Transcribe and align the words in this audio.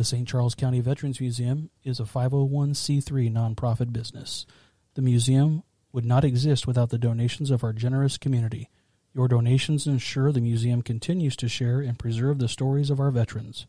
The 0.00 0.04
St. 0.04 0.26
Charles 0.26 0.54
County 0.54 0.80
Veterans 0.80 1.20
Museum 1.20 1.68
is 1.84 2.00
a 2.00 2.04
501c3 2.04 3.30
nonprofit 3.30 3.92
business. 3.92 4.46
The 4.94 5.02
museum 5.02 5.62
would 5.92 6.06
not 6.06 6.24
exist 6.24 6.66
without 6.66 6.88
the 6.88 6.96
donations 6.96 7.50
of 7.50 7.62
our 7.62 7.74
generous 7.74 8.16
community. 8.16 8.70
Your 9.12 9.28
donations 9.28 9.86
ensure 9.86 10.32
the 10.32 10.40
museum 10.40 10.80
continues 10.80 11.36
to 11.36 11.50
share 11.50 11.80
and 11.80 11.98
preserve 11.98 12.38
the 12.38 12.48
stories 12.48 12.88
of 12.88 12.98
our 12.98 13.10
veterans. 13.10 13.66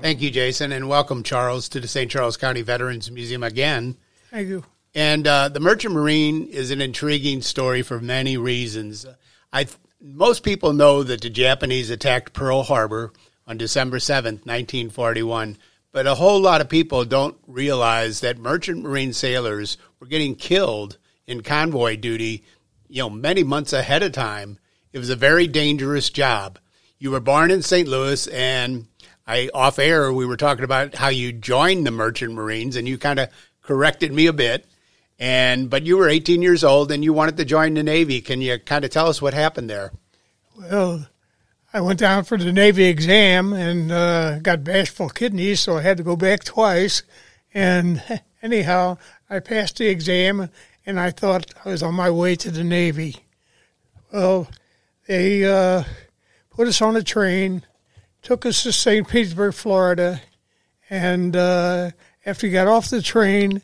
Thank 0.00 0.20
you, 0.20 0.30
Jason, 0.30 0.70
and 0.70 0.88
welcome, 0.88 1.22
Charles, 1.22 1.68
to 1.70 1.80
the 1.80 1.88
St. 1.88 2.10
Charles 2.10 2.36
County 2.36 2.62
Veterans 2.62 3.10
Museum 3.10 3.42
again. 3.42 3.96
Thank 4.30 4.48
you. 4.48 4.64
And 4.94 5.26
uh, 5.26 5.48
the 5.48 5.60
Merchant 5.60 5.92
Marine 5.92 6.46
is 6.46 6.70
an 6.70 6.80
intriguing 6.80 7.42
story 7.42 7.82
for 7.82 8.00
many 8.00 8.36
reasons. 8.36 9.06
I 9.52 9.66
most 10.00 10.42
people 10.42 10.72
know 10.72 11.02
that 11.02 11.22
the 11.22 11.30
Japanese 11.30 11.90
attacked 11.90 12.32
Pearl 12.32 12.62
Harbor 12.62 13.12
on 13.46 13.58
December 13.58 13.98
seventh, 13.98 14.46
nineteen 14.46 14.90
forty-one. 14.90 15.58
But 15.90 16.06
a 16.06 16.14
whole 16.16 16.40
lot 16.40 16.60
of 16.60 16.68
people 16.68 17.04
don't 17.04 17.36
realize 17.46 18.20
that 18.20 18.36
merchant 18.36 18.82
marine 18.82 19.12
sailors 19.12 19.78
were 20.00 20.08
getting 20.08 20.34
killed 20.34 20.98
in 21.26 21.42
convoy 21.42 21.96
duty, 21.96 22.44
you 22.88 23.00
know, 23.00 23.10
many 23.10 23.44
months 23.44 23.72
ahead 23.72 24.02
of 24.02 24.12
time. 24.12 24.58
It 24.92 24.98
was 24.98 25.10
a 25.10 25.16
very 25.16 25.46
dangerous 25.46 26.10
job. 26.10 26.58
You 26.98 27.10
were 27.12 27.20
born 27.20 27.50
in 27.50 27.62
St. 27.62 27.88
Louis, 27.88 28.26
and 28.28 28.86
I 29.26 29.50
off 29.54 29.78
air 29.78 30.12
we 30.12 30.26
were 30.26 30.36
talking 30.36 30.64
about 30.64 30.94
how 30.94 31.08
you 31.08 31.32
joined 31.32 31.86
the 31.86 31.90
Merchant 31.90 32.34
Marines, 32.34 32.76
and 32.76 32.88
you 32.88 32.98
kind 32.98 33.18
of 33.18 33.28
corrected 33.62 34.12
me 34.12 34.26
a 34.26 34.32
bit. 34.32 34.66
And 35.24 35.70
but 35.70 35.86
you 35.86 35.96
were 35.96 36.10
18 36.10 36.42
years 36.42 36.62
old, 36.62 36.92
and 36.92 37.02
you 37.02 37.14
wanted 37.14 37.38
to 37.38 37.46
join 37.46 37.72
the 37.72 37.82
Navy. 37.82 38.20
Can 38.20 38.42
you 38.42 38.58
kind 38.58 38.84
of 38.84 38.90
tell 38.90 39.08
us 39.08 39.22
what 39.22 39.32
happened 39.32 39.70
there? 39.70 39.90
Well, 40.54 41.06
I 41.72 41.80
went 41.80 41.98
down 41.98 42.24
for 42.24 42.36
the 42.36 42.52
Navy 42.52 42.84
exam 42.84 43.54
and 43.54 43.90
uh, 43.90 44.40
got 44.40 44.64
bashful 44.64 45.08
kidneys, 45.08 45.60
so 45.60 45.78
I 45.78 45.80
had 45.80 45.96
to 45.96 46.02
go 46.02 46.14
back 46.14 46.44
twice. 46.44 47.04
And 47.54 48.02
anyhow, 48.42 48.98
I 49.30 49.38
passed 49.38 49.78
the 49.78 49.86
exam, 49.88 50.50
and 50.84 51.00
I 51.00 51.10
thought 51.10 51.54
I 51.64 51.70
was 51.70 51.82
on 51.82 51.94
my 51.94 52.10
way 52.10 52.36
to 52.36 52.50
the 52.50 52.62
Navy. 52.62 53.16
Well, 54.12 54.46
they 55.06 55.42
uh, 55.50 55.84
put 56.50 56.68
us 56.68 56.82
on 56.82 56.96
a 56.96 57.02
train, 57.02 57.62
took 58.20 58.44
us 58.44 58.62
to 58.64 58.72
St. 58.72 59.08
Petersburg, 59.08 59.54
Florida, 59.54 60.20
and 60.90 61.34
uh, 61.34 61.92
after 62.26 62.46
we 62.46 62.52
got 62.52 62.66
off 62.66 62.90
the 62.90 63.00
train, 63.00 63.62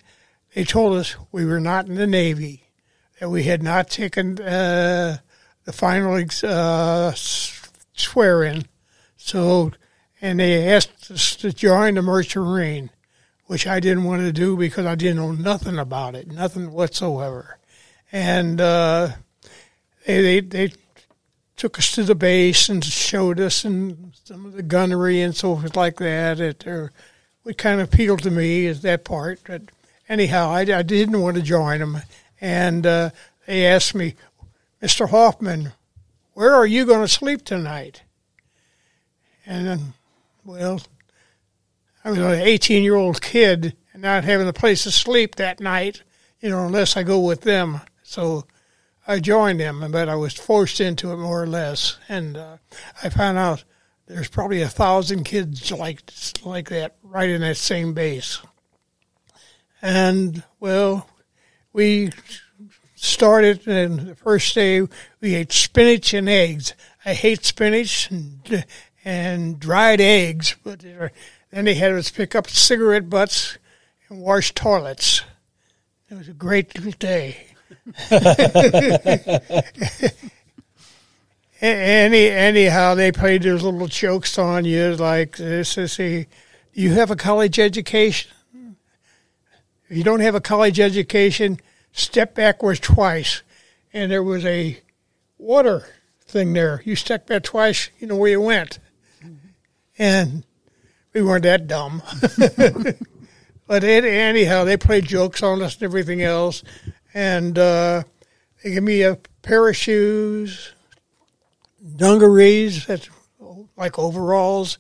they 0.55 0.65
told 0.65 0.97
us 0.97 1.17
we 1.31 1.45
were 1.45 1.61
not 1.61 1.87
in 1.87 1.95
the 1.95 2.07
Navy, 2.07 2.65
that 3.19 3.31
we 3.31 3.45
had 3.45 3.63
not 3.63 3.89
taken 3.89 4.41
uh, 4.41 5.19
the 5.65 5.73
final 5.73 6.25
uh, 6.43 7.13
swear 7.15 8.43
in. 8.43 8.65
So, 9.17 9.73
and 10.21 10.41
they 10.41 10.73
asked 10.73 11.11
us 11.11 11.37
to 11.37 11.53
join 11.53 11.95
the 11.95 12.03
Merchant 12.03 12.47
Marine, 12.47 12.91
which 13.47 13.67
I 13.67 13.81
didn't 13.81 14.05
want 14.05 14.23
to 14.23 14.33
do 14.33 14.57
because 14.57 14.87
I 14.87 14.95
didn't 14.95 15.17
know 15.17 15.33
nothing 15.33 15.79
about 15.79 16.15
it, 16.15 16.29
nothing 16.29 16.73
whatsoever. 16.73 17.59
And 18.11 18.61
uh, 18.61 19.11
they, 20.07 20.23
they, 20.23 20.41
they 20.41 20.73
took 21.57 21.79
us 21.79 21.93
to 21.93 22.03
the 22.03 22.15
base 22.15 22.69
and 22.69 22.83
showed 22.85 23.39
us 23.39 23.65
and 23.65 24.13
some 24.25 24.47
of 24.47 24.55
the 24.55 24.63
gunnery 24.63 25.21
and 25.21 25.37
so 25.37 25.57
forth 25.57 25.77
like 25.77 25.97
that. 25.99 26.41
It, 26.41 26.65
what 27.43 27.59
kind 27.59 27.81
of 27.81 27.93
appealed 27.93 28.23
to 28.23 28.31
me 28.31 28.67
is 28.67 28.83
that 28.83 29.05
part. 29.05 29.41
Anyhow, 30.11 30.51
I, 30.51 30.61
I 30.61 30.83
didn't 30.83 31.23
want 31.23 31.37
to 31.37 31.43
join 31.43 31.79
them. 31.79 31.99
And 32.41 32.85
uh, 32.85 33.11
they 33.47 33.65
asked 33.67 33.95
me, 33.95 34.17
Mr. 34.83 35.09
Hoffman, 35.09 35.73
where 36.35 36.53
are 36.55 36.67
you 36.67 36.85
going 36.85 37.03
to 37.03 37.09
sleep 37.09 37.45
tonight? 37.45 38.03
And 39.47 39.67
then, 39.67 39.95
well, 40.45 40.81
I 42.05 42.11
was 42.11 42.19
an 42.19 42.33
18 42.33 42.83
year 42.83 42.97
old 42.97 43.23
kid 43.23 43.77
and 43.93 44.03
not 44.03 44.25
having 44.25 44.49
a 44.49 44.53
place 44.53 44.83
to 44.83 44.91
sleep 44.91 45.37
that 45.37 45.61
night, 45.61 46.03
you 46.41 46.51
know, 46.51 46.67
unless 46.67 46.97
I 46.97 47.03
go 47.03 47.21
with 47.21 47.43
them. 47.43 47.81
So 48.03 48.45
I 49.07 49.21
joined 49.21 49.61
them, 49.61 49.87
but 49.91 50.09
I 50.09 50.17
was 50.17 50.35
forced 50.35 50.81
into 50.81 51.13
it 51.13 51.17
more 51.17 51.43
or 51.43 51.47
less. 51.47 51.99
And 52.09 52.37
uh, 52.37 52.57
I 53.03 53.11
found 53.11 53.39
out 53.39 53.65
there's 54.07 54.29
probably 54.29 54.63
a 54.63 54.69
thousand 54.69 55.25
kids 55.25 55.71
like 55.71 56.03
like 56.43 56.69
that 56.71 56.97
right 57.03 57.31
in 57.31 57.43
that 57.43 57.57
same 57.57 57.93
base. 57.93 58.41
And 59.83 60.43
well, 60.59 61.09
we 61.73 62.11
started 62.95 63.67
and 63.67 63.99
the 64.01 64.15
first 64.15 64.55
day 64.55 64.87
we 65.21 65.35
ate 65.35 65.53
spinach 65.53 66.13
and 66.13 66.29
eggs. 66.29 66.75
I 67.05 67.15
hate 67.15 67.45
spinach 67.45 68.11
and, 68.11 68.65
and 69.05 69.59
dried 69.59 70.01
eggs, 70.01 70.57
but 70.63 70.81
then 70.81 71.65
they 71.65 71.75
had 71.75 71.93
us 71.93 72.11
pick 72.11 72.35
up 72.35 72.49
cigarette 72.49 73.09
butts 73.09 73.57
and 74.09 74.21
wash 74.21 74.53
toilets. 74.53 75.23
It 76.11 76.19
was 76.19 76.29
a 76.29 76.33
great 76.35 76.99
day. 76.99 77.47
Any 81.63 82.29
anyhow, 82.29 82.95
they 82.95 83.13
played 83.13 83.43
their 83.43 83.55
little 83.55 83.87
jokes 83.87 84.39
on 84.39 84.65
you 84.65 84.97
like 84.97 85.37
this. 85.37 85.77
is 85.77 86.01
a, 86.01 86.27
"You 86.73 86.93
have 86.95 87.11
a 87.11 87.17
college 87.17 87.59
education. 87.59 88.31
If 89.91 89.97
you 89.97 90.05
don't 90.05 90.21
have 90.21 90.35
a 90.35 90.41
college 90.41 90.81
education, 90.81 91.61
step 91.93 92.35
backwards 92.35 92.81
twice." 92.81 93.43
And 93.93 94.11
there 94.11 94.23
was 94.23 94.47
a 94.47 94.81
water 95.37 95.87
thing 96.25 96.53
there. 96.55 96.81
You 96.85 96.97
step 96.97 97.27
back 97.27 97.43
twice, 97.43 97.91
you 97.99 98.07
know 98.07 98.17
where 98.17 98.31
you 98.31 98.41
went. 98.41 98.79
And 99.99 100.45
we 101.13 101.23
weren't 101.23 101.43
that 101.43 101.67
dumb. 101.67 102.03
but 103.67 103.85
it, 103.85 104.05
anyhow, 104.05 104.65
they 104.65 104.77
played 104.77 105.05
jokes 105.05 105.43
on 105.43 105.61
us 105.61 105.75
and 105.75 105.83
everything 105.83 106.23
else. 106.23 106.63
And 107.13 107.59
uh, 107.59 108.05
they 108.63 108.71
gave 108.71 108.83
me 108.83 109.03
a 109.03 109.19
pair 109.43 109.69
of 109.69 109.77
shoes 109.77 110.73
dungarees, 111.97 112.87
that's 112.87 113.09
like 113.77 113.99
overalls, 113.99 114.79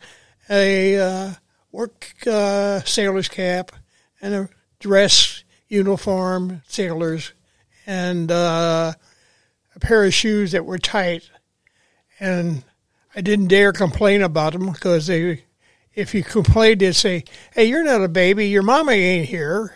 a 0.48 0.98
uh, 0.98 1.32
work 1.72 2.12
uh, 2.26 2.80
sailor's 2.80 3.28
cap, 3.28 3.72
and 4.20 4.34
a 4.34 4.48
dress 4.80 5.44
uniform 5.68 6.62
sailors, 6.66 7.32
and 7.86 8.30
uh, 8.32 8.92
a 9.74 9.80
pair 9.80 10.04
of 10.04 10.12
shoes 10.12 10.52
that 10.52 10.64
were 10.64 10.78
tight. 10.78 11.30
And 12.18 12.64
I 13.14 13.20
didn't 13.20 13.48
dare 13.48 13.72
complain 13.72 14.22
about 14.22 14.52
them 14.52 14.72
because 14.72 15.06
they, 15.06 15.44
if 15.94 16.14
you 16.14 16.22
complained, 16.24 16.80
they'd 16.80 16.96
say, 16.96 17.24
"Hey, 17.54 17.66
you're 17.66 17.84
not 17.84 18.02
a 18.02 18.08
baby. 18.08 18.48
Your 18.48 18.62
mama 18.62 18.92
ain't 18.92 19.28
here," 19.28 19.74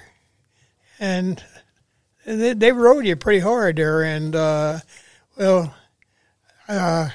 and 0.99 1.43
they, 2.27 2.55
they 2.55 2.73
rode 2.73 3.07
you 3.07 3.17
pretty 3.17 3.41
hard 3.41 3.77
there. 3.77 4.03
And 4.03 4.35
uh, 4.35 4.81
well, 5.37 5.75
uh, 6.69 7.11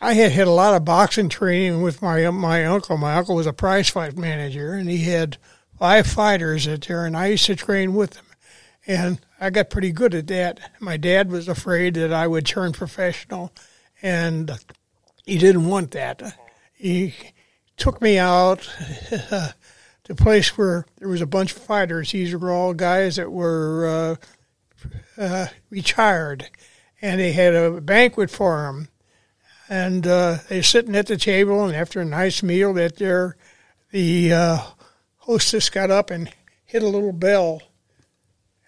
I 0.00 0.12
had 0.14 0.32
had 0.32 0.46
a 0.46 0.52
lot 0.52 0.74
of 0.74 0.84
boxing 0.84 1.28
training 1.28 1.82
with 1.82 2.02
my 2.02 2.28
my 2.30 2.64
uncle. 2.64 2.96
My 2.96 3.16
uncle 3.16 3.34
was 3.34 3.46
a 3.46 3.52
prize 3.52 3.88
fight 3.88 4.16
manager, 4.16 4.72
and 4.72 4.88
he 4.88 5.04
had 5.04 5.38
five 5.78 6.06
fighters 6.06 6.66
at 6.66 6.82
there, 6.82 7.06
and 7.06 7.16
I 7.16 7.28
used 7.28 7.46
to 7.46 7.56
train 7.56 7.94
with 7.94 8.12
them. 8.12 8.24
And 8.86 9.20
I 9.40 9.50
got 9.50 9.70
pretty 9.70 9.92
good 9.92 10.14
at 10.14 10.26
that. 10.28 10.58
My 10.80 10.96
dad 10.96 11.30
was 11.30 11.46
afraid 11.46 11.94
that 11.94 12.12
I 12.12 12.26
would 12.26 12.46
turn 12.46 12.72
professional, 12.72 13.52
and 14.02 14.50
he 15.24 15.38
didn't 15.38 15.66
want 15.66 15.90
that. 15.92 16.36
He 16.74 17.14
took 17.76 18.00
me 18.00 18.18
out 18.18 18.60
to 19.10 19.54
a 20.08 20.14
place 20.14 20.56
where 20.56 20.86
there 20.98 21.08
was 21.08 21.20
a 21.20 21.26
bunch 21.26 21.52
of 21.52 21.62
fighters. 21.62 22.12
These 22.12 22.34
were 22.34 22.50
all 22.50 22.74
guys 22.74 23.16
that 23.16 23.30
were 23.30 24.18
uh, 25.18 25.20
uh, 25.20 25.46
retired, 25.70 26.48
and 27.02 27.20
they 27.20 27.32
had 27.32 27.54
a 27.54 27.80
banquet 27.80 28.30
for 28.30 28.62
them. 28.62 28.88
And 29.68 30.06
uh, 30.06 30.38
they're 30.48 30.62
sitting 30.62 30.96
at 30.96 31.06
the 31.06 31.18
table, 31.18 31.64
and 31.64 31.76
after 31.76 32.00
a 32.00 32.04
nice 32.06 32.42
meal, 32.42 32.72
that 32.74 32.96
there, 32.96 33.36
the 33.90 34.32
uh, 34.32 34.60
hostess 35.28 35.68
got 35.68 35.90
up 35.90 36.10
and 36.10 36.32
hit 36.64 36.82
a 36.82 36.88
little 36.88 37.12
bell 37.12 37.62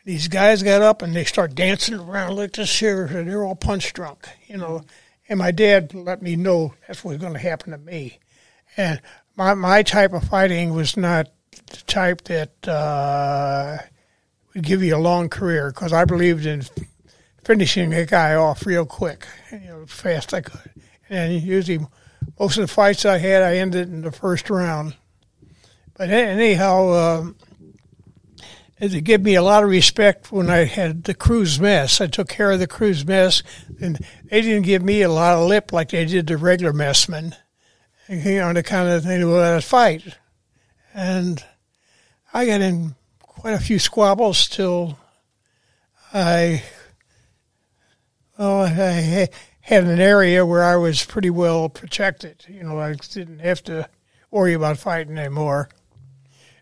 these 0.05 0.29
guys 0.29 0.62
got 0.62 0.83
up 0.83 1.03
and 1.03 1.15
they 1.15 1.25
start 1.25 1.55
dancing 1.55 1.95
around 1.95 2.37
like 2.37 2.53
this 2.53 2.79
here, 2.79 3.05
and 3.05 3.29
they're 3.29 3.45
all 3.45 3.55
punch 3.55 3.93
drunk, 3.93 4.27
you 4.47 4.57
know. 4.57 4.83
And 5.29 5.39
my 5.39 5.51
dad 5.51 5.95
let 5.95 6.23
me 6.23 6.37
know 6.37 6.75
that's 6.87 7.05
what 7.05 7.12
was 7.12 7.21
going 7.21 7.35
to 7.35 7.39
happen 7.39 7.73
to 7.73 7.79
me. 7.79 8.19
And 8.77 9.01
my 9.37 9.55
my 9.55 9.83
type 9.83 10.12
of 10.12 10.25
fighting 10.25 10.75
was 10.75 10.97
not 10.97 11.29
the 11.67 11.77
type 11.87 12.23
that 12.25 12.67
uh, 12.67 13.79
would 14.55 14.65
give 14.65 14.83
you 14.83 14.97
a 14.97 14.99
long 14.99 15.29
career 15.29 15.71
because 15.71 15.93
I 15.93 16.05
believed 16.05 16.47
in 16.47 16.62
finishing 17.45 17.93
a 17.93 18.07
guy 18.07 18.35
off 18.35 18.67
real 18.67 18.87
quick, 18.87 19.27
you 19.53 19.61
know, 19.61 19.87
fast 19.87 20.35
I 20.35 20.41
could. 20.41 20.73
And 21.09 21.41
usually, 21.41 21.87
most 22.39 22.57
of 22.57 22.62
the 22.62 22.73
fights 22.73 23.05
I 23.05 23.19
had, 23.19 23.43
I 23.43 23.57
ended 23.57 23.89
in 23.89 24.01
the 24.01 24.12
first 24.12 24.51
round. 24.51 24.97
But 26.00 26.08
anyhow. 26.08 26.88
Uh, 26.88 27.25
it 28.79 29.05
gave 29.05 29.20
me 29.20 29.35
a 29.35 29.43
lot 29.43 29.62
of 29.62 29.69
respect 29.69 30.32
when 30.32 30.49
I 30.49 30.64
had 30.64 31.05
the 31.05 31.12
crew's 31.12 31.61
mess. 31.61 32.00
I 32.00 32.06
took 32.06 32.31
care 32.31 32.50
of 32.50 32.58
the 32.58 32.67
crew's 32.67 33.05
mess, 33.05 33.43
and 33.82 33.99
they 34.31 34.41
didn't 34.41 34.64
give 34.64 34.82
me 34.82 35.02
a 35.02 35.11
lot 35.11 35.37
of 35.37 35.47
lip 35.47 35.75
like 35.75 35.91
they 35.91 36.06
did 36.06 36.26
the 36.26 36.38
regular 36.38 36.73
messmen. 36.73 37.37
You 38.08 38.38
know, 38.38 38.55
the 38.55 38.62
kind 38.62 38.88
of 38.88 39.02
thing 39.02 39.23
let 39.31 39.52
us 39.52 39.69
fight. 39.69 40.17
And 40.94 41.44
I 42.32 42.47
got 42.47 42.62
in 42.62 42.94
quite 43.20 43.52
a 43.52 43.61
few 43.61 43.79
squabbles 43.79 44.49
till 44.49 44.99
I, 46.14 46.62
well, 48.38 48.62
I 48.62 49.29
had 49.61 49.85
an 49.85 50.00
area 50.00 50.47
where 50.47 50.64
I 50.64 50.76
was 50.76 51.05
pretty 51.05 51.29
well 51.29 51.69
protected. 51.69 52.47
You 52.49 52.62
know, 52.62 52.81
I 52.81 52.94
didn't 52.94 53.41
have 53.41 53.62
to 53.64 53.87
worry 54.31 54.55
about 54.55 54.79
fighting 54.79 55.19
anymore. 55.19 55.69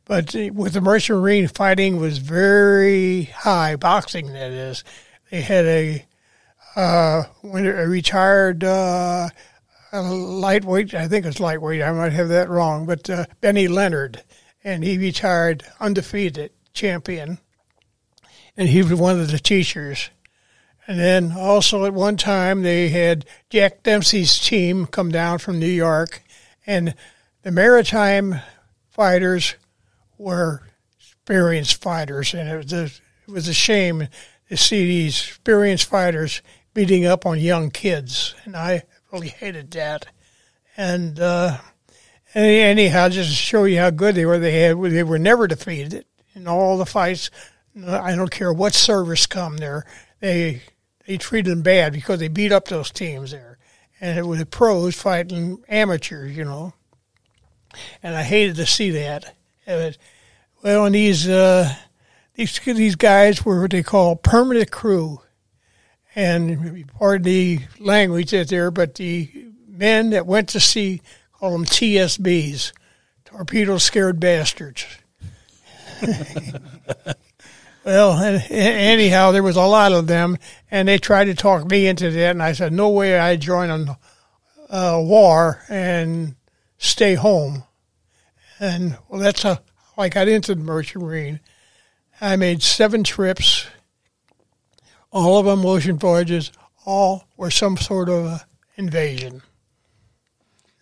But 0.08 0.34
with 0.54 0.72
the 0.72 0.80
Merchant 0.80 1.20
Marine, 1.20 1.48
fighting 1.48 1.98
was 1.98 2.16
very 2.16 3.24
high, 3.24 3.76
boxing 3.76 4.32
that 4.32 4.50
is. 4.50 4.82
They 5.30 5.42
had 5.42 5.66
a, 5.66 6.06
uh, 6.74 7.24
a 7.44 7.86
retired 7.86 8.64
uh, 8.64 9.28
lightweight, 9.92 10.94
I 10.94 11.08
think 11.08 11.26
it's 11.26 11.40
lightweight, 11.40 11.82
I 11.82 11.92
might 11.92 12.14
have 12.14 12.30
that 12.30 12.48
wrong, 12.48 12.86
but 12.86 13.10
uh, 13.10 13.26
Benny 13.42 13.68
Leonard, 13.68 14.22
and 14.64 14.82
he 14.82 14.96
retired 14.96 15.64
undefeated 15.78 16.52
champion, 16.72 17.36
and 18.56 18.70
he 18.70 18.82
was 18.82 18.94
one 18.94 19.20
of 19.20 19.30
the 19.30 19.38
teachers. 19.38 20.08
And 20.86 20.98
then 20.98 21.34
also 21.36 21.84
at 21.84 21.92
one 21.92 22.16
time 22.16 22.62
they 22.62 22.88
had 22.88 23.26
Jack 23.50 23.82
Dempsey's 23.82 24.38
team 24.38 24.86
come 24.86 25.10
down 25.10 25.36
from 25.36 25.58
New 25.58 25.66
York, 25.66 26.22
and 26.66 26.94
the 27.42 27.52
maritime 27.52 28.40
fighters– 28.88 29.54
were 30.18 30.62
experienced 30.98 31.82
fighters, 31.82 32.34
and 32.34 32.48
it 32.48 32.56
was 32.56 32.72
a, 32.72 32.84
it 32.84 33.32
was 33.32 33.48
a 33.48 33.54
shame 33.54 34.08
to 34.48 34.56
see 34.56 34.86
these 34.86 35.20
experienced 35.20 35.86
fighters 35.86 36.42
beating 36.74 37.06
up 37.06 37.26
on 37.26 37.38
young 37.38 37.70
kids, 37.70 38.34
and 38.44 38.56
I 38.56 38.84
really 39.12 39.28
hated 39.28 39.70
that. 39.72 40.06
And 40.76 41.18
uh, 41.18 41.58
anyhow, 42.34 43.08
just 43.08 43.30
to 43.30 43.34
show 43.34 43.64
you 43.64 43.78
how 43.78 43.90
good 43.90 44.14
they 44.14 44.26
were, 44.26 44.38
they 44.38 44.60
had 44.60 44.80
they 44.80 45.02
were 45.02 45.18
never 45.18 45.46
defeated 45.46 46.04
in 46.34 46.46
all 46.46 46.78
the 46.78 46.86
fights. 46.86 47.30
I 47.86 48.14
don't 48.16 48.30
care 48.30 48.52
what 48.52 48.74
service 48.74 49.26
come 49.26 49.56
there, 49.56 49.84
they 50.20 50.62
they 51.06 51.16
treated 51.16 51.50
them 51.50 51.62
bad 51.62 51.92
because 51.92 52.20
they 52.20 52.28
beat 52.28 52.52
up 52.52 52.68
those 52.68 52.90
teams 52.90 53.30
there, 53.30 53.58
and 54.00 54.18
it 54.18 54.26
was 54.26 54.42
pros 54.44 54.94
fighting 54.94 55.62
amateurs, 55.68 56.36
you 56.36 56.44
know. 56.44 56.74
And 58.02 58.14
I 58.14 58.22
hated 58.22 58.56
to 58.56 58.66
see 58.66 58.90
that. 58.90 59.34
Well, 60.62 60.86
and 60.86 60.94
these 60.94 61.28
uh, 61.28 61.74
these 62.34 62.58
these 62.58 62.96
guys 62.96 63.44
were 63.44 63.60
what 63.60 63.70
they 63.70 63.82
call 63.82 64.16
permanent 64.16 64.70
crew, 64.70 65.20
and 66.14 66.88
pardon 66.88 67.24
the 67.24 67.60
language 67.78 68.30
that 68.30 68.48
there, 68.48 68.70
but 68.70 68.94
the 68.94 69.30
men 69.68 70.10
that 70.10 70.26
went 70.26 70.48
to 70.50 70.60
sea 70.60 71.02
call 71.32 71.52
them 71.52 71.64
TSBs, 71.64 72.72
torpedo 73.24 73.78
scared 73.78 74.18
bastards. 74.18 74.86
well, 77.84 78.18
anyhow, 78.50 79.30
there 79.30 79.42
was 79.42 79.56
a 79.56 79.62
lot 79.62 79.92
of 79.92 80.06
them, 80.06 80.38
and 80.70 80.88
they 80.88 80.98
tried 80.98 81.26
to 81.26 81.34
talk 81.34 81.70
me 81.70 81.86
into 81.86 82.10
that, 82.10 82.30
and 82.30 82.42
I 82.42 82.52
said, 82.52 82.72
no 82.72 82.88
way 82.88 83.18
I'd 83.18 83.40
join 83.40 83.70
a 83.70 83.98
uh, 84.70 85.00
war 85.00 85.62
and 85.68 86.34
stay 86.78 87.14
home. 87.14 87.64
And 88.60 88.98
well, 89.08 89.20
that's 89.20 89.42
how 89.42 89.58
I 89.96 90.08
got 90.08 90.28
into 90.28 90.54
the 90.54 90.62
Merchant 90.62 91.04
Marine. 91.04 91.40
I 92.20 92.36
made 92.36 92.62
seven 92.62 93.04
trips, 93.04 93.66
all 95.10 95.38
of 95.38 95.46
them 95.46 95.64
ocean 95.64 95.98
voyages, 95.98 96.50
all 96.84 97.24
were 97.36 97.50
some 97.50 97.76
sort 97.76 98.08
of 98.08 98.44
invasion. 98.76 99.42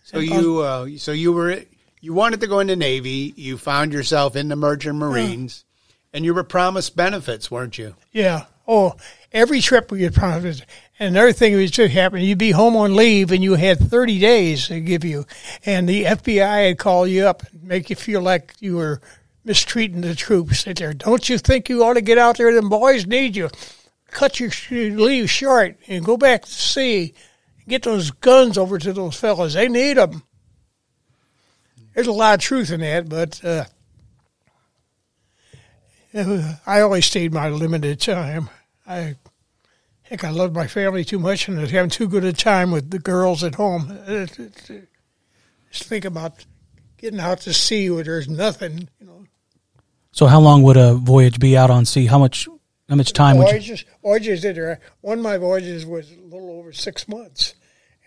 So 0.05 0.19
you, 0.19 0.61
uh, 0.61 0.89
so 0.99 1.13
you 1.13 1.33
were, 1.33 1.63
you 2.01 2.15
wanted 2.15 2.41
to 2.41 2.47
go 2.47 2.61
into 2.61 2.73
the 2.73 2.77
Navy. 2.77 3.35
You 3.37 3.59
found 3.59 3.93
yourself 3.93 4.37
in 4.37 4.49
the 4.49 4.57
Merchant 4.57 4.97
Marines, 4.97 5.65
and 6.13 6.25
you 6.25 6.33
were 6.33 6.45
promised 6.45 6.97
benefits, 6.97 7.51
weren't 7.51 7.77
you? 7.77 7.97
Yeah. 8.13 8.47
Oh, 8.69 8.95
every 9.33 9.61
trip 9.61 9.91
we 9.91 9.99
get 10.01 10.15
promised. 10.15 10.65
And 10.99 11.15
another 11.15 11.33
thing 11.33 11.55
was 11.55 11.73
to 11.73 11.89
happen, 11.89 12.21
you'd 12.21 12.39
be 12.39 12.53
home 12.53 12.75
on 12.75 12.97
leave 12.97 13.31
and 13.31 13.43
you 13.43 13.55
had 13.55 13.79
30 13.79 14.19
days 14.19 14.69
to 14.69 14.81
give 14.81 15.05
you. 15.05 15.27
And 15.67 15.87
the 15.87 16.05
FBI 16.05 16.69
would 16.69 16.79
call 16.79 17.07
you 17.07 17.27
up 17.27 17.43
and 17.53 17.65
make 17.65 17.91
you 17.91 17.97
feel 17.97 18.23
like 18.23 18.55
you 18.61 18.77
were 18.77 19.03
mistreating 19.45 20.01
the 20.01 20.15
troops. 20.15 20.61
Sit 20.61 20.79
there, 20.79 20.95
don't 20.95 21.29
you 21.29 21.37
think 21.37 21.69
you 21.69 21.85
ought 21.85 21.95
to 21.95 22.01
get 22.01 22.17
out 22.17 22.39
there? 22.39 22.55
The 22.55 22.63
boys 22.63 23.07
need 23.07 23.37
you. 23.37 23.51
Cut 24.11 24.41
your 24.41 24.51
leave 24.71 25.31
short 25.31 25.77
and 25.87 26.05
go 26.05 26.17
back 26.17 26.45
to 26.47 26.51
sea. 26.51 27.13
Get 27.69 27.83
those 27.83 28.11
guns 28.11 28.57
over 28.57 28.79
to 28.79 28.93
those 28.93 29.17
fellas. 29.17 29.53
They 29.55 29.69
need 29.69 29.99
them. 29.99 30.23
There's 31.95 32.07
a 32.07 32.13
lot 32.13 32.35
of 32.35 32.41
truth 32.41 32.71
in 32.71 32.81
that, 32.81 33.09
but 33.09 33.45
uh, 33.45 33.65
I 36.67 36.81
always 36.81 37.05
stayed 37.05 37.35
my 37.35 37.49
limited 37.51 38.01
time. 38.01 38.49
I 38.87 39.17
heck, 40.09 40.25
I 40.25 40.31
love 40.31 40.55
my 40.55 40.67
family 40.67 41.05
too 41.05 41.19
much 41.19 41.49
and 41.49 41.59
I 41.59 41.63
was 41.63 41.71
having 41.71 41.91
too 41.91 42.09
good 42.09 42.25
a 42.25 42.33
time 42.33 42.71
with 42.71 42.91
the 42.91 42.99
girls 42.99 43.45
at 43.45 43.57
home. 43.57 43.99
Just 45.71 45.89
think 45.89 46.05
about 46.05 46.45
getting 46.97 47.21
out 47.21 47.41
to 47.41 47.53
sea 47.53 47.91
where 47.91 48.05
there's 48.05 48.29
nothing, 48.29 48.89
you 49.01 49.07
know. 49.07 49.25
So, 50.13 50.27
how 50.27 50.41
long 50.41 50.63
would 50.63 50.77
a 50.77 50.95
voyage 50.95 51.39
be 51.39 51.57
out 51.57 51.71
on 51.71 51.85
sea? 51.85 52.07
How 52.07 52.19
much? 52.19 52.49
How 52.89 52.95
much 52.95 53.13
time 53.13 53.37
voyages, 53.37 53.85
would 54.03 54.25
you? 54.25 54.37
Voyages. 54.37 54.79
One 55.01 55.19
of 55.19 55.25
my 55.25 55.39
voyages 55.39 55.85
was 55.85 56.11
a 56.13 56.21
little 56.21 56.53
over 56.53 56.73
six 56.73 57.09
months, 57.09 57.55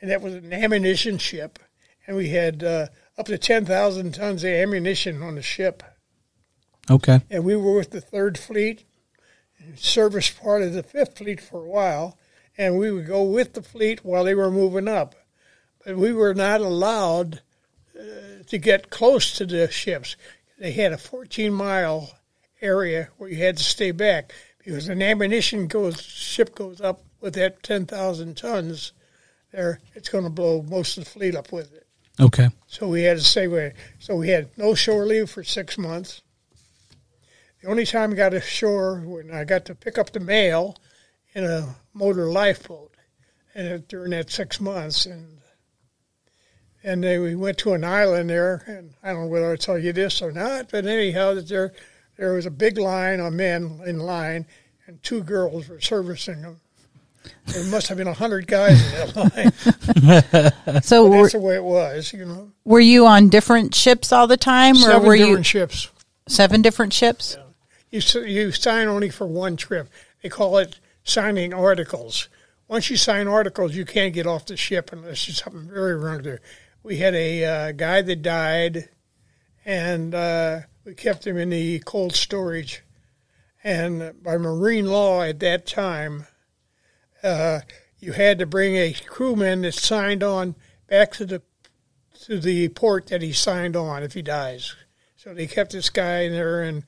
and 0.01 0.10
that 0.10 0.22
was 0.22 0.34
an 0.34 0.53
ammunition 0.53 1.18
ship, 1.18 1.60
and 2.08 2.15
we 2.15 2.29
had 2.29 2.63
uh, 2.63 2.88
up 3.18 3.25
to 3.27 3.38
ten 3.38 3.65
thousand 3.65 4.15
tons 4.15 4.44
of 4.44 4.50
ammunition 4.50 5.22
on 5.22 5.36
the 5.36 5.41
ship. 5.41 5.84
Okay. 6.89 7.22
And 7.29 7.44
we 7.44 7.56
were 7.56 7.75
with 7.75 7.91
the 7.91 8.01
Third 8.01 8.39
Fleet, 8.39 8.86
service 9.76 10.30
part 10.30 10.62
of 10.62 10.74
the 10.74 10.84
Fifth 10.84 11.18
Fleet 11.18 11.42
for 11.42 11.64
a 11.64 11.70
while, 11.70 12.18
and 12.58 12.78
we 12.78 12.92
would 12.92 13.08
go 13.08 13.24
with 13.24 13.54
the 13.54 13.62
fleet 13.62 14.04
while 14.04 14.24
they 14.24 14.36
were 14.36 14.52
moving 14.52 14.88
up. 14.88 15.16
But 15.86 15.98
we 15.98 16.14
were 16.14 16.34
not 16.34 16.62
allowed 16.62 17.42
uh, 17.98 18.44
to 18.48 18.58
get 18.58 18.90
close 18.90 19.34
to 19.34 19.46
the 19.46 19.70
ships. 19.72 20.16
They 20.58 20.72
had 20.74 20.92
a 20.92 20.98
14 20.98 21.54
mile 21.54 22.12
area 22.62 23.10
where 23.18 23.30
you 23.30 23.38
had 23.38 23.58
to 23.58 23.64
stay 23.64 23.92
back 23.92 24.34
because 24.58 24.90
an 24.90 25.02
ammunition 25.02 25.68
goes 25.68 26.02
ship 26.02 26.54
goes 26.56 26.82
up 26.82 27.02
with 27.22 27.36
that 27.36 27.64
10,000 27.64 28.36
tons. 28.36 28.92
there, 29.52 29.80
it's 29.96 30.10
going 30.10 30.26
to 30.26 30.30
blow 30.30 30.62
most 30.62 30.98
of 30.98 31.06
the 31.06 31.10
fleet 31.10 31.36
up 31.36 31.52
with 31.52 31.74
it. 31.74 31.88
Okay. 32.20 32.50
So 32.68 32.88
we 32.88 33.04
had 33.04 33.18
to 33.18 33.24
stay 33.24 33.46
away. 33.46 33.74
So 34.00 34.18
we 34.18 34.30
had 34.30 34.50
no 34.58 34.76
shore 34.76 35.06
leave 35.06 35.30
for 35.30 35.44
six 35.44 35.78
months. 35.78 36.22
The 37.62 37.70
only 37.70 37.86
time 37.86 38.12
I 38.13 38.16
got 38.16 38.34
ashore 38.34 39.01
when 39.01 39.32
I 39.32 39.44
got 39.44 39.66
to 39.66 39.75
pick 39.75 39.98
up 39.98 40.12
the 40.12 40.20
mail 40.20 40.78
in 41.34 41.44
a 41.44 41.75
motor 41.94 42.25
lifeboat, 42.32 42.94
and 43.54 43.68
it, 43.68 43.88
during 43.88 44.12
that 44.12 44.30
six 44.32 44.60
months, 44.62 45.06
and 45.06 45.39
and 46.84 47.04
then 47.04 47.22
we 47.22 47.36
went 47.36 47.58
to 47.60 47.74
an 47.74 47.84
island 47.84 48.30
there, 48.30 48.63
and 48.66 48.94
I 49.04 49.10
don't 49.12 49.24
know 49.24 49.28
whether 49.28 49.51
I 49.51 49.58
tell 49.58 49.78
you 49.78 49.92
this 49.92 50.22
or 50.22 50.32
not, 50.32 50.70
but 50.72 50.86
anyhow, 50.86 51.34
that 51.34 51.50
there 51.50 51.74
there 52.18 52.34
was 52.34 52.46
a 52.46 52.51
big 52.51 52.78
line 52.78 53.20
of 53.20 53.34
men 53.34 53.82
in 53.86 54.00
line, 54.00 54.46
and 54.88 55.01
two 55.04 55.22
girls 55.24 55.68
were 55.68 55.82
servicing 55.82 56.42
them. 56.42 56.62
There 57.48 57.66
must 57.66 57.88
have 57.89 57.98
been 57.98 58.08
a 58.08 58.13
hundred 58.13 58.48
guys 58.48 58.82
in 58.82 58.92
that 59.13 59.16
line. 59.16 60.82
So 60.84 61.08
were, 61.10 61.24
That's 61.24 61.34
the 61.34 61.39
way 61.39 61.56
it 61.56 61.63
was, 61.63 62.13
you 62.13 62.24
know. 62.24 62.51
were 62.63 62.80
you 62.80 63.06
on 63.06 63.28
different 63.30 63.75
ships 63.75 64.13
all 64.13 64.28
the 64.28 64.38
time, 64.38 64.75
or 64.75 64.80
Seven 64.80 65.08
were 65.08 65.18
different 65.18 65.38
you 65.39 65.44
ships. 65.44 65.89
seven 66.28 66.62
different 66.62 66.94
ships? 66.94 67.38
You 67.89 68.01
you 68.22 68.51
sign 68.51 68.88
only 68.88 69.10
for 69.10 69.25
one 69.25 69.58
trip. 69.58 69.89
They 70.22 70.29
call 70.29 70.58
it 70.58 70.79
signing 71.03 71.53
articles. 71.53 72.29
Once 72.67 72.89
you 72.89 72.98
sign 72.98 73.27
articles, 73.27 73.75
you 73.75 73.86
can't 73.86 74.13
get 74.13 74.27
off 74.27 74.46
the 74.46 74.55
ship 74.55 74.91
unless 74.91 75.25
there's 75.25 75.41
something 75.43 75.67
very 75.67 75.96
wrong 75.96 76.22
there. 76.22 76.39
We 76.84 76.98
had 76.98 77.15
a 77.15 77.43
uh, 77.43 77.72
guy 77.72 78.03
that 78.03 78.22
died, 78.22 78.89
and 79.65 80.13
uh, 80.13 80.60
we 80.86 80.93
kept 80.93 81.25
him 81.25 81.38
in 81.38 81.50
the 81.50 81.79
cold 81.79 82.13
storage. 82.13 82.84
And 83.63 84.13
by 84.24 84.38
marine 84.38 84.86
law 84.86 85.24
at 85.24 85.39
that 85.39 85.65
time, 85.65 86.27
uh, 87.24 87.62
you 87.98 88.13
had 88.13 88.39
to 88.39 88.46
bring 88.46 88.75
a 88.75 88.93
crewman 88.93 89.63
that 89.63 89.74
signed 89.74 90.24
on 90.24 90.55
back 90.88 91.12
to 91.13 91.25
the 91.25 91.41
to 92.25 92.39
the 92.39 92.67
port 92.69 93.08
that 93.08 93.22
he 93.22 93.34
signed 93.34 93.75
on 93.75 94.03
if 94.03 94.13
he 94.13 94.22
dies. 94.22 94.75
So 95.15 95.34
they 95.34 95.48
kept 95.48 95.72
this 95.72 95.89
guy 95.89 96.22
in 96.22 96.34
there 96.34 96.62
and 96.62 96.84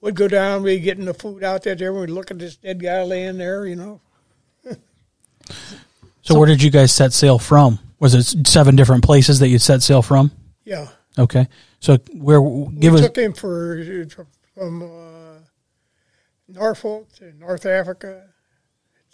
would 0.00 0.14
go 0.14 0.28
down, 0.28 0.62
we'd 0.62 0.80
getting 0.80 1.04
the 1.04 1.14
food 1.14 1.42
out 1.42 1.62
there, 1.62 1.74
there 1.74 1.92
we'd 1.92 2.10
look 2.10 2.30
at 2.30 2.38
this 2.38 2.56
dead 2.56 2.80
guy 2.82 3.02
laying 3.02 3.38
there, 3.38 3.66
you 3.66 3.76
know. 3.76 4.00
So, 6.22 6.38
where 6.38 6.46
did 6.46 6.62
you 6.62 6.70
guys 6.70 6.92
set 6.92 7.14
sail 7.14 7.38
from? 7.38 7.78
Was 8.00 8.12
it 8.12 8.46
seven 8.46 8.76
different 8.76 9.02
places 9.02 9.38
that 9.38 9.48
you 9.48 9.58
set 9.58 9.82
sail 9.82 10.02
from? 10.02 10.30
Yeah. 10.62 10.88
Okay. 11.18 11.48
So 11.80 11.98
where 12.12 12.40
give 12.40 12.92
we 12.92 13.00
us 13.00 13.06
took 13.06 13.16
him 13.16 13.32
for 13.32 14.06
from 14.54 14.82
uh, 14.82 15.40
Norfolk 16.48 17.12
to 17.16 17.32
North 17.38 17.66
Africa 17.66 18.26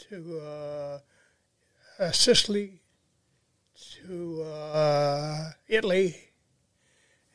to 0.09 0.41
uh, 0.41 0.99
uh, 2.03 2.11
Sicily 2.11 2.81
to 4.07 4.43
uh, 4.43 5.51
Italy, 5.69 6.17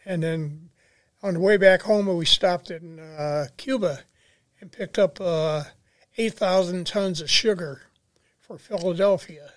and 0.06 0.24
then 0.24 0.69
on 1.22 1.34
the 1.34 1.40
way 1.40 1.58
back 1.58 1.82
home 1.82 2.08
we 2.08 2.26
stopped 2.26 2.72
in 2.72 3.00
uh, 3.00 3.48
Cuba 3.58 4.00
and 4.62 4.72
picked 4.72 4.98
up 4.98 5.20
uh, 5.20 5.64
eight 6.18 6.34
thousand 6.34 6.88
tons 6.88 7.22
of 7.22 7.30
sugar 7.30 7.84
for 8.40 8.58
Philadelphia. 8.58 9.52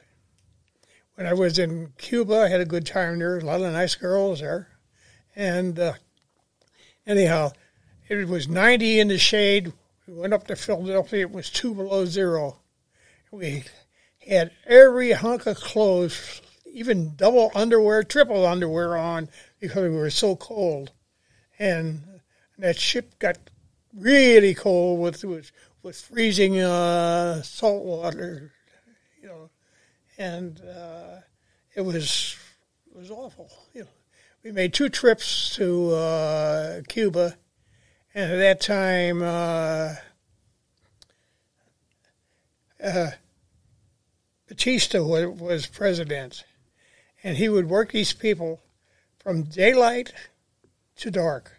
When 1.15 1.27
I 1.27 1.35
was 1.35 1.59
in 1.59 1.93
Cuba, 1.99 2.43
I 2.43 2.49
had 2.49 2.61
a 2.61 2.67
good 2.67 2.87
time 2.87 3.19
there. 3.19 3.39
A 3.39 3.45
lot 3.45 3.61
of 3.61 3.73
nice 3.73 3.95
girls 3.95 4.41
there, 4.41 4.69
and 5.37 5.79
uh, 5.79 5.93
anyhow, 7.07 7.53
it 8.09 8.29
was 8.29 8.49
90 8.49 8.99
in 8.99 9.09
the 9.09 9.19
shade. 9.19 9.73
We 10.07 10.15
went 10.15 10.35
up 10.35 10.47
to 10.49 10.57
Philadelphia. 10.57 11.21
It 11.21 11.31
was 11.31 11.49
two 11.49 11.75
below 11.75 12.07
zero. 12.07 12.59
We 13.31 13.65
had 14.29 14.51
every 14.67 15.13
hunk 15.13 15.47
of 15.47 15.57
clothes, 15.57 16.43
even 16.67 17.15
double 17.17 17.53
underwear, 17.55 18.03
triple 18.03 18.45
underwear 18.45 18.97
on 18.97 19.29
because 19.61 19.83
we 19.83 19.97
were 19.97 20.11
so 20.11 20.35
cold. 20.37 20.91
And 21.59 22.03
that 22.59 22.79
ship 22.79 23.19
got 23.19 23.39
really 23.97 24.55
cold 24.55 25.01
with 25.01 25.25
with, 25.25 25.53
with 25.83 26.01
freezing 26.01 26.61
uh, 26.61 27.43
salt 27.43 27.85
water, 27.85 28.53
you 29.21 29.29
know, 29.29 29.51
and 30.19 30.61
uh, 30.61 31.21
it 31.75 31.83
was 31.83 32.37
it 32.91 32.99
was 32.99 33.11
awful. 33.11 33.51
You 33.75 33.83
know, 33.83 33.89
we 34.43 34.53
made 34.53 34.73
two 34.73 34.89
trips 34.89 35.55
to 35.57 35.93
uh, 35.93 36.81
Cuba, 36.89 37.37
and 38.15 38.33
at 38.33 38.37
that 38.37 38.61
time, 38.61 39.23
uh, 39.23 39.95
uh, 42.83 43.11
Batista 44.49 45.03
was, 45.03 45.27
was 45.41 45.67
president, 45.67 46.45
and 47.23 47.37
he 47.37 47.49
would 47.49 47.69
work 47.69 47.93
these 47.93 48.13
people 48.13 48.61
from 49.19 49.45
daylight 49.45 50.13
to 51.03 51.11
dark. 51.11 51.53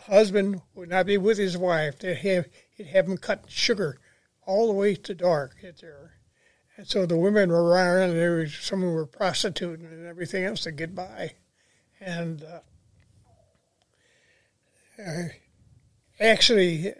A 0.00 0.12
husband 0.12 0.60
would 0.74 0.90
not 0.90 1.06
be 1.06 1.16
with 1.16 1.38
his 1.38 1.56
wife; 1.56 1.98
they'd 1.98 2.14
have 2.14 2.46
he'd 2.76 2.88
have 2.88 3.08
him 3.08 3.16
cut 3.16 3.46
sugar 3.48 3.98
all 4.46 4.66
the 4.66 4.74
way 4.74 4.94
to 4.94 5.14
dark 5.14 5.56
at 5.62 5.80
there. 5.80 6.12
And 6.76 6.86
so 6.86 7.06
the 7.06 7.16
women 7.16 7.50
were 7.50 7.64
around, 7.64 8.10
and 8.10 8.18
there 8.18 8.36
was 8.36 8.54
some 8.54 8.82
of 8.82 8.92
were 8.92 9.06
prostituting 9.06 9.86
and 9.86 10.06
everything 10.06 10.44
else 10.44 10.62
to 10.62 10.72
get 10.72 10.94
by. 10.94 11.32
And 12.00 12.42
uh, 12.42 12.60
uh, 15.00 15.28
actually, 16.20 16.92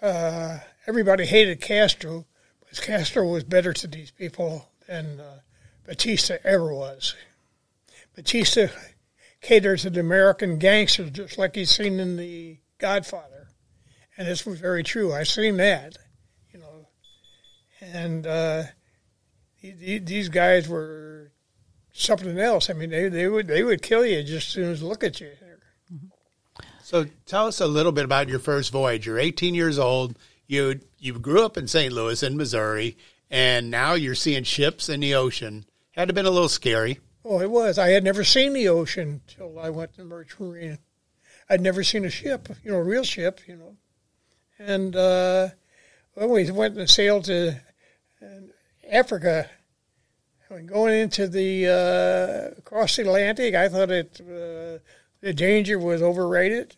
uh, 0.00 0.58
everybody 0.86 1.26
hated 1.26 1.60
Castro, 1.60 2.24
but 2.60 2.80
Castro 2.80 3.28
was 3.28 3.44
better 3.44 3.72
to 3.74 3.86
these 3.86 4.10
people 4.10 4.68
than 4.86 5.20
uh, 5.20 5.40
Batista 5.84 6.38
ever 6.44 6.72
was. 6.72 7.14
Batista 8.14 8.68
catered 9.40 9.78
to 9.80 9.90
the 9.90 10.00
American 10.00 10.58
gangsters 10.58 11.10
just 11.10 11.38
like 11.38 11.54
he's 11.54 11.70
seen 11.70 12.00
in 12.00 12.16
The 12.16 12.58
Godfather. 12.78 13.48
And 14.16 14.26
this 14.26 14.46
was 14.46 14.58
very 14.60 14.82
true. 14.82 15.12
I've 15.12 15.28
seen 15.28 15.58
that, 15.58 15.96
you 16.52 16.58
know. 16.58 16.88
And 17.80 18.26
uh, 18.26 18.62
th- 19.60 19.78
th- 19.78 20.04
these 20.04 20.28
guys 20.28 20.68
were 20.68 21.32
something 21.92 22.38
else. 22.38 22.70
I 22.70 22.72
mean, 22.72 22.90
they, 22.90 23.08
they 23.08 23.28
would 23.28 23.46
they 23.46 23.62
would 23.62 23.82
kill 23.82 24.06
you 24.06 24.22
just 24.22 24.48
as 24.48 24.52
soon 24.52 24.70
as 24.70 24.82
look 24.82 25.04
at 25.04 25.20
you. 25.20 25.30
So 26.82 27.04
tell 27.26 27.48
us 27.48 27.60
a 27.60 27.66
little 27.66 27.90
bit 27.90 28.04
about 28.04 28.28
your 28.28 28.38
first 28.38 28.70
voyage. 28.70 29.06
You're 29.06 29.18
18 29.18 29.56
years 29.56 29.76
old. 29.76 30.16
You 30.46 30.78
you 30.98 31.18
grew 31.18 31.44
up 31.44 31.56
in 31.56 31.66
St. 31.66 31.92
Louis 31.92 32.22
in 32.22 32.36
Missouri, 32.36 32.96
and 33.28 33.72
now 33.72 33.94
you're 33.94 34.14
seeing 34.14 34.44
ships 34.44 34.88
in 34.88 35.00
the 35.00 35.16
ocean. 35.16 35.66
Had 35.92 36.08
to 36.08 36.14
been 36.14 36.26
a 36.26 36.30
little 36.30 36.48
scary. 36.48 37.00
Oh, 37.28 37.40
it 37.40 37.50
was. 37.50 37.76
I 37.76 37.88
had 37.88 38.04
never 38.04 38.22
seen 38.22 38.52
the 38.52 38.68
ocean 38.68 39.20
till 39.26 39.58
I 39.58 39.68
went 39.68 39.94
to 39.94 40.04
Merchant 40.04 40.40
Marine. 40.40 40.78
I'd 41.50 41.60
never 41.60 41.82
seen 41.82 42.04
a 42.04 42.10
ship, 42.10 42.48
you 42.62 42.70
know, 42.70 42.78
a 42.78 42.84
real 42.84 43.02
ship, 43.02 43.40
you 43.48 43.56
know. 43.56 43.76
And 44.60 44.94
uh, 44.94 45.48
when 46.14 46.30
we 46.30 46.48
went 46.52 46.78
and 46.78 46.88
sailed 46.88 47.24
to 47.24 47.60
uh, 48.22 48.26
Africa, 48.88 49.50
when 50.46 50.66
going 50.66 51.00
into 51.00 51.26
the 51.26 51.66
uh, 51.66 52.58
across 52.58 52.94
the 52.94 53.02
Atlantic, 53.02 53.56
I 53.56 53.68
thought 53.68 53.90
it 53.90 54.20
uh, 54.20 54.78
the 55.20 55.34
danger 55.34 55.80
was 55.80 56.02
overrated 56.02 56.76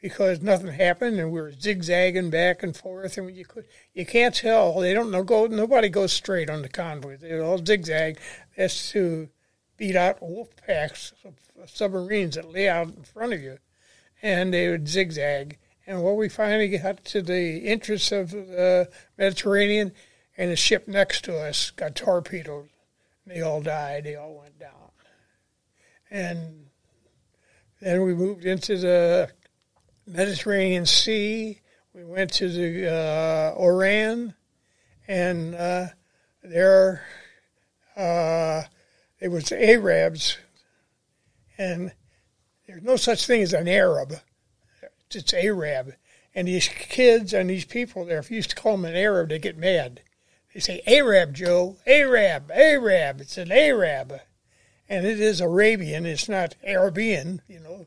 because 0.00 0.40
nothing 0.40 0.72
happened 0.72 1.18
and 1.18 1.30
we 1.30 1.40
were 1.42 1.52
zigzagging 1.52 2.30
back 2.30 2.62
and 2.62 2.74
forth 2.74 3.18
and 3.18 3.34
you 3.34 3.44
could 3.44 3.66
you 3.94 4.04
can't 4.04 4.34
tell 4.34 4.78
they 4.80 4.92
don't 4.92 5.10
know 5.10 5.22
go 5.22 5.46
nobody 5.46 5.88
goes 5.88 6.12
straight 6.12 6.50
on 6.50 6.60
the 6.60 6.68
convoy 6.68 7.16
they 7.16 7.40
all 7.40 7.56
zigzag 7.64 8.18
that's 8.54 8.92
to 8.92 9.30
beat 9.76 9.96
out 9.96 10.22
wolf 10.22 10.48
packs 10.56 11.12
of 11.24 11.34
submarines 11.68 12.36
that 12.36 12.50
lay 12.50 12.68
out 12.68 12.88
in 12.88 13.02
front 13.02 13.32
of 13.32 13.42
you 13.42 13.58
and 14.22 14.54
they 14.54 14.68
would 14.68 14.88
zigzag. 14.88 15.58
And 15.86 16.02
when 16.02 16.16
we 16.16 16.28
finally 16.28 16.78
got 16.78 17.04
to 17.06 17.20
the 17.20 17.68
entrance 17.68 18.10
of 18.10 18.30
the 18.30 18.88
Mediterranean 19.18 19.92
and 20.36 20.50
the 20.50 20.56
ship 20.56 20.88
next 20.88 21.24
to 21.24 21.36
us 21.36 21.70
got 21.70 21.94
torpedoed. 21.94 22.70
They 23.26 23.40
all 23.40 23.60
died. 23.60 24.04
They 24.04 24.16
all 24.16 24.34
went 24.34 24.58
down. 24.58 24.70
And 26.10 26.66
then 27.80 28.02
we 28.02 28.14
moved 28.14 28.44
into 28.44 28.76
the 28.78 29.30
Mediterranean 30.06 30.86
Sea. 30.86 31.60
We 31.94 32.04
went 32.04 32.32
to 32.34 32.48
the 32.48 32.92
uh, 32.92 33.50
Oran, 33.56 34.34
and 35.06 35.54
uh, 35.54 35.86
there 36.42 37.02
uh, 37.96 38.62
it 39.24 39.30
was 39.30 39.50
Arabs, 39.52 40.36
and 41.56 41.92
there's 42.66 42.82
no 42.82 42.96
such 42.96 43.26
thing 43.26 43.40
as 43.40 43.54
an 43.54 43.66
Arab. 43.66 44.18
It's 45.10 45.32
Arab, 45.32 45.94
and 46.34 46.46
these 46.46 46.68
kids 46.68 47.32
and 47.32 47.48
these 47.48 47.64
people 47.64 48.04
there, 48.04 48.18
if 48.18 48.30
you 48.30 48.36
used 48.36 48.50
to 48.50 48.56
call 48.56 48.72
them 48.72 48.84
an 48.84 48.94
Arab, 48.94 49.30
they 49.30 49.38
get 49.38 49.56
mad. 49.56 50.02
They 50.52 50.60
say 50.60 50.82
Arab, 50.86 51.32
Joe, 51.32 51.78
Arab, 51.86 52.50
Arab. 52.50 53.22
It's 53.22 53.38
an 53.38 53.50
Arab, 53.50 54.20
and 54.90 55.06
it 55.06 55.18
is 55.18 55.40
Arabian. 55.40 56.04
It's 56.04 56.28
not 56.28 56.54
Arabian, 56.62 57.40
you 57.48 57.60
know. 57.60 57.86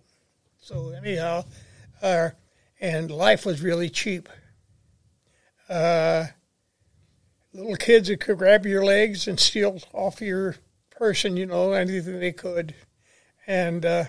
So 0.60 0.89
anyhow, 0.89 1.46
uh, 2.01 2.29
and 2.82 3.12
life 3.12 3.46
was 3.46 3.62
really 3.62 3.91
cheap. 3.91 4.27
Uh, 5.70 6.25
little 7.53 7.75
kids 7.75 8.08
that 8.08 8.22
could 8.22 8.39
grab 8.39 8.65
your 8.65 8.84
legs 8.84 9.27
and 9.27 9.39
steal 9.39 9.79
off 9.94 10.20
your 10.20 10.56
person, 10.98 11.38
you 11.38 11.46
know, 11.46 11.74
anything 11.74 12.20
they 12.20 12.32
could. 12.32 12.74
And 13.46 13.86
uh, 13.86 14.06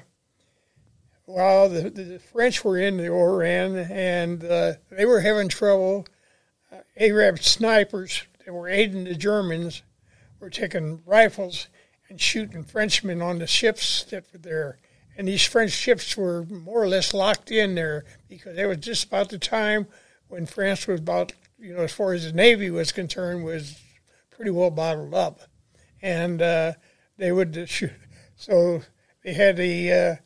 while 1.26 1.68
the, 1.68 1.90
the 1.90 2.18
French 2.18 2.64
were 2.64 2.78
in 2.78 2.96
the 2.96 3.08
Oran 3.08 3.76
and 3.76 4.42
uh, 4.44 4.72
they 4.90 5.04
were 5.04 5.20
having 5.20 5.48
trouble, 5.48 6.06
uh, 6.72 6.78
Arab 6.96 7.40
snipers 7.40 8.22
that 8.44 8.52
were 8.52 8.68
aiding 8.68 9.04
the 9.04 9.14
Germans 9.14 9.82
were 10.40 10.50
taking 10.50 11.02
rifles 11.04 11.68
and 12.08 12.20
shooting 12.20 12.64
Frenchmen 12.64 13.20
on 13.20 13.38
the 13.38 13.46
ships 13.46 14.04
that 14.04 14.24
were 14.32 14.38
there. 14.38 14.78
And 15.16 15.28
these 15.28 15.44
French 15.44 15.72
ships 15.72 16.16
were 16.16 16.44
more 16.44 16.82
or 16.82 16.88
less 16.88 17.12
locked 17.12 17.50
in 17.50 17.74
there 17.74 18.04
because 18.28 18.56
it 18.56 18.66
was 18.66 18.78
just 18.78 19.04
about 19.04 19.28
the 19.28 19.38
time 19.38 19.86
when 20.28 20.46
France 20.46 20.86
was 20.86 21.00
about, 21.00 21.32
you 21.58 21.74
know, 21.74 21.82
as 21.82 21.92
far 21.92 22.12
as 22.12 22.24
the 22.24 22.32
Navy 22.32 22.70
was 22.70 22.92
concerned, 22.92 23.44
was 23.44 23.80
pretty 24.30 24.50
well 24.50 24.70
bottled 24.70 25.12
up. 25.12 25.40
And 26.00 26.40
uh, 26.42 26.72
they 27.16 27.32
would 27.32 27.68
shoot. 27.68 27.92
So 28.40 28.82
they 29.24 29.32
had 29.32 29.58
a, 29.58 30.20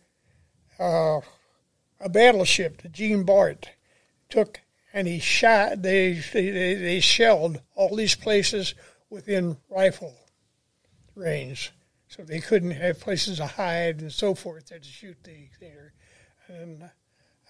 uh, 0.79 0.83
uh, 0.83 1.21
a 1.99 2.11
battleship, 2.11 2.83
the 2.83 2.91
Jean 2.91 3.25
Bart, 3.25 3.71
took 4.29 4.61
and 4.93 5.09
he 5.09 5.19
shot, 5.19 5.83
they, 5.83 6.23
they, 6.33 6.75
they 6.75 7.01
shelled 7.01 7.63
all 7.75 7.97
these 7.97 8.15
places 8.15 8.75
within 9.09 9.57
rifle 9.71 10.15
range. 11.15 11.73
So 12.09 12.23
they 12.23 12.41
couldn't 12.41 12.73
have 12.73 13.01
places 13.01 13.39
to 13.39 13.47
hide 13.47 14.01
and 14.01 14.13
so 14.13 14.35
forth 14.35 14.67
to 14.67 14.83
shoot 14.83 15.17
the 15.25 15.49
there. 15.61 15.95
And 16.49 16.91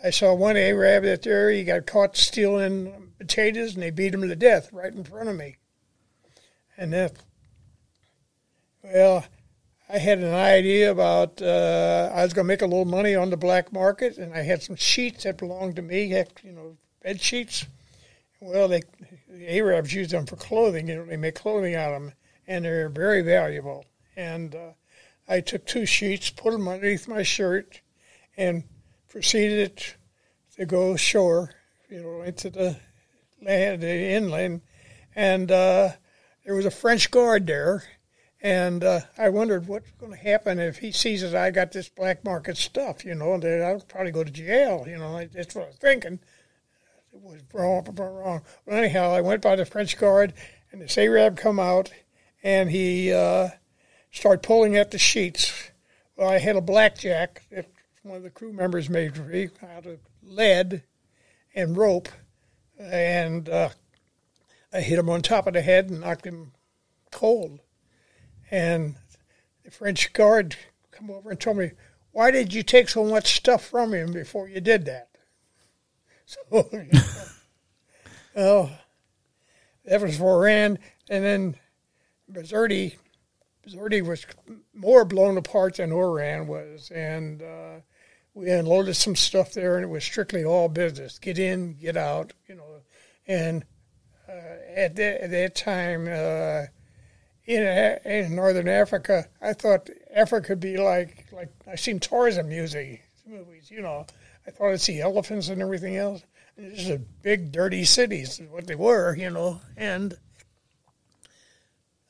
I 0.02 0.11
saw 0.11 0.35
one 0.35 0.57
Arab 0.57 1.02
that 1.05 1.23
there, 1.23 1.50
he 1.50 1.64
got 1.64 1.87
caught 1.87 2.17
stealing 2.17 3.12
potatoes 3.19 3.75
and 3.75 3.83
they 3.83 3.91
beat 3.91 4.14
him 4.14 4.29
to 4.29 4.37
death 4.37 4.73
right 4.73 4.93
in 4.93 5.02
front 5.02 5.29
of 5.29 5.37
me. 5.37 5.57
And 6.76 6.93
then, 6.93 7.11
well, 8.83 9.25
I 9.89 9.99
had 9.99 10.19
an 10.19 10.35
idea 10.35 10.91
about 10.91 11.43
uh, 11.43 12.11
I 12.15 12.23
was 12.25 12.33
going 12.33 12.47
to 12.47 12.49
make 12.49 12.62
a 12.62 12.67
little 12.67 12.85
money 12.85 13.15
on 13.15 13.31
the 13.31 13.37
black 13.37 13.73
market, 13.73 14.17
and 14.17 14.33
I 14.35 14.43
had 14.43 14.62
some 14.62 14.77
sheets 14.77 15.25
that 15.25 15.39
belonged 15.39 15.77
to 15.77 15.83
me, 15.83 16.05
you 16.05 16.53
know, 16.53 16.77
bed 17.03 17.21
sheets. 17.21 17.67
Well, 18.41 18.69
they 18.69 18.83
the 19.29 19.57
Arabs 19.59 19.93
use 19.93 20.11
them 20.11 20.27
for 20.27 20.37
clothing. 20.37 20.89
You 20.89 20.97
know, 20.97 21.05
they 21.05 21.17
make 21.17 21.35
clothing 21.35 21.75
out 21.75 21.93
of 21.93 22.03
them, 22.03 22.12
and 22.47 22.65
they're 22.65 22.89
very 22.89 23.23
valuable. 23.23 23.85
And 24.17 24.55
uh, 24.55 24.71
I 25.29 25.41
took 25.41 25.67
two 25.67 25.87
sheets, 25.87 26.31
put 26.31 26.53
them 26.53 26.69
underneath 26.69 27.07
my 27.07 27.23
shirt, 27.23 27.81
and 28.37 28.65
proceeded 29.09 29.83
to 30.57 30.67
go 30.67 30.93
ashore, 30.93 31.51
you 31.89 32.03
know, 32.03 32.23
into 32.23 32.51
the 32.51 32.77
land, 33.41 33.83
the 33.83 34.11
inland. 34.12 34.62
And 35.15 35.51
uh, 35.51 35.91
there 36.45 36.55
was 36.55 36.67
a 36.67 36.71
French 36.71 37.11
guard 37.11 37.47
there, 37.47 37.85
and 38.42 38.82
uh, 38.82 39.00
I 39.16 39.28
wondered 39.28 39.68
what's 39.68 39.92
going 39.92 40.11
to 40.11 40.18
happen 40.18 40.58
if 40.58 40.78
he 40.78 40.90
sees 40.90 41.22
that 41.22 41.34
I 41.34 41.52
got 41.52 41.70
this 41.70 41.88
black 41.88 42.25
market 42.25 42.56
stuff, 42.56 43.04
you 43.04 43.14
know, 43.14 43.34
and 43.34 43.44
I'll 43.44 43.80
probably 43.80 44.11
go 44.11 44.25
to 44.25 44.30
jail, 44.30 44.84
you 44.87 44.99
know. 44.99 45.25
That's 45.32 45.54
what 45.54 45.64
I 45.64 45.68
was 45.68 45.76
thinking. 45.76 46.18
It 47.14 47.20
was 47.20 47.40
wrong, 47.52 47.87
wrong. 47.96 48.42
But 48.66 48.75
anyhow, 48.75 49.12
I 49.12 49.20
went 49.20 49.42
by 49.42 49.54
the 49.54 49.64
French 49.64 49.96
guard, 49.96 50.34
and 50.72 50.82
the 50.82 51.00
Arab 51.00 51.37
come 51.37 51.61
out, 51.61 51.92
and 52.42 52.70
he 52.70 53.12
uh, 53.12 53.50
started 54.11 54.42
pulling 54.42 54.76
at 54.76 54.90
the 54.90 54.99
sheets. 54.99 55.70
Well, 56.16 56.28
I 56.28 56.38
had 56.38 56.56
a 56.56 56.61
blackjack 56.61 57.42
that 57.52 57.68
one 58.02 58.16
of 58.16 58.22
the 58.25 58.30
crew 58.30 58.52
members 58.52 58.90
made 58.90 59.14
for 59.14 59.22
me 59.22 59.50
out 59.76 59.87
of 59.87 60.00
lead 60.20 60.82
and 61.54 61.76
rope, 61.76 62.08
and 62.76 63.49
uh, 63.49 63.68
I 64.72 64.80
hit 64.80 64.99
him 64.99 65.08
on 65.08 65.22
top 65.22 65.46
of 65.46 65.54
the 65.54 65.62
head 65.62 65.90
and 65.90 66.00
knocked 66.00 66.26
him 66.26 66.52
cold. 67.12 67.61
And 68.52 68.97
the 69.64 69.71
French 69.71 70.12
guard 70.12 70.56
come 70.90 71.11
over 71.11 71.30
and 71.30 71.40
told 71.40 71.56
me, 71.56 71.71
"Why 72.12 72.30
did 72.30 72.52
you 72.52 72.62
take 72.62 72.90
so 72.90 73.02
much 73.02 73.35
stuff 73.35 73.64
from 73.64 73.94
him 73.94 74.12
before 74.12 74.47
you 74.47 74.61
did 74.61 74.85
that?" 74.85 75.09
So, 76.25 76.40
well, 78.35 78.70
that 79.85 80.00
was 80.00 80.16
for 80.16 80.40
Rand, 80.40 80.79
and 81.11 81.24
then 81.24 81.57
Bizerte, 82.31 82.96
Bizerte 83.66 84.07
was 84.07 84.24
more 84.72 85.05
blown 85.05 85.37
apart 85.37 85.77
than 85.77 85.92
Oran 85.92 86.46
was, 86.46 86.90
and 86.90 87.42
uh, 87.42 87.81
we 88.33 88.50
unloaded 88.50 88.96
some 88.96 89.16
stuff 89.16 89.53
there, 89.53 89.77
and 89.77 89.85
it 89.85 89.88
was 89.88 90.05
strictly 90.05 90.44
all 90.44 90.68
business: 90.68 91.18
get 91.18 91.38
in, 91.38 91.74
get 91.74 91.96
out, 91.96 92.33
you 92.46 92.55
know. 92.55 92.83
And 93.27 93.64
uh, 94.29 94.57
at, 94.74 94.96
that, 94.96 95.24
at 95.24 95.31
that 95.31 95.55
time, 95.55 96.07
uh, 96.09 96.66
in 97.46 97.98
in 98.05 98.35
Northern 98.35 98.68
Africa, 98.68 99.28
I 99.40 99.52
thought 99.52 99.90
Africa 100.14 100.48
could 100.48 100.61
be 100.61 100.76
like 100.76 101.26
like 101.33 101.50
I 101.66 101.76
seen 101.76 102.00
tourism 102.00 102.48
music 102.48 103.02
movies, 103.26 103.70
you 103.70 103.83
know. 103.83 104.07
I 104.46 104.50
thought 104.50 104.72
I'd 104.72 104.81
see 104.81 105.00
elephants 105.00 105.48
and 105.48 105.62
everything 105.62 105.96
else. 105.96 106.22
This 106.57 106.81
is 106.81 106.90
a 106.90 106.98
big, 106.98 107.52
dirty 107.52 107.85
cities, 107.85 108.38
is 108.38 108.48
what 108.48 108.66
they 108.66 108.74
were, 108.74 109.16
you 109.16 109.31
know. 109.31 109.61
And 109.76 110.14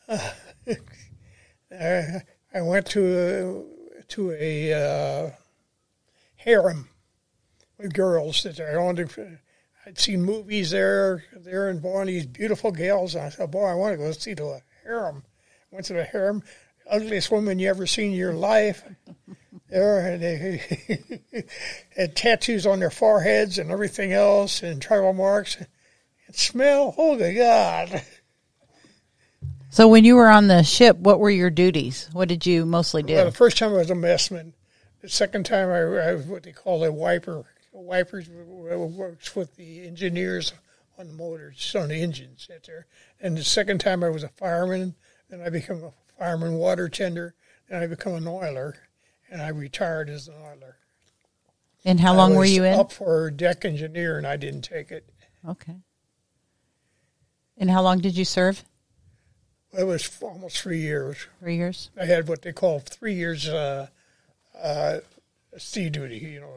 uh, 0.08 0.30
I 1.70 2.60
went 2.60 2.86
to 2.88 3.66
to 4.08 4.32
a 4.32 4.72
uh, 4.72 5.30
harem 6.36 6.88
with 7.78 7.94
girls 7.94 8.42
that 8.42 8.60
I 8.60 8.76
wanted. 8.78 9.38
I'd 9.84 9.98
seen 9.98 10.22
movies 10.22 10.70
there, 10.70 11.24
there 11.34 11.68
and 11.68 11.82
born 11.82 12.06
these 12.06 12.26
beautiful 12.26 12.70
gals. 12.70 13.14
And 13.16 13.24
I 13.24 13.28
said, 13.30 13.50
boy, 13.50 13.64
I 13.64 13.74
want 13.74 13.94
to 13.94 13.96
go 13.96 14.12
see 14.12 14.32
a 14.32 14.62
harem. 14.84 15.24
Went 15.70 15.86
to 15.86 15.94
the 15.94 16.04
harem, 16.04 16.42
ugliest 16.90 17.30
woman 17.30 17.58
you 17.58 17.68
ever 17.68 17.86
seen 17.86 18.12
in 18.12 18.18
your 18.18 18.34
life. 18.34 18.82
there, 19.72 20.12
and 20.12 20.22
they 20.22 21.44
had 21.96 22.14
tattoos 22.14 22.66
on 22.66 22.80
their 22.80 22.90
foreheads 22.90 23.58
and 23.58 23.70
everything 23.70 24.12
else, 24.12 24.62
and 24.62 24.80
tribal 24.80 25.12
marks. 25.12 25.56
And 25.56 26.36
smell, 26.36 26.94
oh 26.98 27.18
my 27.18 27.32
God. 27.32 28.02
So 29.70 29.88
when 29.88 30.04
you 30.04 30.16
were 30.16 30.28
on 30.28 30.48
the 30.48 30.62
ship, 30.62 30.98
what 30.98 31.18
were 31.18 31.30
your 31.30 31.48
duties? 31.48 32.10
What 32.12 32.28
did 32.28 32.44
you 32.44 32.66
mostly 32.66 33.02
do? 33.02 33.14
Well, 33.14 33.24
the 33.24 33.32
first 33.32 33.56
time 33.56 33.70
I 33.70 33.78
was 33.78 33.90
a 33.90 33.94
messman. 33.94 34.52
The 35.00 35.08
second 35.08 35.46
time 35.46 35.70
I, 35.70 35.78
I 35.78 36.14
was 36.14 36.26
what 36.26 36.42
they 36.42 36.52
call 36.52 36.84
a 36.84 36.92
wiper. 36.92 37.44
Wipers 37.72 38.28
uh, 38.28 38.78
works 38.78 39.34
with 39.34 39.56
the 39.56 39.86
engineers 39.86 40.52
on 41.02 41.08
the 41.08 41.14
motors, 41.14 41.74
on 41.78 41.88
the 41.88 41.96
engines. 41.96 42.48
There. 42.66 42.86
And 43.20 43.36
the 43.36 43.44
second 43.44 43.78
time 43.78 44.02
I 44.02 44.08
was 44.08 44.22
a 44.22 44.28
fireman. 44.28 44.94
Then 45.28 45.40
I 45.40 45.50
became 45.50 45.82
a 45.82 45.92
fireman 46.18 46.54
water 46.54 46.88
tender. 46.88 47.34
Then 47.68 47.82
I 47.82 47.86
became 47.86 48.14
an 48.14 48.28
oiler, 48.28 48.76
and 49.30 49.42
I 49.42 49.48
retired 49.48 50.08
as 50.08 50.28
an 50.28 50.34
oiler. 50.34 50.76
And 51.84 51.98
how 51.98 52.14
long 52.14 52.36
were 52.36 52.44
you 52.44 52.62
in? 52.64 52.78
Up 52.78 52.92
for 52.92 53.30
deck 53.30 53.64
engineer, 53.64 54.16
and 54.16 54.26
I 54.26 54.36
didn't 54.36 54.62
take 54.62 54.90
it. 54.90 55.08
Okay. 55.46 55.76
And 57.56 57.70
how 57.70 57.82
long 57.82 57.98
did 57.98 58.16
you 58.16 58.24
serve? 58.24 58.62
It 59.76 59.84
was 59.84 60.18
almost 60.22 60.58
three 60.58 60.80
years. 60.80 61.26
Three 61.40 61.56
years. 61.56 61.90
I 62.00 62.04
had 62.04 62.28
what 62.28 62.42
they 62.42 62.52
call 62.52 62.78
three 62.78 63.14
years 63.14 63.48
uh, 63.48 63.88
uh, 64.60 64.98
sea 65.58 65.90
duty. 65.90 66.18
You 66.18 66.40
know. 66.40 66.52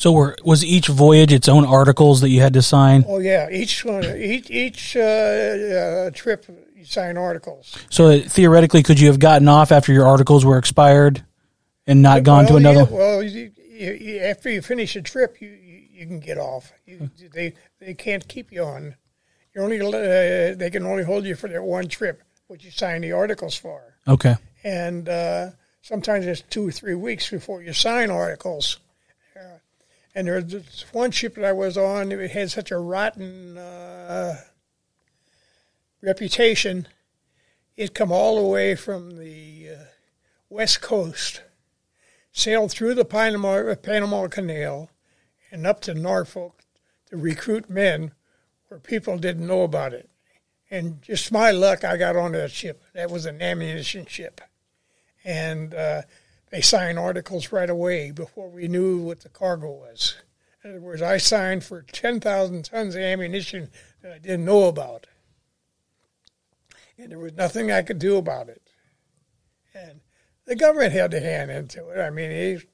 So 0.00 0.12
were, 0.12 0.34
was 0.42 0.64
each 0.64 0.88
voyage 0.88 1.30
its 1.30 1.46
own 1.46 1.66
articles 1.66 2.22
that 2.22 2.30
you 2.30 2.40
had 2.40 2.54
to 2.54 2.62
sign? 2.62 3.04
Oh 3.06 3.18
yeah, 3.18 3.50
each 3.50 3.84
one, 3.84 4.02
each 4.16 4.50
each 4.50 4.96
uh, 4.96 5.00
uh, 5.00 6.10
trip 6.12 6.46
you 6.74 6.86
sign 6.86 7.18
articles. 7.18 7.76
So 7.90 8.18
theoretically, 8.18 8.82
could 8.82 8.98
you 8.98 9.08
have 9.08 9.18
gotten 9.18 9.46
off 9.46 9.70
after 9.70 9.92
your 9.92 10.06
articles 10.06 10.42
were 10.42 10.56
expired 10.56 11.22
and 11.86 12.00
not 12.00 12.22
gone 12.22 12.46
to 12.46 12.56
another? 12.56 12.84
yeah, 12.90 12.96
well, 12.96 13.22
you, 13.22 13.52
you, 13.58 13.92
you, 13.92 14.18
after 14.20 14.48
you 14.48 14.62
finish 14.62 14.96
a 14.96 15.02
trip, 15.02 15.38
you, 15.38 15.50
you, 15.50 15.82
you 15.92 16.06
can 16.06 16.18
get 16.18 16.38
off. 16.38 16.72
You, 16.86 17.10
they 17.34 17.52
they 17.78 17.92
can't 17.92 18.26
keep 18.26 18.50
you 18.50 18.64
on. 18.64 18.94
You're 19.54 19.64
only 19.64 19.82
uh, 19.82 20.54
they 20.56 20.70
can 20.72 20.86
only 20.86 21.04
hold 21.04 21.24
you 21.24 21.34
for 21.34 21.48
that 21.48 21.62
one 21.62 21.88
trip, 21.88 22.22
which 22.46 22.64
you 22.64 22.70
sign 22.70 23.02
the 23.02 23.12
articles 23.12 23.54
for. 23.54 23.98
Okay. 24.08 24.36
and 24.64 25.10
uh, 25.10 25.50
sometimes 25.82 26.24
it's 26.24 26.40
two 26.40 26.68
or 26.68 26.72
three 26.72 26.94
weeks 26.94 27.28
before 27.28 27.62
you 27.62 27.74
sign 27.74 28.10
articles. 28.10 28.78
And 30.14 30.26
there 30.26 30.34
was 30.34 30.84
one 30.92 31.10
ship 31.12 31.36
that 31.36 31.44
I 31.44 31.52
was 31.52 31.76
on, 31.76 32.10
it 32.10 32.30
had 32.32 32.50
such 32.50 32.70
a 32.70 32.78
rotten 32.78 33.56
uh, 33.56 34.36
reputation. 36.02 36.88
It 37.76 37.94
come 37.94 38.10
all 38.10 38.36
the 38.36 38.48
way 38.48 38.74
from 38.74 39.16
the 39.16 39.68
uh, 39.70 39.84
west 40.48 40.80
coast, 40.80 41.42
sailed 42.32 42.72
through 42.72 42.94
the 42.94 43.04
Panama, 43.04 43.74
Panama 43.76 44.26
Canal, 44.26 44.90
and 45.52 45.66
up 45.66 45.80
to 45.82 45.94
Norfolk 45.94 46.62
to 47.10 47.16
recruit 47.16 47.70
men 47.70 48.12
where 48.68 48.80
people 48.80 49.18
didn't 49.18 49.46
know 49.46 49.62
about 49.62 49.92
it. 49.92 50.10
And 50.70 51.02
just 51.02 51.32
my 51.32 51.50
luck, 51.50 51.82
I 51.84 51.96
got 51.96 52.16
on 52.16 52.32
that 52.32 52.52
ship. 52.52 52.82
That 52.94 53.10
was 53.10 53.26
an 53.26 53.42
ammunition 53.42 54.06
ship. 54.06 54.40
And 55.24 55.74
uh, 55.74 56.02
they 56.50 56.60
signed 56.60 56.98
articles 56.98 57.52
right 57.52 57.70
away 57.70 58.10
before 58.10 58.48
we 58.48 58.68
knew 58.68 58.98
what 58.98 59.20
the 59.20 59.28
cargo 59.28 59.70
was. 59.70 60.16
In 60.62 60.70
other 60.70 60.80
words, 60.80 61.00
I 61.00 61.16
signed 61.16 61.64
for 61.64 61.82
10,000 61.82 62.64
tons 62.64 62.94
of 62.94 63.00
ammunition 63.00 63.70
that 64.02 64.12
I 64.12 64.18
didn't 64.18 64.44
know 64.44 64.64
about. 64.64 65.06
And 66.98 67.10
there 67.10 67.18
was 67.18 67.32
nothing 67.32 67.70
I 67.70 67.82
could 67.82 67.98
do 67.98 68.16
about 68.16 68.48
it. 68.48 68.62
and 69.74 70.00
the 70.44 70.56
government 70.56 70.92
had 70.92 71.14
a 71.14 71.20
hand 71.20 71.50
into 71.50 71.88
it. 71.90 72.00
I 72.00 72.10
mean, 72.10 72.30
he's 72.30 72.66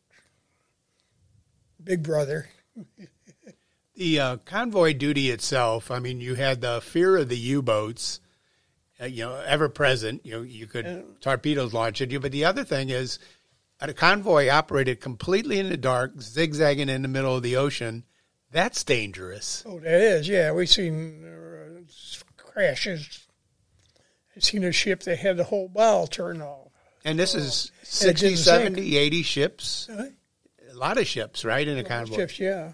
big 1.83 2.03
brother. 2.03 2.49
The 3.95 4.21
uh, 4.21 4.37
convoy 4.45 4.93
duty 4.93 5.31
itself, 5.31 5.91
I 5.91 6.01
mean, 6.01 6.21
you 6.21 6.35
had 6.35 6.61
the 6.61 6.83
fear 6.83 7.17
of 7.17 7.31
the 7.31 7.39
U 7.39 7.63
boats, 7.63 8.21
uh, 9.01 9.07
you 9.07 9.25
know, 9.25 9.37
ever 9.37 9.71
present. 9.71 10.21
You 10.27 10.33
know, 10.33 10.43
you 10.43 10.67
could 10.67 11.23
torpedoes 11.23 11.73
launch 11.73 12.03
at 12.03 12.11
you. 12.11 12.21
But 12.21 12.33
the 12.33 12.45
other 12.45 12.63
thing 12.63 12.91
is, 12.91 13.19
a 13.81 13.93
convoy 13.93 14.49
operated 14.49 15.01
completely 15.01 15.59
in 15.59 15.69
the 15.69 15.77
dark, 15.77 16.21
zigzagging 16.21 16.89
in 16.89 17.03
the 17.03 17.09
middle 17.09 17.37
of 17.37 17.43
the 17.43 17.57
ocean. 17.57 18.05
That's 18.51 18.85
dangerous. 18.85 19.63
Oh, 19.67 19.81
that 19.81 20.01
is, 20.01 20.29
yeah. 20.29 20.53
We've 20.53 20.69
seen 20.69 21.25
uh, 21.25 21.83
crashes. 22.37 23.27
I've 24.35 24.45
seen 24.45 24.65
a 24.65 24.73
ship 24.73 25.03
that 25.03 25.19
had 25.19 25.37
the 25.37 25.45
whole 25.45 25.69
bow 25.69 26.07
turned 26.07 26.43
off. 26.43 26.69
And 27.05 27.19
this 27.19 27.35
is 27.35 27.71
it 27.83 27.87
60, 27.87 28.27
didn't 28.27 28.39
70, 28.39 28.97
80 28.97 29.23
ships. 29.23 29.89
Uh, 29.89 30.11
A 30.71 30.75
lot 30.75 30.99
of 30.99 31.07
ships, 31.07 31.45
right, 31.45 31.67
in 31.67 31.79
a 31.79 31.85
convoy. 31.85 32.17
Ships, 32.17 32.41
yeah. 32.41 32.73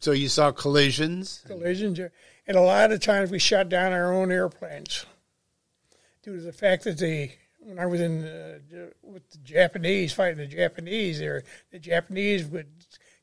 So 0.00 0.12
you 0.12 0.28
saw 0.28 0.50
collisions. 0.50 1.42
collisions. 1.46 2.00
And 2.46 2.56
a 2.56 2.60
lot 2.62 2.90
of 2.92 3.00
times 3.00 3.30
we 3.30 3.38
shot 3.38 3.68
down 3.68 3.92
our 3.92 4.12
own 4.12 4.32
airplanes 4.32 5.06
due 6.22 6.36
to 6.36 6.42
the 6.42 6.52
fact 6.52 6.84
that 6.84 6.98
the 6.98 7.30
when 7.70 7.78
I 7.78 7.86
was 7.86 8.00
in 8.00 8.24
uh, 8.24 8.58
with 9.02 9.30
the 9.30 9.38
Japanese 9.38 10.12
fighting 10.12 10.38
the 10.38 10.46
Japanese, 10.46 11.20
there 11.20 11.44
the 11.70 11.78
Japanese 11.78 12.44
would 12.46 12.66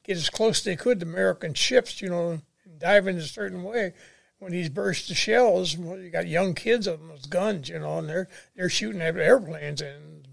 get 0.03 0.15
as 0.15 0.29
close 0.29 0.59
as 0.59 0.63
they 0.63 0.77
could 0.77 1.01
to 1.01 1.05
American 1.05 1.53
ships, 1.53 2.01
you 2.01 2.09
know, 2.09 2.39
and 2.63 2.79
dive 2.79 3.07
in 3.07 3.17
a 3.17 3.21
certain 3.21 3.61
way. 3.61 3.93
When 4.39 4.53
these 4.53 4.69
burst 4.69 5.09
of 5.09 5.17
shells, 5.17 5.75
well, 5.77 5.99
you 5.99 6.09
got 6.09 6.27
young 6.27 6.53
kids 6.53 6.87
on 6.87 7.09
those 7.09 7.25
guns, 7.25 7.69
you 7.69 7.79
know, 7.79 7.99
and 7.99 8.07
they're 8.07 8.29
they're 8.55 8.69
shooting 8.69 9.01
at 9.01 9.17
airplanes. 9.17 9.81
And 9.81 10.27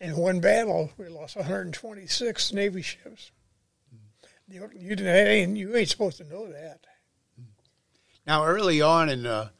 in 0.00 0.16
one 0.16 0.40
battle, 0.40 0.90
we 0.98 1.08
lost 1.08 1.36
126 1.36 2.52
Navy 2.52 2.82
ships. 2.82 3.30
You, 4.48 4.68
you 4.76 4.96
didn't. 4.96 5.56
You 5.56 5.76
ain't 5.76 5.88
supposed 5.88 6.18
to 6.18 6.24
know 6.24 6.50
that. 6.50 6.80
Now, 8.26 8.44
early 8.44 8.82
on 8.82 9.08
in 9.08 9.22
the 9.22 9.50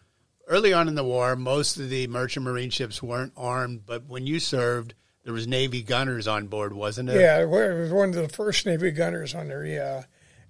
early 0.48 0.72
on 0.72 0.88
in 0.88 0.94
the 0.94 1.05
war, 1.05 1.37
most 1.37 1.78
of 1.78 1.88
the 1.88 2.07
merchant 2.07 2.44
marine 2.44 2.70
ships 2.70 3.02
weren't 3.02 3.33
armed. 3.37 3.87
But 3.87 4.07
when 4.07 4.26
you 4.26 4.40
served, 4.40 4.94
there 5.24 5.33
was 5.33 5.46
Navy 5.46 5.83
gunners 5.83 6.26
on 6.26 6.48
board, 6.48 6.72
wasn't 6.72 7.09
it? 7.09 7.20
Yeah, 7.20 7.40
it 7.40 7.48
was 7.48 7.92
one 7.92 8.11
of 8.11 8.14
the 8.14 8.28
first 8.28 8.66
Navy 8.66 8.90
gunners 8.90 9.35
on 9.35 9.48
there. 9.48 9.64
Yeah, 9.64 10.05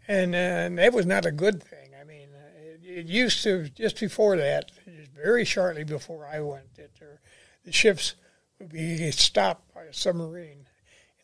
and 0.09 0.35
and 0.35 0.79
that 0.79 0.93
was 0.93 1.07
not 1.07 1.27
a 1.27 1.33
good 1.33 1.63
thing. 1.63 1.91
I 2.01 2.05
mean, 2.05 2.29
it, 2.57 2.81
it 2.85 3.07
used 3.07 3.43
to 3.45 3.69
just 3.69 4.01
before 4.01 4.37
that, 4.37 4.71
just 4.85 5.13
very 5.13 5.45
shortly 5.45 5.85
before 5.85 6.27
I 6.27 6.41
went, 6.41 6.75
that 6.77 6.95
there, 6.99 7.21
the 7.65 7.73
ships 7.73 8.15
would 8.59 8.73
be 8.73 9.11
stopped 9.11 9.75
by 9.75 9.83
a 9.83 9.93
submarine, 9.93 10.67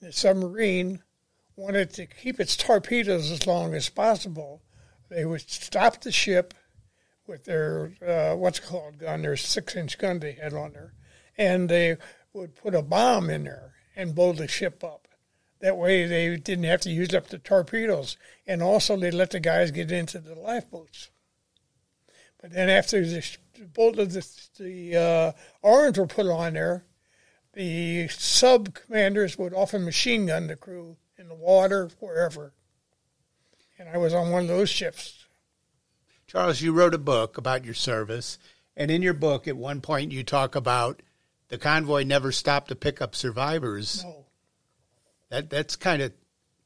and 0.00 0.08
the 0.08 0.12
submarine 0.12 1.02
wanted 1.56 1.90
to 1.94 2.06
keep 2.06 2.38
its 2.38 2.56
torpedoes 2.56 3.30
as 3.30 3.46
long 3.46 3.74
as 3.74 3.88
possible. 3.88 4.62
They 5.08 5.24
would 5.24 5.48
stop 5.48 6.02
the 6.02 6.12
ship 6.12 6.54
with 7.28 7.44
their 7.44 7.92
uh, 8.06 8.34
what's 8.34 8.58
called 8.58 8.98
gun, 8.98 9.22
their 9.22 9.36
six 9.36 9.76
inch 9.76 9.98
gun 9.98 10.18
they 10.18 10.32
had 10.32 10.54
on 10.54 10.72
there, 10.72 10.94
and 11.36 11.68
they 11.68 11.96
would 12.32 12.56
put 12.56 12.74
a 12.74 12.82
bomb 12.82 13.30
in 13.30 13.44
there 13.44 13.74
and 13.94 14.14
blow 14.14 14.32
the 14.32 14.48
ship 14.48 14.82
up. 14.82 15.06
That 15.60 15.76
way 15.76 16.06
they 16.06 16.36
didn't 16.36 16.64
have 16.64 16.80
to 16.82 16.90
use 16.90 17.14
up 17.14 17.28
the 17.28 17.38
torpedoes, 17.38 18.16
and 18.46 18.62
also 18.62 18.96
they 18.96 19.10
let 19.10 19.30
the 19.30 19.40
guys 19.40 19.70
get 19.70 19.92
into 19.92 20.18
the 20.18 20.34
lifeboats. 20.34 21.10
But 22.40 22.52
then 22.52 22.70
after 22.70 23.04
the 23.04 23.24
both 23.74 23.98
of 23.98 24.12
the, 24.12 24.26
the 24.58 24.96
uh, 24.96 25.32
arms 25.66 25.98
were 25.98 26.06
put 26.06 26.26
on 26.26 26.54
there, 26.54 26.84
the 27.54 28.06
sub 28.08 28.72
commanders 28.74 29.36
would 29.36 29.52
often 29.52 29.84
machine 29.84 30.26
gun 30.26 30.46
the 30.46 30.54
crew 30.54 30.96
in 31.18 31.28
the 31.28 31.34
water, 31.34 31.90
wherever. 31.98 32.52
And 33.78 33.88
I 33.88 33.96
was 33.96 34.14
on 34.14 34.30
one 34.30 34.42
of 34.42 34.48
those 34.48 34.70
ships. 34.70 35.17
Charles, 36.28 36.60
you 36.60 36.72
wrote 36.72 36.92
a 36.94 36.98
book 36.98 37.38
about 37.38 37.64
your 37.64 37.74
service, 37.74 38.38
and 38.76 38.90
in 38.90 39.00
your 39.02 39.14
book, 39.14 39.48
at 39.48 39.56
one 39.56 39.80
point, 39.80 40.12
you 40.12 40.22
talk 40.22 40.54
about 40.54 41.02
the 41.48 41.56
convoy 41.58 42.04
never 42.04 42.30
stopped 42.30 42.68
to 42.68 42.76
pick 42.76 43.00
up 43.00 43.14
survivors. 43.16 44.04
No, 44.04 44.26
That 45.30 45.48
that's 45.50 45.74
kind 45.74 46.02
of 46.02 46.12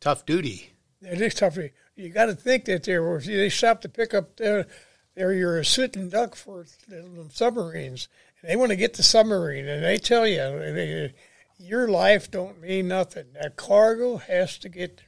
tough 0.01 0.27
duty. 0.27 0.73
it 1.01 1.21
is 1.21 1.35
tough. 1.35 1.57
You 1.95 2.09
got 2.09 2.27
to 2.27 2.35
think 2.35 2.65
that 2.65 2.83
they 2.83 2.99
were 2.99 3.21
they 3.21 3.49
stopped 3.49 3.83
to 3.83 3.89
pick 3.89 4.13
up 4.13 4.37
their 4.37 4.67
they're 5.15 5.33
your 5.33 5.63
sitting 5.63 6.09
duck 6.09 6.35
for 6.35 6.67
the 6.89 7.29
submarines, 7.31 8.09
and 8.41 8.51
they 8.51 8.57
want 8.57 8.71
to 8.71 8.77
get 8.77 8.95
the 8.95 9.03
submarine, 9.05 9.69
and 9.69 9.85
they 9.85 9.99
tell 9.99 10.27
you 10.27 10.39
they, 10.39 11.15
your 11.59 11.87
life 11.87 12.31
don't 12.31 12.61
mean 12.61 12.89
nothing. 12.89 13.27
That 13.41 13.55
cargo 13.57 14.17
has 14.17 14.59
to 14.59 14.69
get 14.69 14.97
there. 14.97 15.07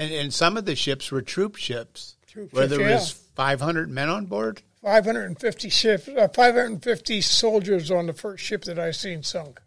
And 0.00 0.12
and 0.14 0.32
some 0.32 0.56
of 0.56 0.64
the 0.64 0.74
ships 0.74 1.12
were 1.12 1.20
troop 1.20 1.56
ships, 1.56 2.16
Troop 2.26 2.54
where 2.54 2.64
ships, 2.64 2.76
there 2.76 2.88
yeah. 2.88 2.94
was 2.94 3.12
500 3.12 3.90
men 3.90 4.08
on 4.08 4.24
board. 4.24 4.62
550 4.82 5.68
ships, 5.68 6.08
uh, 6.08 6.26
550 6.28 7.20
soldiers 7.20 7.90
on 7.90 8.06
the 8.06 8.14
first 8.14 8.42
ship 8.42 8.64
that 8.64 8.78
I 8.78 8.92
seen 8.92 9.22
sunk. 9.22 9.60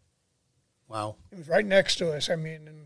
Wow. 0.88 1.18
It 1.32 1.38
was 1.38 1.48
right 1.48 1.66
next 1.66 1.98
to 1.98 2.12
us. 2.12 2.32
I 2.32 2.36
mean, 2.36 2.68
and 2.68 2.80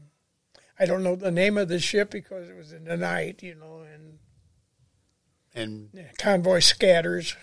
I 0.77 0.85
don't 0.85 1.03
know 1.03 1.15
the 1.15 1.31
name 1.31 1.57
of 1.57 1.69
the 1.69 1.79
ship 1.79 2.09
because 2.11 2.49
it 2.49 2.55
was 2.57 2.73
in 2.73 2.83
the 2.83 2.97
night, 2.97 3.41
you 3.41 3.55
know, 3.55 3.85
and 3.93 4.19
And 5.55 5.89
yeah, 5.93 6.11
convoy 6.19 6.59
scatters. 6.59 7.37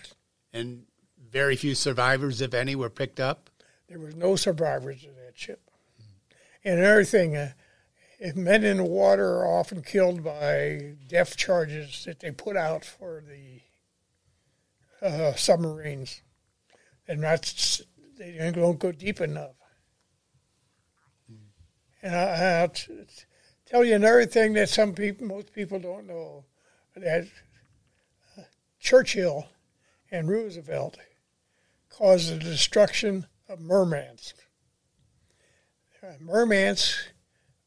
and 0.53 0.85
very 1.31 1.55
few 1.55 1.73
survivors, 1.73 2.41
if 2.41 2.53
any, 2.53 2.75
were 2.75 2.91
picked 2.91 3.19
up. 3.19 3.49
There 3.89 3.99
was 3.99 4.15
no 4.15 4.35
survivors 4.35 5.03
of 5.03 5.15
that 5.15 5.33
ship. 5.35 5.61
And 6.63 6.79
another 6.79 7.03
thing, 7.03 7.35
uh, 7.35 7.53
men 8.35 8.63
in 8.63 8.77
the 8.77 8.83
water 8.83 9.37
are 9.37 9.59
often 9.59 9.81
killed 9.81 10.23
by 10.23 10.95
depth 11.07 11.37
charges 11.37 12.03
that 12.05 12.19
they 12.19 12.31
put 12.31 12.55
out 12.55 12.85
for 12.85 13.23
the 13.27 13.61
uh, 15.05 15.33
submarines, 15.35 16.21
and 17.07 17.23
that's 17.23 17.81
they 18.17 18.51
don't 18.53 18.79
go 18.79 18.91
deep 18.91 19.19
enough. 19.19 19.55
And 22.01 22.15
I, 22.15 22.61
I'll 22.61 22.69
t- 22.69 22.93
tell 23.65 23.83
you 23.83 23.95
another 23.95 24.25
thing 24.25 24.53
that 24.53 24.69
some 24.69 24.93
people, 24.93 25.27
most 25.27 25.51
people 25.53 25.79
don't 25.79 26.07
know, 26.07 26.45
that 26.95 27.27
uh, 28.37 28.41
Churchill 28.79 29.47
and 30.11 30.29
Roosevelt 30.29 30.97
caused 31.89 32.33
the 32.33 32.39
destruction 32.39 33.25
of 33.49 33.59
Murmansk. 33.59 34.35
Uh, 36.01 36.13
Murmansk 36.19 36.95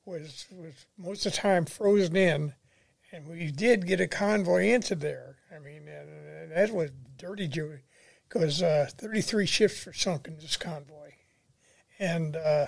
was, 0.09 0.47
was 0.51 0.87
most 0.97 1.27
of 1.27 1.33
the 1.33 1.39
time 1.39 1.67
frozen 1.67 2.17
in, 2.17 2.55
and 3.13 3.27
we 3.27 3.51
did 3.51 3.87
get 3.87 4.01
a 4.01 4.09
convoy 4.09 4.69
into 4.69 4.95
there. 4.95 5.37
I 5.55 5.59
mean, 5.59 5.87
and 5.87 6.53
that 6.53 6.71
was 6.71 6.91
dirty 7.17 7.49
Jew, 7.49 7.79
because 8.29 8.63
uh, 8.63 8.89
33 8.97 9.47
ships 9.47 9.87
were 9.87 9.93
sunk 9.93 10.27
in 10.27 10.37
this 10.37 10.57
convoy, 10.57 11.13
and 11.99 12.37
uh, 12.37 12.67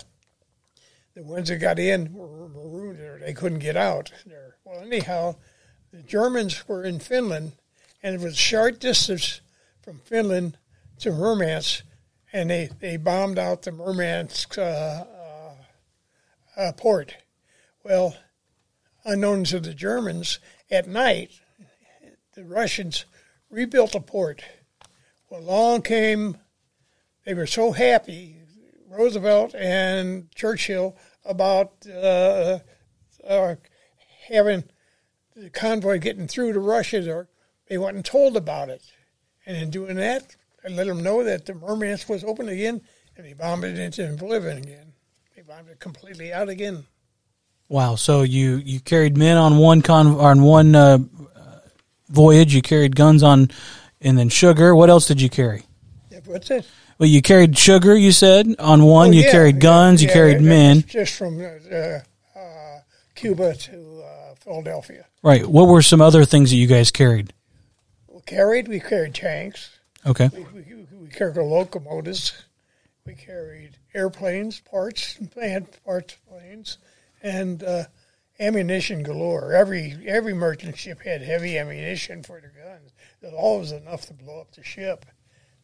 the 1.14 1.22
ones 1.22 1.48
that 1.48 1.56
got 1.56 1.78
in 1.78 2.12
were 2.12 2.48
marooned 2.48 3.00
or 3.00 3.18
they 3.18 3.32
couldn't 3.32 3.58
get 3.58 3.76
out 3.76 4.12
there. 4.26 4.56
Well, 4.64 4.80
anyhow, 4.80 5.36
the 5.92 6.02
Germans 6.02 6.68
were 6.68 6.84
in 6.84 6.98
Finland, 6.98 7.52
and 8.02 8.14
it 8.14 8.20
was 8.20 8.36
short 8.36 8.80
distance 8.80 9.40
from 9.82 9.98
Finland 10.00 10.58
to 11.00 11.10
Murmansk, 11.10 11.84
and 12.32 12.50
they, 12.50 12.70
they 12.80 12.96
bombed 12.96 13.38
out 13.38 13.62
the 13.62 13.72
Murmansk 13.72 14.56
uh, 14.58 14.60
uh, 14.60 15.54
uh, 16.56 16.72
port. 16.72 17.16
Well, 17.82 18.14
unknown 19.04 19.44
to 19.44 19.60
the 19.60 19.72
Germans, 19.72 20.38
at 20.70 20.86
night, 20.86 21.40
the 22.34 22.44
Russians 22.44 23.06
rebuilt 23.48 23.92
the 23.92 24.00
port. 24.00 24.42
Well, 25.30 25.40
along 25.40 25.82
came, 25.82 26.36
they 27.24 27.32
were 27.32 27.46
so 27.46 27.72
happy, 27.72 28.36
Roosevelt 28.86 29.54
and 29.54 30.30
Churchill, 30.34 30.96
about 31.24 31.72
uh, 31.86 32.58
uh, 33.26 33.54
having 34.28 34.64
the 35.34 35.48
convoy 35.48 35.98
getting 35.98 36.28
through 36.28 36.52
to 36.52 36.60
Russia. 36.60 37.00
There, 37.00 37.28
they 37.68 37.78
wasn't 37.78 38.04
told 38.04 38.36
about 38.36 38.68
it. 38.68 38.82
And 39.46 39.56
in 39.56 39.70
doing 39.70 39.96
that, 39.96 40.36
I 40.64 40.68
let 40.68 40.86
them 40.86 41.02
know 41.02 41.24
that 41.24 41.46
the 41.46 41.54
Murmansk 41.54 42.10
was 42.10 42.24
open 42.24 42.48
again, 42.50 42.82
and 43.16 43.24
they 43.24 43.32
bombed 43.32 43.64
it 43.64 43.78
into 43.78 44.12
oblivion 44.12 44.58
again. 44.58 44.92
They 45.34 45.42
bombed 45.42 45.70
it 45.70 45.80
completely 45.80 46.30
out 46.30 46.50
again. 46.50 46.84
Wow. 47.70 47.94
So 47.94 48.22
you, 48.22 48.56
you 48.56 48.80
carried 48.80 49.16
men 49.16 49.38
on 49.38 49.56
one 49.56 49.80
con 49.80 50.08
on 50.08 50.42
one 50.42 50.74
uh, 50.74 50.98
voyage. 52.08 52.54
You 52.54 52.60
carried 52.60 52.94
guns 52.94 53.22
on, 53.22 53.50
and 54.02 54.18
then 54.18 54.28
sugar. 54.28 54.76
What 54.76 54.90
else 54.90 55.06
did 55.06 55.22
you 55.22 55.30
carry? 55.30 55.62
Yeah, 56.10 56.18
What's 56.26 56.50
it? 56.50 56.66
Well, 56.98 57.08
you 57.08 57.22
carried 57.22 57.56
sugar. 57.56 57.96
You 57.96 58.12
said 58.12 58.56
on 58.58 58.84
one. 58.84 59.08
Oh, 59.08 59.12
you 59.12 59.22
yeah, 59.22 59.30
carried 59.30 59.60
guns. 59.60 60.02
yeah, 60.02 60.08
you 60.08 60.12
carried 60.12 60.38
that 60.38 60.42
men. 60.42 60.82
Just 60.86 61.16
from 61.16 61.40
uh, 61.40 62.38
uh, 62.38 62.80
Cuba 63.14 63.54
to 63.54 64.02
uh, 64.02 64.34
Philadelphia. 64.34 65.06
Right. 65.22 65.46
What 65.46 65.68
were 65.68 65.80
some 65.80 66.02
other 66.02 66.26
things 66.26 66.50
that 66.50 66.56
you 66.56 66.66
guys 66.66 66.90
carried? 66.90 67.32
We 68.08 68.20
carried, 68.22 68.68
we 68.68 68.80
carried 68.80 69.14
tanks. 69.14 69.70
Okay. 70.04 70.28
We, 70.34 70.40
we, 70.40 70.74
we 70.74 70.86
we 71.00 71.08
carried 71.08 71.36
locomotives, 71.36 72.44
we 73.06 73.14
carried 73.14 73.76
airplanes, 73.94 74.60
parts, 74.60 75.18
and 75.40 75.66
parts 75.84 76.16
planes, 76.28 76.78
and 77.22 77.62
uh, 77.62 77.84
ammunition 78.38 79.02
galore. 79.02 79.52
Every 79.52 79.96
every 80.06 80.34
merchant 80.34 80.76
ship 80.76 81.02
had 81.02 81.22
heavy 81.22 81.58
ammunition 81.58 82.22
for 82.22 82.40
their 82.40 82.52
guns. 82.64 82.92
It 83.22 83.34
always 83.34 83.72
enough 83.72 84.06
to 84.06 84.14
blow 84.14 84.40
up 84.40 84.52
the 84.52 84.64
ship. 84.64 85.06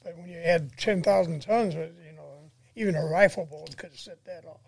But 0.05 0.17
when 0.17 0.29
you 0.29 0.39
had 0.39 0.77
ten 0.77 1.03
thousand 1.03 1.43
tons, 1.43 1.75
you 1.75 2.13
know, 2.15 2.51
even 2.75 2.95
a 2.95 3.05
rifle 3.05 3.47
bullet 3.47 3.77
could 3.77 3.91
have 3.91 3.99
set 3.99 4.25
that 4.25 4.45
off. 4.47 4.61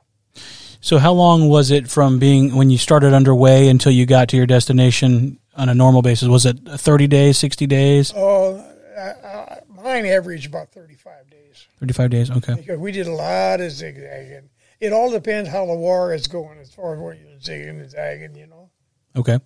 So, 0.81 0.99
how 0.99 1.13
long 1.13 1.49
was 1.49 1.71
it 1.71 1.91
from 1.91 2.19
being 2.19 2.55
when 2.55 2.71
you 2.71 2.79
started 2.79 3.13
underway 3.13 3.69
until 3.69 3.93
you 3.93 4.07
got 4.07 4.29
to 4.29 4.37
your 4.37 4.47
destination 4.47 5.39
on 5.57 5.69
a 5.69 5.75
normal 5.75 6.03
basis? 6.03 6.29
Was 6.29 6.47
it 6.47 6.59
30 6.65 7.09
days, 7.09 7.37
60 7.39 7.67
days? 7.67 8.13
Oh, 8.15 8.65
I, 8.97 9.27
I, 9.27 9.61
mine 9.69 10.07
averaged 10.07 10.47
about 10.47 10.71
35 10.71 11.31
days 11.31 11.39
35 11.79 12.11
days, 12.11 12.31
okay. 12.31 12.55
because 12.55 12.79
we 12.79 12.93
did 12.93 13.07
a 13.07 13.13
lot 13.13 13.61
of 13.61 13.71
zigzagging. 13.71 14.49
It 14.81 14.93
all 14.93 15.11
depends 15.11 15.49
how 15.51 15.67
the 15.67 15.75
war 15.75 16.15
is 16.15 16.27
going 16.29 16.59
as 16.59 16.71
far 16.73 16.95
as 16.95 17.01
what 17.01 17.19
you're 17.19 17.39
zigging 17.39 17.81
and 17.81 17.91
zagging, 17.91 18.37
you 18.37 18.47
know. 18.47 18.71
Okay. 19.17 19.39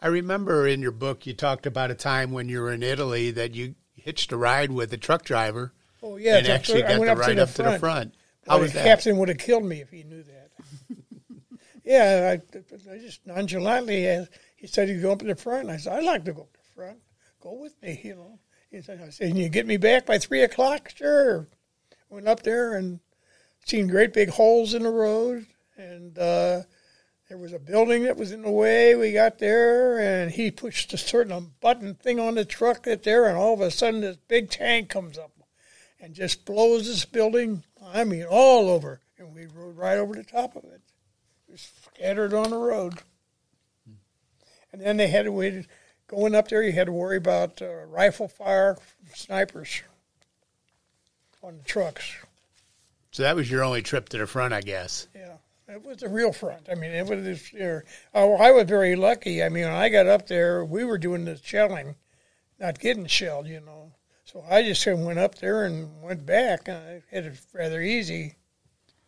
I 0.00 0.08
remember 0.08 0.66
in 0.66 0.82
your 0.82 0.90
book 0.92 1.26
you 1.26 1.32
talked 1.32 1.66
about 1.66 1.90
a 1.90 1.94
time 1.94 2.32
when 2.32 2.48
you 2.48 2.60
were 2.60 2.72
in 2.72 2.82
Italy 2.82 3.30
that 3.30 3.54
you 3.54 3.74
hitched 3.94 4.30
a 4.32 4.36
ride 4.36 4.70
with 4.70 4.92
a 4.92 4.96
truck 4.98 5.24
driver 5.24 5.72
Oh 6.02 6.16
yeah, 6.16 6.36
and 6.38 6.46
so 6.46 6.52
actually 6.52 6.84
I 6.84 6.88
got 6.90 6.98
went 7.00 7.06
the 7.06 7.12
up 7.12 7.18
to 7.18 7.22
ride 7.22 7.36
the 7.38 7.42
up 7.42 7.48
to 7.48 7.56
the 7.56 7.62
front. 7.64 7.80
front. 7.80 8.14
How 8.46 8.52
Well, 8.54 8.60
was 8.62 8.72
the 8.72 8.78
that? 8.80 8.84
captain 8.84 9.16
would 9.16 9.28
have 9.28 9.38
killed 9.38 9.64
me 9.64 9.80
if 9.80 9.90
he 9.90 10.04
knew 10.04 10.22
that. 10.22 10.50
yeah, 11.84 12.36
I, 12.36 12.92
I 12.92 12.98
just 12.98 13.26
nonchalantly, 13.26 14.26
he 14.56 14.66
said 14.66 14.88
he'd 14.88 15.00
go 15.02 15.12
up 15.12 15.20
to 15.20 15.24
the 15.24 15.34
front. 15.34 15.70
I 15.70 15.78
said, 15.78 15.94
I'd 15.94 16.04
like 16.04 16.24
to 16.26 16.32
go 16.32 16.42
up 16.42 16.52
to 16.52 16.58
the 16.60 16.74
front. 16.74 16.98
Go 17.40 17.54
with 17.54 17.80
me, 17.82 18.00
you 18.04 18.14
know. 18.14 18.38
He 18.70 18.82
said, 18.82 19.00
I 19.04 19.08
said, 19.10 19.28
Can 19.28 19.36
you 19.36 19.48
get 19.48 19.66
me 19.66 19.78
back 19.78 20.06
by 20.06 20.18
3 20.18 20.42
o'clock? 20.42 20.90
Sure. 20.94 21.48
Went 22.08 22.28
up 22.28 22.42
there 22.42 22.74
and 22.76 23.00
seen 23.66 23.88
great 23.88 24.12
big 24.12 24.30
holes 24.30 24.74
in 24.74 24.84
the 24.84 24.90
road. 24.90 25.46
And 25.76 26.18
uh, 26.18 26.62
there 27.28 27.38
was 27.38 27.52
a 27.52 27.58
building 27.58 28.04
that 28.04 28.16
was 28.16 28.32
in 28.32 28.42
the 28.42 28.50
way. 28.50 28.94
We 28.94 29.12
got 29.12 29.38
there, 29.38 29.98
and 29.98 30.30
he 30.30 30.50
pushed 30.50 30.92
a 30.94 30.98
certain 30.98 31.52
button 31.60 31.94
thing 31.94 32.18
on 32.18 32.36
the 32.36 32.44
truck 32.44 32.84
that 32.84 33.02
there, 33.02 33.26
and 33.26 33.36
all 33.36 33.54
of 33.54 33.60
a 33.60 33.70
sudden 33.70 34.00
this 34.00 34.16
big 34.28 34.50
tank 34.50 34.88
comes 34.88 35.18
up 35.18 35.32
and 36.00 36.14
just 36.14 36.44
blows 36.44 36.86
this 36.86 37.04
building, 37.04 37.64
I 37.84 38.04
mean, 38.04 38.24
all 38.24 38.70
over. 38.70 39.00
And 39.18 39.34
we 39.34 39.46
rode 39.46 39.76
right 39.76 39.98
over 39.98 40.14
the 40.14 40.24
top 40.24 40.56
of 40.56 40.64
it. 40.64 40.80
Just 41.50 41.84
scattered 41.84 42.34
on 42.34 42.50
the 42.50 42.58
road. 42.58 42.94
And 44.72 44.80
then 44.80 44.96
they 44.98 45.08
had 45.08 45.24
to 45.24 45.32
wait. 45.32 45.66
Going 46.06 46.34
up 46.34 46.48
there, 46.48 46.62
you 46.62 46.72
had 46.72 46.86
to 46.86 46.92
worry 46.92 47.16
about 47.16 47.60
uh, 47.60 47.84
rifle 47.86 48.28
fire 48.28 48.76
snipers 49.14 49.82
on 51.42 51.56
the 51.56 51.64
trucks. 51.64 52.14
So 53.16 53.22
that 53.22 53.34
was 53.34 53.50
your 53.50 53.64
only 53.64 53.80
trip 53.80 54.10
to 54.10 54.18
the 54.18 54.26
front, 54.26 54.52
I 54.52 54.60
guess. 54.60 55.08
Yeah, 55.14 55.36
it 55.68 55.82
was 55.82 56.02
a 56.02 56.08
real 56.10 56.34
front. 56.34 56.68
I 56.70 56.74
mean, 56.74 56.90
it 56.90 57.06
was. 57.06 57.24
This, 57.24 57.50
you 57.50 57.60
know, 57.60 57.80
oh, 58.12 58.34
I 58.34 58.50
was 58.50 58.64
very 58.64 58.94
lucky. 58.94 59.42
I 59.42 59.48
mean, 59.48 59.64
when 59.64 59.72
I 59.72 59.88
got 59.88 60.06
up 60.06 60.26
there, 60.26 60.62
we 60.62 60.84
were 60.84 60.98
doing 60.98 61.24
the 61.24 61.40
shelling, 61.42 61.94
not 62.60 62.78
getting 62.78 63.06
shelled, 63.06 63.46
you 63.46 63.60
know. 63.60 63.92
So 64.26 64.44
I 64.46 64.62
just 64.62 64.84
kind 64.84 65.00
of 65.00 65.06
went 65.06 65.18
up 65.18 65.36
there 65.36 65.64
and 65.64 66.02
went 66.02 66.26
back. 66.26 66.68
And 66.68 66.76
I 66.76 67.02
had 67.10 67.24
it 67.24 67.40
rather 67.54 67.80
easy. 67.80 68.34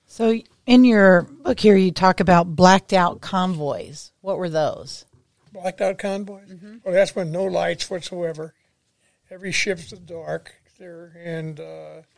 So 0.07 0.41
in 0.65 0.85
your 0.87 1.25
book 1.43 1.61
here, 1.61 1.77
you 1.77 1.93
talk 1.93 2.21
about 2.21 2.57
blacked 2.57 2.95
out 2.95 3.21
convoys. 3.21 4.13
What 4.23 4.39
were 4.39 4.49
those? 4.49 5.05
Blacked 5.53 5.83
out 5.83 5.99
convoys. 5.99 6.49
Well, 6.83 6.95
that's 6.95 7.15
when 7.15 7.31
no 7.31 7.45
lights 7.45 7.91
whatsoever. 7.91 8.55
Every 9.31 9.53
ship's 9.53 9.91
dark 9.91 10.55
there, 10.79 11.13
and 11.23 11.61
uh, 11.61 11.97
you, 12.01 12.18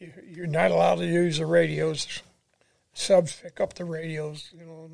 you're 0.00 0.46
not 0.46 0.70
allowed 0.70 0.96
to 0.96 1.06
use 1.06 1.38
the 1.38 1.46
radios. 1.46 2.22
Subs 2.92 3.38
pick 3.40 3.60
up 3.60 3.74
the 3.74 3.84
radios, 3.84 4.50
you 4.58 4.64
know, 4.64 4.90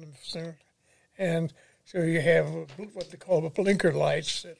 and 1.18 1.52
so- 1.86 2.02
you 2.02 2.20
have 2.20 2.48
what 2.94 3.10
they 3.10 3.16
call 3.16 3.40
the 3.40 3.50
blinker 3.50 3.92
lights. 3.92 4.42
That 4.42 4.58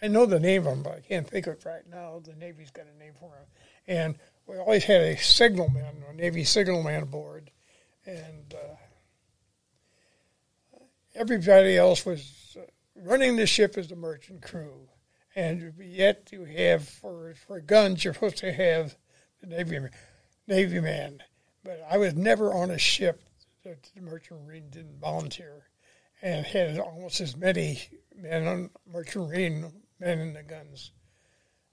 I 0.00 0.08
know 0.08 0.24
the 0.24 0.40
name 0.40 0.66
of 0.66 0.72
them, 0.72 0.82
but 0.82 0.94
I 0.94 1.00
can't 1.00 1.28
think 1.28 1.46
of 1.46 1.54
it 1.54 1.64
right 1.64 1.86
now. 1.90 2.20
The 2.24 2.34
Navy's 2.34 2.70
got 2.70 2.86
a 2.86 2.98
name 2.98 3.12
for 3.18 3.30
them, 3.30 3.46
and 3.86 4.18
we 4.46 4.56
always 4.56 4.84
had 4.84 5.02
a 5.02 5.16
signalman, 5.16 6.04
a 6.08 6.12
Navy 6.14 6.44
signalman 6.44 7.02
aboard, 7.02 7.50
and 8.06 8.54
uh, 8.54 8.76
everybody 11.14 11.76
else 11.76 12.06
was 12.06 12.56
uh, 12.58 12.62
running 12.94 13.36
the 13.36 13.46
ship 13.46 13.76
as 13.76 13.88
the 13.88 13.96
merchant 13.96 14.42
crew, 14.42 14.88
and 15.40 15.72
yet 15.78 16.28
you 16.32 16.44
have 16.44 16.86
for 16.86 17.34
for 17.46 17.60
guns 17.60 18.04
you're 18.04 18.12
supposed 18.12 18.36
to 18.36 18.52
have 18.52 18.94
the 19.40 19.46
navy 19.46 19.78
navy 20.46 20.80
man, 20.80 21.22
but 21.64 21.80
I 21.90 21.96
was 21.96 22.14
never 22.14 22.52
on 22.52 22.70
a 22.70 22.78
ship 22.78 23.22
that 23.64 23.90
the 23.94 24.02
merchant 24.02 24.44
marine 24.44 24.68
didn't 24.68 25.00
volunteer, 25.00 25.64
and 26.20 26.44
had 26.44 26.78
almost 26.78 27.22
as 27.22 27.38
many 27.38 27.80
men 28.14 28.46
on 28.46 28.70
merchant 28.86 29.28
marine 29.28 29.72
men 29.98 30.18
in 30.18 30.34
the 30.34 30.42
guns, 30.42 30.92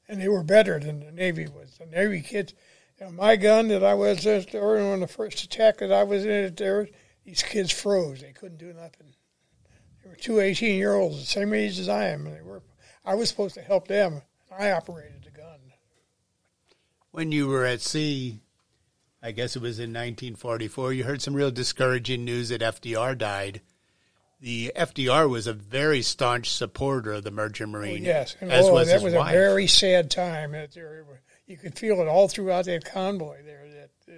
and 0.07 0.21
they 0.21 0.29
were 0.29 0.43
better 0.43 0.79
than 0.79 1.01
the 1.01 1.11
navy 1.11 1.47
was. 1.47 1.77
The 1.77 1.87
navy 1.87 2.21
kids. 2.21 2.53
You 2.99 3.07
know, 3.07 3.11
my 3.11 3.35
gun 3.35 3.67
that 3.67 3.83
I 3.83 3.93
was 3.93 4.23
there 4.23 4.79
on 4.79 5.01
the 5.01 5.07
first 5.07 5.43
attack 5.43 5.79
that 5.79 5.91
I 5.91 6.03
was 6.03 6.23
in 6.25 6.31
it 6.31 6.57
there, 6.57 6.87
these 7.25 7.43
kids 7.43 7.71
froze. 7.71 8.21
They 8.21 8.31
couldn't 8.31 8.57
do 8.57 8.73
nothing. 8.73 9.13
They 10.01 10.09
were 10.09 10.15
two 10.15 10.39
18 10.39 10.77
year 10.77 10.93
olds, 10.93 11.19
the 11.19 11.25
same 11.25 11.53
age 11.53 11.77
as 11.79 11.89
I 11.89 12.07
am, 12.07 12.25
and 12.25 12.35
they 12.37 12.41
were. 12.41 12.63
I 13.07 13.15
was 13.15 13.29
supposed 13.29 13.55
to 13.55 13.61
help 13.61 13.87
them. 13.87 14.21
I 14.51 14.71
operated 14.71 15.23
the 15.23 15.31
gun. 15.31 15.59
When 17.11 17.31
you 17.31 17.47
were 17.47 17.63
at 17.63 17.79
sea, 17.79 18.41
I 19.23 19.31
guess 19.31 19.55
it 19.55 19.61
was 19.61 19.79
in 19.79 19.91
1944, 19.91 20.91
you 20.91 21.05
heard 21.05 21.21
some 21.21 21.33
real 21.33 21.49
discouraging 21.49 22.25
news 22.25 22.49
that 22.49 22.59
FDR 22.59 23.17
died. 23.17 23.61
The 24.41 24.73
FDR 24.75 25.29
was 25.29 25.47
a 25.47 25.53
very 25.53 26.01
staunch 26.01 26.51
supporter 26.51 27.13
of 27.13 27.23
the 27.23 27.31
merchant 27.31 27.71
marine. 27.71 28.03
Yes, 28.03 28.35
and 28.41 28.51
as 28.51 28.65
oh, 28.65 28.73
was 28.73 28.87
that 28.87 28.95
his 28.95 29.03
was 29.03 29.13
wife. 29.13 29.29
a 29.29 29.37
very 29.37 29.67
sad 29.67 30.11
time. 30.11 30.53
You 30.53 31.57
could 31.57 31.79
feel 31.79 32.01
it 32.01 32.09
all 32.09 32.27
throughout 32.27 32.65
that 32.65 32.83
convoy 32.83 33.41
there. 33.43 33.67
That 33.69 34.13
uh, 34.13 34.17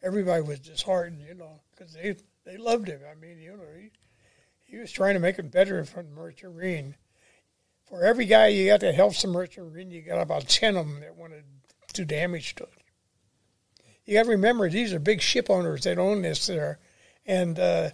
everybody 0.00 0.42
was 0.42 0.60
disheartened, 0.60 1.22
you 1.26 1.34
know, 1.34 1.60
because 1.76 1.92
they 1.92 2.16
they 2.46 2.56
loved 2.56 2.86
him. 2.86 3.00
I 3.10 3.14
mean, 3.16 3.40
you 3.40 3.56
know, 3.56 3.64
he 3.76 3.90
he 4.64 4.78
was 4.78 4.92
trying 4.92 5.14
to 5.14 5.20
make 5.20 5.40
it 5.40 5.50
better 5.50 5.84
for 5.84 6.04
the 6.04 6.10
merchant 6.10 6.54
marine. 6.54 6.94
For 7.88 8.04
every 8.04 8.26
guy 8.26 8.48
you 8.48 8.66
got 8.66 8.80
that 8.80 8.94
helps 8.94 9.22
the 9.22 9.28
merchant 9.28 9.72
marine, 9.72 9.90
you 9.90 10.02
got 10.02 10.20
about 10.20 10.48
ten 10.48 10.76
of 10.76 10.86
them 10.86 11.00
that 11.00 11.16
wanted 11.16 11.44
to 11.88 11.94
do 11.94 12.04
damage 12.04 12.54
to 12.56 12.64
it. 12.64 12.70
You 14.04 14.14
got 14.14 14.24
to 14.24 14.30
remember 14.30 14.68
these 14.68 14.92
are 14.92 14.98
big 14.98 15.20
ship 15.20 15.50
owners 15.50 15.84
that 15.84 15.98
own 15.98 16.22
this 16.22 16.46
there, 16.46 16.78
and 17.26 17.58
uh, 17.58 17.90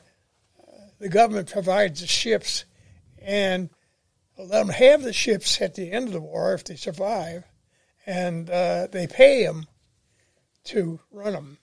the 0.98 1.08
government 1.08 1.50
provides 1.50 2.00
the 2.00 2.06
ships, 2.06 2.64
and 3.22 3.70
let 4.38 4.50
them 4.50 4.68
have 4.68 5.02
the 5.02 5.12
ships 5.12 5.60
at 5.60 5.74
the 5.74 5.90
end 5.90 6.08
of 6.08 6.12
the 6.12 6.20
war 6.20 6.54
if 6.54 6.64
they 6.64 6.76
survive, 6.76 7.44
and 8.06 8.50
uh, 8.50 8.88
they 8.90 9.06
pay 9.06 9.44
them 9.44 9.66
to 10.64 11.00
run 11.12 11.32
them. 11.32 11.58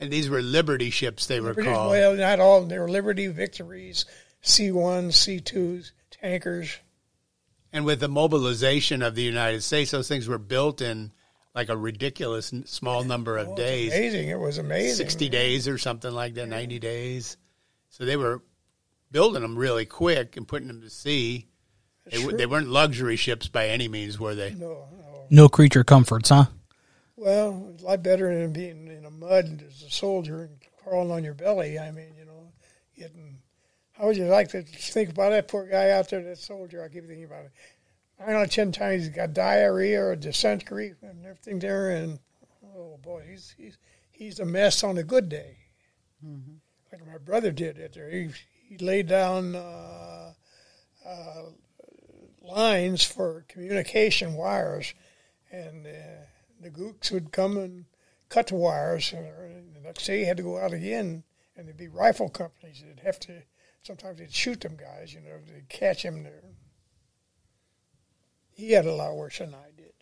And 0.00 0.12
these 0.12 0.28
were 0.28 0.42
Liberty 0.42 0.90
ships, 0.90 1.26
they 1.26 1.40
were 1.40 1.54
called. 1.54 1.90
Well, 1.90 2.16
not 2.16 2.40
all. 2.40 2.64
They 2.64 2.78
were 2.78 2.88
Liberty 2.88 3.28
Victories, 3.28 4.06
C1s, 4.42 5.12
C2s, 5.12 5.92
tankers. 6.10 6.78
And 7.72 7.84
with 7.84 8.00
the 8.00 8.08
mobilization 8.08 9.02
of 9.02 9.14
the 9.14 9.22
United 9.22 9.62
States, 9.62 9.90
those 9.90 10.08
things 10.08 10.28
were 10.28 10.38
built 10.38 10.80
in 10.82 11.12
like 11.54 11.68
a 11.68 11.76
ridiculous 11.76 12.52
small 12.66 13.04
number 13.04 13.36
of 13.38 13.48
Oh, 13.48 13.56
days. 13.56 13.92
Amazing. 13.92 14.28
It 14.28 14.38
was 14.38 14.58
amazing. 14.58 14.96
60 14.96 15.28
days 15.28 15.68
or 15.68 15.78
something 15.78 16.12
like 16.12 16.34
that, 16.34 16.48
90 16.48 16.78
days. 16.78 17.36
So 17.90 18.04
they 18.04 18.16
were 18.16 18.42
building 19.10 19.42
them 19.42 19.56
really 19.56 19.84
quick 19.86 20.36
and 20.36 20.48
putting 20.48 20.68
them 20.68 20.80
to 20.82 20.90
sea. 20.90 21.46
They, 22.10 22.18
Sure. 22.18 22.32
they 22.32 22.46
weren't 22.46 22.68
luxury 22.68 23.16
ships 23.16 23.48
by 23.48 23.68
any 23.68 23.86
means, 23.88 24.18
were 24.18 24.34
they? 24.34 24.52
No, 24.54 24.88
no. 24.98 25.26
No 25.30 25.48
creature 25.48 25.84
comforts, 25.84 26.30
huh? 26.30 26.46
Well, 27.16 27.74
a 27.78 27.82
lot 27.82 28.02
better 28.02 28.34
than 28.38 28.52
being 28.52 28.88
in 28.88 29.04
a 29.04 29.10
mud 29.10 29.62
as 29.66 29.82
a 29.82 29.90
soldier 29.90 30.44
and 30.44 30.56
crawling 30.82 31.10
on 31.12 31.22
your 31.24 31.34
belly. 31.34 31.78
I 31.78 31.90
mean, 31.90 32.14
you 32.18 32.24
know, 32.24 32.52
getting. 32.96 33.31
How 34.02 34.08
would 34.08 34.16
you 34.16 34.24
like 34.24 34.48
to 34.48 34.62
think 34.64 35.10
about 35.10 35.30
that 35.30 35.46
poor 35.46 35.64
guy 35.64 35.90
out 35.90 36.10
there, 36.10 36.24
that 36.24 36.38
soldier? 36.38 36.82
I 36.82 36.88
keep 36.88 37.06
thinking 37.06 37.22
about 37.22 37.44
it. 37.44 37.52
I 38.18 38.32
know 38.32 38.44
ten 38.46 38.72
times 38.72 39.04
he's 39.04 39.14
got 39.14 39.32
diarrhea 39.32 40.02
or 40.02 40.16
dysentery 40.16 40.94
and 41.02 41.24
everything 41.24 41.60
there, 41.60 41.90
and 41.90 42.18
oh 42.76 42.98
boy, 43.00 43.22
he's 43.30 43.54
he's 43.56 43.78
he's 44.10 44.40
a 44.40 44.44
mess 44.44 44.82
on 44.82 44.98
a 44.98 45.04
good 45.04 45.28
day. 45.28 45.58
Like 46.90 47.06
my 47.06 47.18
brother 47.18 47.52
did 47.52 47.78
it 47.78 47.92
there. 47.94 48.10
He 48.10 48.30
he 48.68 48.76
laid 48.78 49.06
down 49.06 49.54
uh, 49.54 50.32
uh, 51.06 51.42
lines 52.42 53.04
for 53.04 53.44
communication 53.46 54.34
wires, 54.34 54.94
and 55.52 55.86
uh, 55.86 56.24
the 56.60 56.70
gooks 56.70 57.12
would 57.12 57.30
come 57.30 57.56
and 57.56 57.84
cut 58.28 58.48
the 58.48 58.56
wires. 58.56 59.12
And 59.12 59.76
the 59.76 59.80
next 59.80 60.06
day, 60.06 60.18
he 60.18 60.24
had 60.24 60.38
to 60.38 60.42
go 60.42 60.58
out 60.58 60.72
again, 60.72 61.22
and 61.56 61.68
there'd 61.68 61.76
be 61.76 61.86
rifle 61.86 62.28
companies 62.28 62.82
that'd 62.82 62.98
have 63.04 63.20
to. 63.20 63.42
Sometimes 63.82 64.18
they'd 64.18 64.32
shoot 64.32 64.60
them 64.60 64.76
guys, 64.76 65.12
you 65.12 65.20
know, 65.20 65.38
to 65.46 65.62
catch 65.68 66.04
him 66.04 66.22
there. 66.22 66.42
He 68.54 68.72
had 68.72 68.86
a 68.86 68.92
lot 68.94 69.16
worse 69.16 69.38
than 69.38 69.54
I 69.54 69.70
did. 69.76 69.92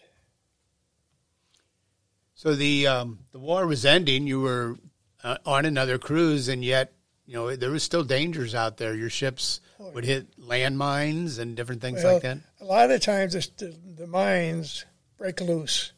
So 2.34 2.54
the 2.54 2.86
um, 2.86 3.18
the 3.32 3.38
war 3.38 3.66
was 3.66 3.84
ending. 3.84 4.26
You 4.26 4.40
were 4.40 4.76
uh, 5.22 5.36
on 5.44 5.66
another 5.66 5.98
cruise, 5.98 6.48
and 6.48 6.64
yet 6.64 6.92
you 7.26 7.34
know 7.34 7.54
there 7.54 7.70
was 7.70 7.82
still 7.82 8.02
dangers 8.04 8.54
out 8.54 8.76
there. 8.76 8.94
Your 8.94 9.10
ships 9.10 9.60
would 9.78 10.04
hit 10.04 10.38
landmines 10.38 11.38
and 11.38 11.56
different 11.56 11.80
things 11.80 12.02
Well, 12.02 12.14
like 12.14 12.22
that. 12.22 12.38
A 12.60 12.64
lot 12.64 12.90
of 12.90 13.00
times 13.00 13.32
the, 13.32 13.76
the 13.96 14.06
mines 14.06 14.84
break 15.18 15.40
loose, 15.40 15.92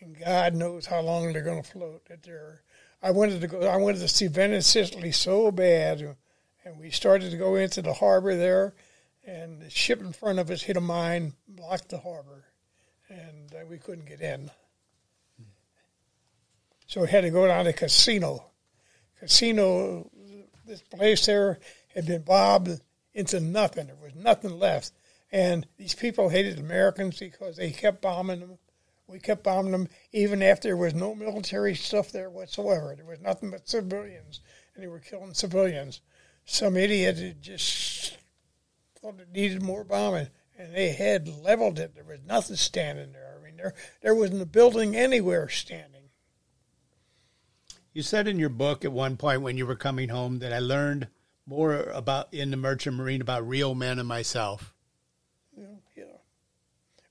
and 0.00 0.18
God 0.18 0.54
knows 0.54 0.86
how 0.86 1.00
long 1.00 1.32
they're 1.32 1.42
going 1.42 1.62
to 1.62 1.68
float. 1.68 2.06
That 2.06 2.22
they're, 2.22 2.62
I 3.02 3.12
wanted 3.12 3.40
to 3.40 3.46
go. 3.46 3.62
I 3.66 3.76
wanted 3.76 4.00
to 4.00 4.08
see 4.08 4.26
Venice, 4.26 4.66
Sicily 4.66 5.12
so 5.12 5.50
bad, 5.52 6.16
and 6.64 6.78
we 6.78 6.90
started 6.90 7.30
to 7.30 7.36
go 7.36 7.56
into 7.56 7.82
the 7.82 7.92
harbor 7.92 8.36
there, 8.36 8.74
and 9.24 9.60
the 9.60 9.70
ship 9.70 10.00
in 10.00 10.12
front 10.12 10.38
of 10.38 10.50
us 10.50 10.62
hit 10.62 10.76
a 10.76 10.80
mine, 10.80 11.34
blocked 11.48 11.88
the 11.88 11.98
harbor, 11.98 12.44
and 13.08 13.54
uh, 13.54 13.66
we 13.68 13.78
couldn't 13.78 14.06
get 14.06 14.20
in. 14.20 14.50
So 16.86 17.02
we 17.02 17.08
had 17.08 17.22
to 17.22 17.30
go 17.30 17.46
down 17.46 17.64
to 17.64 17.72
Casino. 17.72 18.44
Casino, 19.18 20.10
this 20.66 20.82
place 20.82 21.26
there 21.26 21.58
had 21.94 22.06
been 22.06 22.22
bombed 22.22 22.80
into 23.14 23.40
nothing. 23.40 23.86
There 23.86 23.96
was 23.96 24.14
nothing 24.14 24.58
left. 24.58 24.92
And 25.30 25.66
these 25.78 25.94
people 25.94 26.28
hated 26.28 26.58
Americans 26.58 27.18
because 27.18 27.56
they 27.56 27.70
kept 27.70 28.02
bombing 28.02 28.40
them. 28.40 28.58
We 29.06 29.18
kept 29.18 29.44
bombing 29.44 29.72
them 29.72 29.88
even 30.12 30.42
after 30.42 30.68
there 30.68 30.76
was 30.76 30.94
no 30.94 31.14
military 31.14 31.74
stuff 31.74 32.12
there 32.12 32.30
whatsoever. 32.30 32.94
There 32.94 33.06
was 33.06 33.20
nothing 33.20 33.50
but 33.50 33.68
civilians, 33.68 34.40
and 34.74 34.82
they 34.82 34.88
were 34.88 35.00
killing 35.00 35.34
civilians. 35.34 36.00
Some 36.44 36.76
idiot 36.76 37.18
had 37.18 37.42
just 37.42 38.18
thought 39.00 39.20
it 39.20 39.32
needed 39.32 39.62
more 39.62 39.84
bombing, 39.84 40.28
and 40.58 40.74
they 40.74 40.90
had 40.90 41.28
leveled 41.28 41.78
it. 41.78 41.94
There 41.94 42.04
was 42.04 42.20
nothing 42.26 42.56
standing 42.56 43.12
there. 43.12 43.38
I 43.38 43.44
mean, 43.44 43.56
there 43.56 43.74
there 44.00 44.14
wasn't 44.14 44.42
a 44.42 44.46
building 44.46 44.96
anywhere 44.96 45.48
standing. 45.48 46.10
You 47.92 48.02
said 48.02 48.26
in 48.26 48.38
your 48.38 48.48
book 48.48 48.84
at 48.84 48.92
one 48.92 49.16
point 49.16 49.42
when 49.42 49.58
you 49.58 49.66
were 49.66 49.76
coming 49.76 50.08
home 50.08 50.38
that 50.38 50.52
I 50.52 50.60
learned 50.60 51.08
more 51.46 51.74
about 51.74 52.32
in 52.32 52.50
the 52.50 52.56
merchant 52.56 52.96
marine 52.96 53.20
about 53.20 53.46
real 53.46 53.74
men 53.74 53.98
and 53.98 54.08
myself. 54.08 54.74
Know, 55.56 55.78
yeah. 55.96 56.04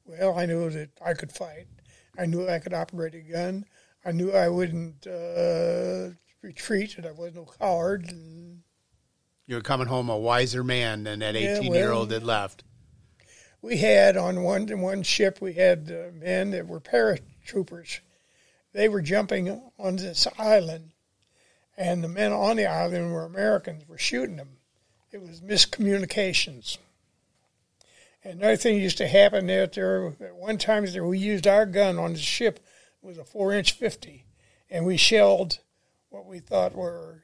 Well, 0.06 0.38
I 0.38 0.46
knew 0.46 0.70
that 0.72 0.90
I 1.06 1.14
could 1.14 1.32
fight. 1.32 1.68
I 2.18 2.26
knew 2.26 2.50
I 2.50 2.60
could 2.60 2.74
operate 2.74 3.16
a 3.16 3.20
gun. 3.20 3.66
I 4.04 4.12
knew 4.12 4.32
I 4.32 4.50
wouldn't 4.50 5.06
uh, 5.06 6.16
retreat, 6.42 6.98
and 6.98 7.06
I 7.06 7.12
was 7.12 7.36
no 7.36 7.46
coward. 7.60 8.10
And 8.10 8.64
You 9.52 9.58
were 9.58 9.62
coming 9.62 9.88
home 9.88 10.08
a 10.08 10.18
wiser 10.18 10.64
man 10.64 11.04
than 11.04 11.20
that 11.20 11.36
Yeah, 11.36 11.58
eighteen 11.58 11.74
year 11.74 11.92
old 11.92 12.10
well- 12.10 12.20
that 12.22 12.26
left. 12.26 12.64
we 13.62 13.76
had 13.76 14.16
on 14.16 14.44
one 14.44 14.66
one 14.80 15.04
ship 15.04 15.42
we 15.42 15.56
had 15.56 15.92
uh, 15.92 16.14
men 16.14 16.52
that 16.52 16.68
were 16.68 16.80
paratroopers. 16.80 18.00
They 18.72 18.88
were 18.88 19.02
jumping 19.02 19.62
on 19.78 19.98
this 19.98 20.26
island, 20.38 20.92
and 21.76 22.02
the 22.02 22.08
men 22.08 22.32
on 22.32 22.56
the 22.56 22.66
island 22.66 23.12
were 23.12 23.26
Americans. 23.26 23.86
Were 23.90 23.98
shooting 23.98 24.38
them. 24.38 24.60
It 25.12 25.22
was 25.22 25.42
miscommunications. 25.42 26.78
And 28.24 28.40
another 28.40 28.56
thing 28.56 28.78
used 28.78 29.00
to 29.00 29.08
happen 29.10 29.48
there. 29.48 29.68
There 29.68 30.16
at 30.22 30.34
one 30.34 30.60
time 30.60 30.86
there 30.86 31.04
we 31.04 31.20
used 31.20 31.46
our 31.46 31.66
gun 31.66 32.00
on 32.00 32.14
the 32.14 32.20
ship 32.20 32.62
it 33.04 33.06
was 33.06 33.18
a 33.18 33.26
four 33.26 33.52
inch 33.52 33.74
fifty, 33.74 34.24
and 34.70 34.86
we 34.86 34.96
shelled 34.96 35.60
what 36.08 36.26
we 36.26 36.40
thought 36.40 36.74
were 36.74 37.24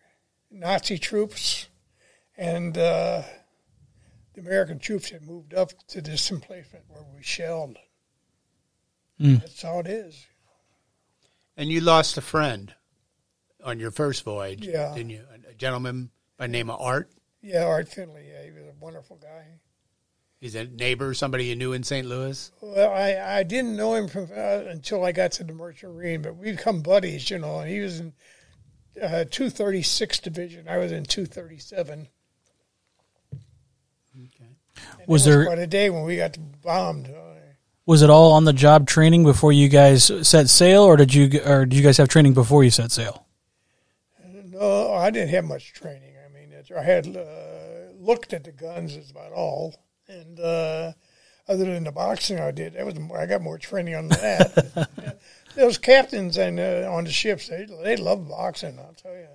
Nazi 0.51 0.97
troops, 0.97 1.67
and. 2.37 2.77
Uh, 2.77 3.23
the 4.33 4.41
American 4.41 4.77
troops 4.77 5.09
had 5.09 5.23
moved 5.23 5.55
up 5.55 5.71
to 5.87 5.99
this 5.99 6.29
emplacement 6.29 6.85
where 6.89 7.01
we 7.15 7.23
shelled. 7.23 7.75
Mm. 9.19 9.39
That's 9.39 9.63
how 9.63 9.79
it 9.79 9.87
is. 9.87 10.27
And 11.57 11.69
you 11.71 11.81
lost 11.81 12.19
a 12.19 12.21
friend 12.21 12.71
on 13.63 13.79
your 13.79 13.89
first 13.89 14.23
voyage, 14.23 14.63
Yeah. 14.63 14.93
didn't 14.93 15.09
you? 15.09 15.23
A 15.49 15.55
gentleman 15.55 16.11
by 16.37 16.45
the 16.45 16.51
name 16.51 16.69
of 16.69 16.79
Art. 16.79 17.09
Yeah, 17.41 17.63
Art 17.65 17.89
Finley, 17.89 18.27
yeah, 18.31 18.43
he 18.43 18.51
was 18.51 18.65
a 18.65 18.73
wonderful 18.79 19.15
guy. 19.15 19.43
He's 20.39 20.53
a 20.53 20.65
neighbor, 20.65 21.15
somebody 21.15 21.45
you 21.45 21.55
knew 21.55 21.73
in 21.73 21.81
St. 21.81 22.05
Louis. 22.07 22.51
Well, 22.61 22.91
I, 22.91 23.39
I 23.39 23.41
didn't 23.41 23.75
know 23.75 23.95
him 23.95 24.07
from, 24.07 24.25
uh, 24.25 24.65
until 24.69 25.03
I 25.03 25.13
got 25.13 25.31
to 25.31 25.45
the 25.45 25.53
Merchant 25.53 25.95
Marine, 25.95 26.21
but 26.21 26.35
we 26.37 26.51
become 26.51 26.83
buddies, 26.83 27.31
you 27.31 27.39
know, 27.39 27.61
and 27.61 27.71
he 27.71 27.79
was 27.79 27.99
in 28.01 28.13
uh, 29.01 29.25
236 29.31 30.19
Division. 30.19 30.67
I 30.67 30.77
was 30.77 30.91
in 30.91 31.05
237. 31.05 32.07
And 34.99 35.07
Was 35.07 35.25
there- 35.25 35.45
quite 35.45 35.59
a 35.59 35.67
day 35.67 35.89
when 35.89 36.03
we 36.03 36.17
got 36.17 36.37
bombed? 36.61 37.09
Was 37.85 38.01
it 38.01 38.09
all 38.09 38.33
on 38.33 38.43
the 38.43 38.51
job 38.51 38.85
training 38.85 39.23
before 39.23 39.53
you 39.53 39.69
guys 39.69 40.11
set 40.27 40.49
sail, 40.49 40.83
or 40.83 40.97
did 40.97 41.13
you 41.13 41.39
or 41.45 41.65
did 41.65 41.73
you 41.77 41.81
guys 41.81 41.95
have 41.95 42.09
training 42.09 42.33
before 42.33 42.65
you 42.65 42.69
set 42.69 42.91
sail? 42.91 43.25
No, 44.43 44.91
I 44.93 45.09
didn't 45.09 45.29
have 45.29 45.45
much 45.45 45.71
training. 45.71 46.13
I 46.25 46.33
mean, 46.33 46.51
I 46.77 46.83
had 46.83 47.07
uh, 47.15 47.93
looked 47.97 48.33
at 48.33 48.43
the 48.43 48.51
guns 48.51 48.97
is 48.97 49.09
about 49.09 49.31
all, 49.31 49.73
and 50.09 50.37
uh, 50.37 50.91
other 51.47 51.63
than 51.63 51.85
the 51.85 51.93
boxing 51.93 52.41
I 52.41 52.51
did, 52.51 52.73
that 52.73 52.85
was 52.85 52.95
I 53.17 53.25
got 53.25 53.41
more 53.41 53.57
training 53.57 53.95
on 53.95 54.09
that. 54.09 54.89
Those 55.55 55.77
captains 55.77 56.37
and 56.37 56.59
uh, 56.59 56.91
on 56.91 57.05
the 57.05 57.11
ships, 57.11 57.47
they 57.47 57.67
they 57.83 57.95
love 57.95 58.27
boxing. 58.27 58.77
I'll 58.79 58.93
tell 59.01 59.13
you. 59.13 59.27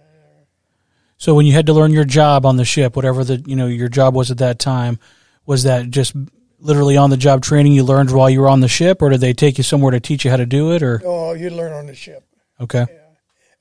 So 1.17 1.35
when 1.35 1.47
you 1.47 1.53
had 1.55 1.67
to 1.67 1.73
learn 1.73 1.93
your 1.93 2.05
job 2.05 2.45
on 2.45 2.57
the 2.59 2.65
ship, 2.67 2.97
whatever 2.97 3.25
the 3.25 3.43
you 3.47 3.57
know 3.57 3.67
your 3.67 3.89
job 3.89 4.15
was 4.15 4.31
at 4.31 4.39
that 4.39 4.59
time, 4.59 4.99
was 5.47 5.65
that 5.65 5.91
just 5.91 6.15
literally 6.59 6.97
on 6.97 7.11
the 7.11 7.17
job 7.17 7.43
training 7.43 7.73
you 7.73 7.83
learned 7.85 8.11
while 8.11 8.31
you 8.31 8.41
were 8.41 8.49
on 8.49 8.61
the 8.61 8.69
ship, 8.69 9.03
or 9.03 9.11
did 9.11 9.21
they 9.21 9.33
take 9.33 9.59
you 9.59 9.65
somewhere 9.65 9.91
to 9.91 10.01
teach 10.01 10.25
you 10.25 10.31
how 10.31 10.37
to 10.37 10.47
do 10.47 10.73
it? 10.73 10.83
Or 10.83 11.03
Oh, 11.05 11.33
you 11.33 11.51
learn 11.51 11.73
on 11.73 11.87
the 11.87 11.95
ship. 11.95 12.25
okay, 12.61 12.87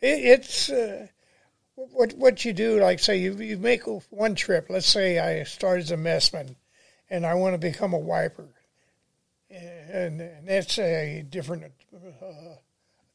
It, 0.01 0.39
it's 0.39 0.69
uh, 0.69 1.07
what 1.75 2.13
what 2.13 2.45
you 2.45 2.53
do. 2.53 2.79
Like 2.79 2.99
say 2.99 3.17
you 3.17 3.35
you 3.37 3.57
make 3.57 3.83
one 4.09 4.35
trip. 4.35 4.67
Let's 4.69 4.87
say 4.87 5.19
I 5.19 5.43
start 5.43 5.79
as 5.79 5.91
a 5.91 5.97
messman, 5.97 6.55
and 7.09 7.25
I 7.25 7.33
want 7.33 7.53
to 7.53 7.57
become 7.57 7.93
a 7.93 7.99
wiper, 7.99 8.49
and, 9.49 10.21
and 10.21 10.47
that's 10.47 10.77
a 10.77 11.23
different 11.27 11.63
uh, 11.93 12.55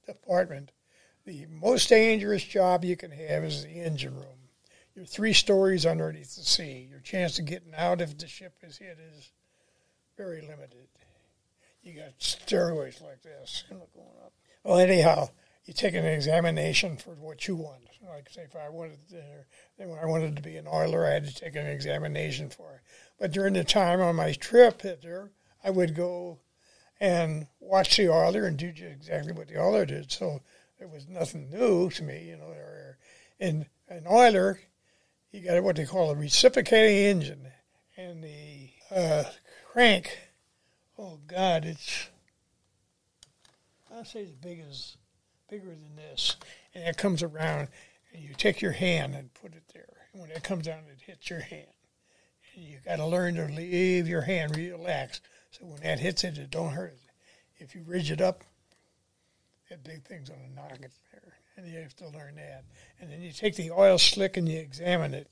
department. 0.06 0.72
The 1.24 1.46
most 1.48 1.88
dangerous 1.88 2.44
job 2.44 2.84
you 2.84 2.96
can 2.96 3.10
have 3.10 3.44
is 3.44 3.64
the 3.64 3.70
engine 3.70 4.14
room. 4.14 4.35
You're 4.96 5.04
three 5.04 5.34
stories 5.34 5.84
underneath 5.84 6.36
the 6.36 6.42
sea. 6.42 6.88
Your 6.90 7.00
chance 7.00 7.38
of 7.38 7.44
getting 7.44 7.74
out 7.76 8.00
if 8.00 8.16
the 8.16 8.26
ship 8.26 8.54
is 8.62 8.78
hit 8.78 8.98
is 9.14 9.30
very 10.16 10.40
limited. 10.40 10.88
You 11.82 11.92
got 11.92 12.14
stairways 12.16 13.02
like 13.02 13.22
this, 13.22 13.64
going 13.68 13.82
up. 14.24 14.32
Well, 14.64 14.78
anyhow, 14.78 15.28
you 15.66 15.74
take 15.74 15.94
an 15.94 16.06
examination 16.06 16.96
for 16.96 17.10
what 17.10 17.46
you 17.46 17.56
want. 17.56 17.82
Like 18.08 18.30
say, 18.30 18.44
if 18.44 18.56
I 18.56 18.70
wanted, 18.70 19.06
to, 19.10 19.22
I 19.80 20.06
wanted 20.06 20.34
to 20.36 20.42
be 20.42 20.56
an 20.56 20.66
oiler, 20.66 21.04
I 21.04 21.10
had 21.10 21.26
to 21.26 21.34
take 21.34 21.56
an 21.56 21.66
examination 21.66 22.48
for 22.48 22.76
it. 22.76 22.80
But 23.20 23.32
during 23.32 23.52
the 23.52 23.64
time 23.64 24.00
on 24.00 24.16
my 24.16 24.32
trip 24.32 24.80
there, 24.80 25.30
I 25.62 25.68
would 25.68 25.94
go 25.94 26.38
and 26.98 27.48
watch 27.60 27.98
the 27.98 28.08
oiler 28.08 28.46
and 28.46 28.56
do 28.56 28.72
exactly 28.74 29.32
what 29.32 29.48
the 29.48 29.60
oiler 29.60 29.84
did. 29.84 30.10
So 30.10 30.40
there 30.78 30.88
was 30.88 31.06
nothing 31.06 31.50
new 31.50 31.90
to 31.90 32.02
me, 32.02 32.28
you 32.28 32.38
know. 32.38 32.54
In 33.38 33.66
an 33.88 34.06
oiler, 34.10 34.60
you 35.30 35.40
got 35.40 35.62
what 35.62 35.76
they 35.76 35.84
call 35.84 36.10
a 36.10 36.14
reciprocating 36.14 37.04
engine, 37.04 37.48
and 37.96 38.22
the 38.22 38.70
uh, 38.94 39.24
crank. 39.72 40.18
Oh 40.98 41.18
God, 41.26 41.64
it's 41.64 42.08
I'll 43.94 44.04
say 44.04 44.22
as 44.22 44.32
big 44.32 44.62
as 44.68 44.96
bigger 45.48 45.66
than 45.66 45.96
this, 45.96 46.36
and 46.74 46.84
it 46.84 46.96
comes 46.96 47.22
around, 47.22 47.68
and 48.12 48.22
you 48.22 48.34
take 48.34 48.60
your 48.60 48.72
hand 48.72 49.14
and 49.14 49.32
put 49.34 49.54
it 49.54 49.64
there, 49.72 50.08
and 50.12 50.22
when 50.22 50.30
it 50.30 50.42
comes 50.42 50.66
down, 50.66 50.80
it 50.90 51.00
hits 51.04 51.30
your 51.30 51.40
hand, 51.40 51.66
and 52.54 52.64
you 52.64 52.78
got 52.84 52.96
to 52.96 53.06
learn 53.06 53.34
to 53.36 53.46
leave 53.46 54.08
your 54.08 54.22
hand 54.22 54.56
relaxed, 54.56 55.22
so 55.50 55.66
when 55.66 55.80
that 55.82 56.00
hits 56.00 56.24
it, 56.24 56.38
it 56.38 56.50
don't 56.50 56.72
hurt. 56.72 56.92
It. 56.92 57.64
If 57.64 57.74
you 57.74 57.82
ridge 57.86 58.10
it 58.10 58.20
up, 58.20 58.44
that 59.70 59.82
big 59.82 60.04
thing's 60.04 60.28
gonna 60.28 60.48
knock 60.54 60.78
it 60.82 60.92
and 61.56 61.66
you 61.66 61.78
have 61.78 61.96
to 61.96 62.08
learn 62.08 62.36
that. 62.36 62.64
And 63.00 63.10
then 63.10 63.22
you 63.22 63.32
take 63.32 63.56
the 63.56 63.70
oil 63.70 63.98
slick 63.98 64.36
and 64.36 64.48
you 64.48 64.58
examine 64.58 65.14
it 65.14 65.28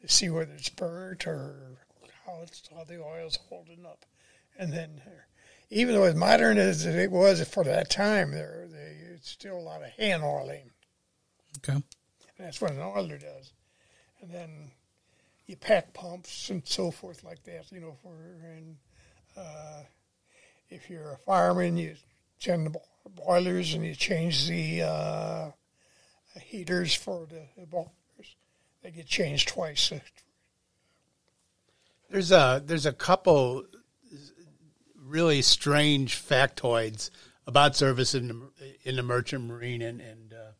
to 0.00 0.08
see 0.08 0.28
whether 0.28 0.52
it's 0.52 0.68
burnt 0.68 1.26
or 1.26 1.78
how 2.26 2.40
it's 2.42 2.68
how 2.74 2.84
the 2.84 3.02
oil's 3.02 3.38
holding 3.48 3.84
up, 3.86 4.04
and 4.58 4.72
then. 4.72 5.02
Even 5.70 5.94
though 5.94 6.04
as 6.04 6.14
modern 6.14 6.58
as 6.58 6.84
it 6.86 7.10
was 7.10 7.42
for 7.48 7.64
that 7.64 7.90
time, 7.90 8.30
there 8.30 8.68
they, 8.70 8.96
it's 9.14 9.30
still 9.30 9.56
a 9.56 9.58
lot 9.58 9.82
of 9.82 9.88
hand 9.92 10.22
oiling. 10.22 10.70
okay, 11.56 11.72
And 11.72 11.82
that's 12.38 12.60
what 12.60 12.70
an 12.70 12.80
oiler 12.80 13.18
does. 13.18 13.52
And 14.20 14.30
then 14.30 14.70
you 15.46 15.56
pack 15.56 15.92
pumps 15.94 16.50
and 16.50 16.62
so 16.64 16.90
forth 16.90 17.24
like 17.24 17.42
that, 17.44 17.72
you 17.72 17.80
know, 17.80 17.96
for 18.02 18.14
and 18.44 18.76
uh, 19.36 19.82
if 20.68 20.88
you're 20.88 21.12
a 21.12 21.18
fireman, 21.18 21.76
you 21.76 21.96
send 22.38 22.66
the 22.66 22.78
boilers 23.10 23.74
and 23.74 23.84
you 23.84 23.94
change 23.94 24.46
the 24.48 24.82
uh, 24.82 25.50
heaters 26.40 26.94
for 26.94 27.26
the, 27.26 27.66
boilers. 27.66 27.90
They 28.82 28.90
get 28.90 29.06
changed 29.06 29.48
twice. 29.48 29.92
There's 32.10 32.32
a 32.32 32.62
there's 32.64 32.86
a 32.86 32.92
couple 32.92 33.64
really 35.04 35.42
strange 35.42 36.16
factoids 36.16 37.10
about 37.46 37.76
service 37.76 38.14
in 38.14 38.28
the, 38.28 38.40
in 38.84 38.96
the 38.96 39.02
merchant 39.02 39.44
marine 39.44 39.82
and, 39.82 40.00
and 40.00 40.32
uh, 40.32 40.52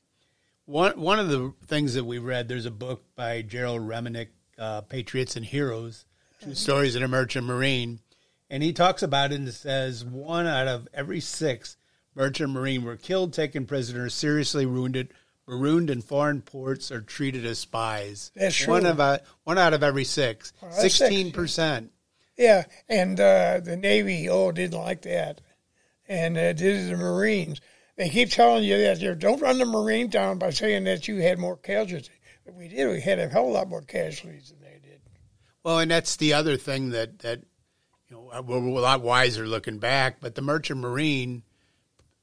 one 0.67 0.99
one 0.99 1.19
of 1.19 1.29
the 1.29 1.53
things 1.67 1.95
that 1.95 2.05
we 2.05 2.19
read 2.19 2.49
there's 2.49 2.67
a 2.67 2.71
book 2.71 3.05
by 3.15 3.43
Gerald 3.43 3.83
Reminick, 3.83 4.29
uh, 4.59 4.81
Patriots 4.83 5.37
and 5.37 5.45
Heroes, 5.45 6.07
2 6.43 6.55
stories 6.55 6.97
in 6.97 7.03
a 7.03 7.09
merchant 7.09 7.47
marine, 7.47 8.01
and 8.49 8.63
he 8.63 8.73
talks 8.73 9.03
about 9.03 9.33
it 9.33 9.37
and 9.37 9.53
says 9.53 10.05
one 10.05 10.47
out 10.47 10.67
of 10.67 10.89
every 10.95 11.21
six 11.21 11.77
merchant 12.15 12.51
marine 12.51 12.85
were 12.85 12.97
killed, 12.97 13.33
taken 13.33 13.67
prisoners, 13.67 14.15
seriously 14.15 14.67
wounded, 14.67 15.13
marooned 15.47 15.91
in 15.91 16.01
foreign 16.03 16.43
ports, 16.43 16.91
or 16.91 17.01
treated 17.01 17.45
as 17.45 17.59
spies. 17.59 18.31
That's 18.35 18.57
true. 18.57 18.75
One 18.75 18.87
of 18.87 19.01
uh, 19.01 19.19
one 19.45 19.59
out 19.59 19.75
of 19.75 19.83
every 19.83 20.05
six. 20.05 20.53
Sixteen 20.71 21.33
percent. 21.33 21.93
Yeah, 22.37 22.65
and 22.89 23.19
uh, 23.21 23.61
the 23.63 23.77
Navy, 23.77 24.29
oh, 24.29 24.51
didn't 24.51 24.81
like 24.81 25.03
that, 25.03 25.41
and 26.09 26.37
uh, 26.37 26.53
did 26.53 26.91
the 26.91 26.97
Marines. 26.97 27.61
They 27.97 28.09
keep 28.09 28.31
telling 28.31 28.65
you 28.65 28.77
that 28.79 29.01
you 29.01 29.15
don't 29.15 29.41
run 29.41 29.59
the 29.59 29.65
Marine 29.65 30.09
down 30.09 30.39
by 30.39 30.51
saying 30.51 30.85
that 30.85 31.07
you 31.07 31.19
had 31.19 31.39
more 31.39 31.57
casualties. 31.57 32.11
But 32.45 32.55
we 32.55 32.69
did. 32.69 32.89
We 32.89 33.01
had 33.01 33.21
a 33.21 33.29
hell 33.29 33.45
of 33.45 33.51
a 33.51 33.53
lot 33.53 33.69
more 33.69 33.83
casualties 33.83 34.51
than 34.51 34.61
they 34.61 34.81
did. 34.83 35.01
Well, 35.63 35.79
and 35.79 35.91
that's 35.91 36.17
the 36.17 36.35
other 36.35 36.57
thing 36.57 36.91
that 36.91 37.21
that 37.21 37.43
you 38.09 38.17
know 38.17 38.43
we're 38.43 38.57
a 38.57 38.81
lot 38.81 39.01
wiser 39.01 39.47
looking 39.47 39.79
back. 39.79 40.21
But 40.21 40.35
the 40.35 40.43
merchant 40.43 40.81
marine, 40.81 41.45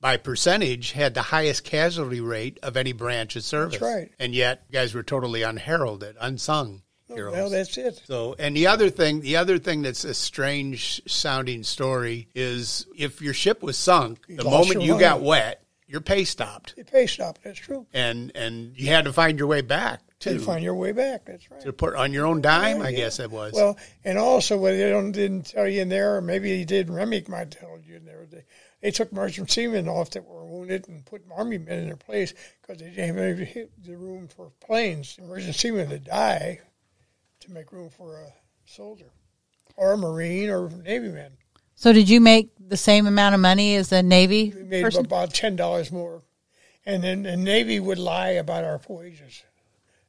by 0.01 0.17
percentage, 0.17 0.91
had 0.93 1.13
the 1.13 1.21
highest 1.21 1.63
casualty 1.63 2.19
rate 2.19 2.59
of 2.63 2.75
any 2.75 2.91
branch 2.91 3.35
of 3.35 3.43
service. 3.43 3.79
That's 3.79 3.93
right. 3.93 4.11
And 4.19 4.33
yet, 4.33 4.63
you 4.69 4.73
guys 4.73 4.93
were 4.95 5.03
totally 5.03 5.43
unheralded, 5.43 6.15
unsung 6.19 6.81
oh, 7.09 7.15
heroes. 7.15 7.33
Well, 7.33 7.49
that's 7.51 7.77
it. 7.77 8.01
So, 8.05 8.35
and 8.39 8.55
the 8.57 8.65
other 8.67 8.89
thing, 8.89 9.21
the 9.21 9.37
other 9.37 9.59
thing 9.59 9.83
that's 9.83 10.03
a 10.03 10.13
strange 10.15 11.01
sounding 11.07 11.61
story 11.63 12.27
is 12.33 12.87
if 12.97 13.21
your 13.21 13.35
ship 13.35 13.61
was 13.61 13.77
sunk, 13.77 14.25
the 14.27 14.43
moment 14.43 14.81
you 14.81 14.93
money. 14.93 14.99
got 14.99 15.21
wet, 15.21 15.63
your 15.87 16.01
pay 16.01 16.23
stopped, 16.23 16.73
Your 16.77 16.85
pay 16.85 17.05
stopped. 17.05 17.43
That's 17.43 17.59
true. 17.59 17.85
and 17.93 18.31
and 18.33 18.75
you 18.77 18.87
had 18.87 19.05
to 19.05 19.13
find 19.13 19.37
your 19.37 19.49
way 19.49 19.59
back 19.61 20.01
To 20.21 20.39
find 20.39 20.63
your 20.63 20.73
way 20.75 20.93
back. 20.93 21.25
That's 21.25 21.51
right. 21.51 21.59
to 21.61 21.73
put 21.73 21.95
on 21.95 22.13
your 22.13 22.25
own 22.25 22.41
dime, 22.41 22.81
I 22.81 22.89
Yeah. 22.89 22.97
guess 22.97 23.19
it 23.19 23.29
was. 23.29 23.51
Well, 23.53 23.77
and 24.05 24.17
also 24.17 24.57
what 24.57 24.71
they 24.71 24.89
don't, 24.89 25.11
didn't 25.11 25.47
tell 25.47 25.67
you 25.67 25.81
in 25.81 25.89
there, 25.89 26.15
or 26.15 26.21
maybe 26.21 26.57
he 26.57 26.63
did. 26.63 26.89
Remick 26.89 27.27
might 27.27 27.51
tell 27.51 27.77
you 27.85 27.97
in 27.97 28.05
there. 28.05 28.25
They, 28.31 28.45
they 28.81 28.91
took 28.91 29.11
merchant 29.13 29.49
seamen 29.49 29.87
off 29.87 30.09
that 30.11 30.25
were 30.25 30.45
wounded 30.45 30.87
and 30.87 31.05
put 31.05 31.23
army 31.31 31.57
men 31.57 31.79
in 31.79 31.87
their 31.87 31.95
place 31.95 32.33
because 32.61 32.81
they 32.81 32.89
didn't 32.89 33.15
have 33.15 33.17
any- 33.17 33.67
the 33.83 33.95
room 33.95 34.27
for 34.27 34.51
planes. 34.59 35.17
Merchant 35.19 35.55
seamen 35.55 35.89
to 35.89 35.99
die 35.99 36.59
to 37.41 37.51
make 37.51 37.71
room 37.71 37.89
for 37.89 38.19
a 38.21 38.33
soldier 38.65 39.11
or 39.77 39.93
a 39.93 39.97
marine 39.97 40.49
or 40.49 40.69
navy 40.69 41.09
man. 41.09 41.37
So 41.75 41.93
did 41.93 42.09
you 42.09 42.21
make 42.21 42.49
the 42.59 42.77
same 42.77 43.07
amount 43.07 43.33
of 43.33 43.41
money 43.41 43.75
as 43.75 43.91
a 43.91 44.03
Navy 44.03 44.53
We 44.55 44.63
made 44.63 44.83
person? 44.83 45.05
about 45.05 45.33
ten 45.33 45.55
dollars 45.55 45.91
more, 45.91 46.21
and 46.85 47.03
then 47.03 47.23
the 47.23 47.35
navy 47.37 47.79
would 47.79 47.97
lie 47.97 48.29
about 48.29 48.63
our 48.63 48.79
wages. 48.87 49.41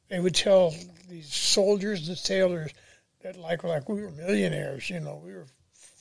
They 0.07 0.19
would 0.19 0.35
tell 0.35 0.71
these 1.09 1.33
soldiers 1.33 2.07
and 2.07 2.17
sailors 2.17 2.71
that 3.21 3.37
like 3.37 3.63
like 3.63 3.89
we 3.89 4.01
were 4.01 4.11
millionaires. 4.11 4.87
You 4.89 4.99
know, 4.99 5.19
we 5.23 5.33
were 5.33 5.47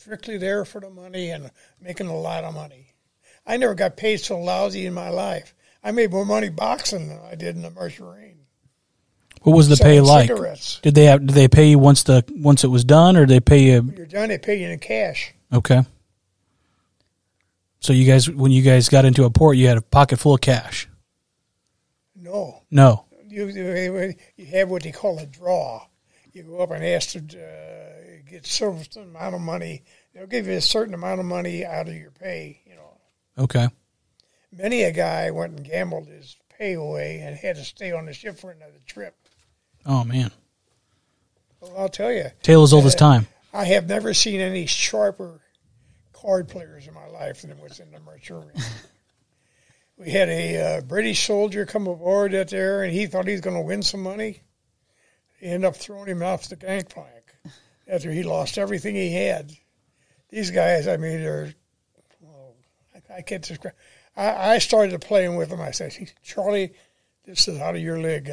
strictly 0.03 0.36
there 0.36 0.64
for 0.64 0.80
the 0.80 0.90
money 0.90 1.30
and 1.30 1.50
making 1.80 2.09
a 2.09 2.16
lot 2.16 2.42
of 2.44 2.55
money. 2.55 2.88
I 3.46 3.57
never 3.57 3.74
got 3.74 3.96
paid 3.96 4.18
so 4.18 4.38
lousy 4.38 4.84
in 4.86 4.94
my 4.94 5.11
life. 5.11 5.55
I 5.82 5.92
made 5.92 6.11
more 6.11 6.26
money 6.26 6.48
boxing 6.48 7.09
than 7.09 7.20
I 7.20 7.34
did 7.36 7.55
in 7.57 7.62
the 7.62 7.70
Merchant 7.70 8.09
Marine. 8.09 8.38
What 9.42 9.57
was 9.57 9.68
the 9.68 9.76
pay 9.76 10.00
like? 10.00 10.28
cigarettes. 10.28 10.80
Did 10.82 10.94
they 10.94 11.05
have, 11.05 11.24
did 11.26 11.34
they 11.34 11.48
pay 11.48 11.68
you 11.70 11.78
once 11.78 12.03
the 12.05 12.24
once 12.30 12.62
it 12.64 12.68
was 12.68 12.84
done, 12.84 13.16
or 13.16 13.26
did 13.26 13.30
they 13.34 13.40
pay 13.40 13.62
you? 13.62 13.92
You're 13.96 14.07
done. 14.07 14.28
They 14.28 14.38
pay 14.38 14.61
you 14.61 14.68
in 14.68 14.78
cash. 14.78 15.34
Okay. 15.53 15.82
So 17.80 17.92
you 17.92 18.05
guys, 18.07 18.30
when 18.30 18.53
you 18.53 18.62
guys 18.62 18.88
got 18.88 19.05
into 19.05 19.24
a 19.24 19.30
port, 19.30 19.57
you 19.57 19.66
had 19.66 19.78
a 19.78 19.82
pocket 19.82 20.18
full 20.18 20.34
of 20.34 20.40
cash. 20.40 20.88
No, 22.14 22.62
No. 22.70 23.05
you 23.26 23.46
you 23.48 24.46
have 24.46 24.68
what 24.68 24.84
they 24.84 24.92
call 24.92 25.18
a 25.18 25.26
draw. 25.26 25.84
You 26.33 26.45
go 26.45 26.61
up 26.61 26.70
and 26.70 26.85
ask 26.85 27.11
to 27.11 27.18
uh, 27.18 28.30
get 28.30 28.47
certain 28.47 28.85
amount 29.03 29.35
of 29.35 29.41
money. 29.41 29.83
They'll 30.14 30.26
give 30.26 30.47
you 30.47 30.55
a 30.55 30.61
certain 30.62 30.95
amount 30.95 31.20
of 31.20 31.26
money 31.26 31.64
out 31.64 31.89
of 31.89 31.95
your 31.95 32.11
pay. 32.11 32.61
You 32.66 32.76
know, 32.76 32.99
Okay. 33.39 33.68
many 34.51 34.83
a 34.83 34.93
guy 34.93 35.30
went 35.30 35.57
and 35.59 35.64
gambled 35.66 36.09
his 36.09 36.37
pay 36.59 36.74
away 36.74 37.20
and 37.20 37.37
had 37.37 37.57
to 37.57 37.64
stay 37.64 37.93
on 37.93 38.07
the 38.07 38.12
ship 38.14 38.39
for 38.39 38.51
another 38.51 38.80
trip. 38.87 39.14
Oh 39.85 40.05
man, 40.05 40.30
Well, 41.61 41.74
I'll 41.76 41.89
tell 41.89 42.12
you, 42.12 42.30
tale 42.43 42.62
as 42.62 42.72
old 42.72 42.87
as 42.87 42.95
time. 42.95 43.26
I 43.53 43.64
have 43.64 43.89
never 43.89 44.14
seen 44.14 44.41
any 44.41 44.64
sharper 44.66 45.41
card 46.12 46.49
players 46.49 46.87
in 46.87 46.95
my 46.95 47.09
life 47.09 47.43
than 47.43 47.59
was 47.59 47.80
in 47.80 47.91
the 47.91 47.99
Merchant 48.01 48.47
Marine. 48.47 48.66
we 49.99 50.11
had 50.11 50.28
a 50.28 50.78
uh, 50.78 50.80
British 50.83 51.26
soldier 51.26 51.66
come 51.66 51.87
aboard 51.89 52.35
out 52.35 52.49
there, 52.49 52.85
and 52.85 52.93
he 52.93 53.07
thought 53.07 53.26
he 53.26 53.33
was 53.33 53.41
going 53.41 53.57
to 53.57 53.62
win 53.62 53.83
some 53.83 54.03
money. 54.03 54.43
Ended 55.43 55.64
up 55.64 55.76
throwing 55.76 56.07
him 56.07 56.22
off 56.22 56.49
the 56.49 56.57
gangplank 56.57 57.34
after 57.88 58.12
he 58.12 58.22
lost 58.22 58.59
everything 58.59 58.95
he 58.95 59.12
had. 59.12 59.53
These 60.28 60.53
guys, 60.53 60.86
I 60.86 60.97
mean, 60.97 61.20
they're, 61.20 61.53
well, 62.20 62.55
I, 62.95 63.16
I 63.16 63.22
can't 63.22 63.45
describe. 63.45 63.74
I, 64.16 64.55
I 64.55 64.59
started 64.59 65.01
playing 65.01 65.34
with 65.36 65.51
them. 65.51 65.61
I 65.61 65.72
said, 65.72 65.93
Charlie, 66.22 66.74
this 67.24 67.49
is 67.49 67.59
out 67.59 67.74
of 67.74 67.82
your 67.82 67.99
league. 67.99 68.30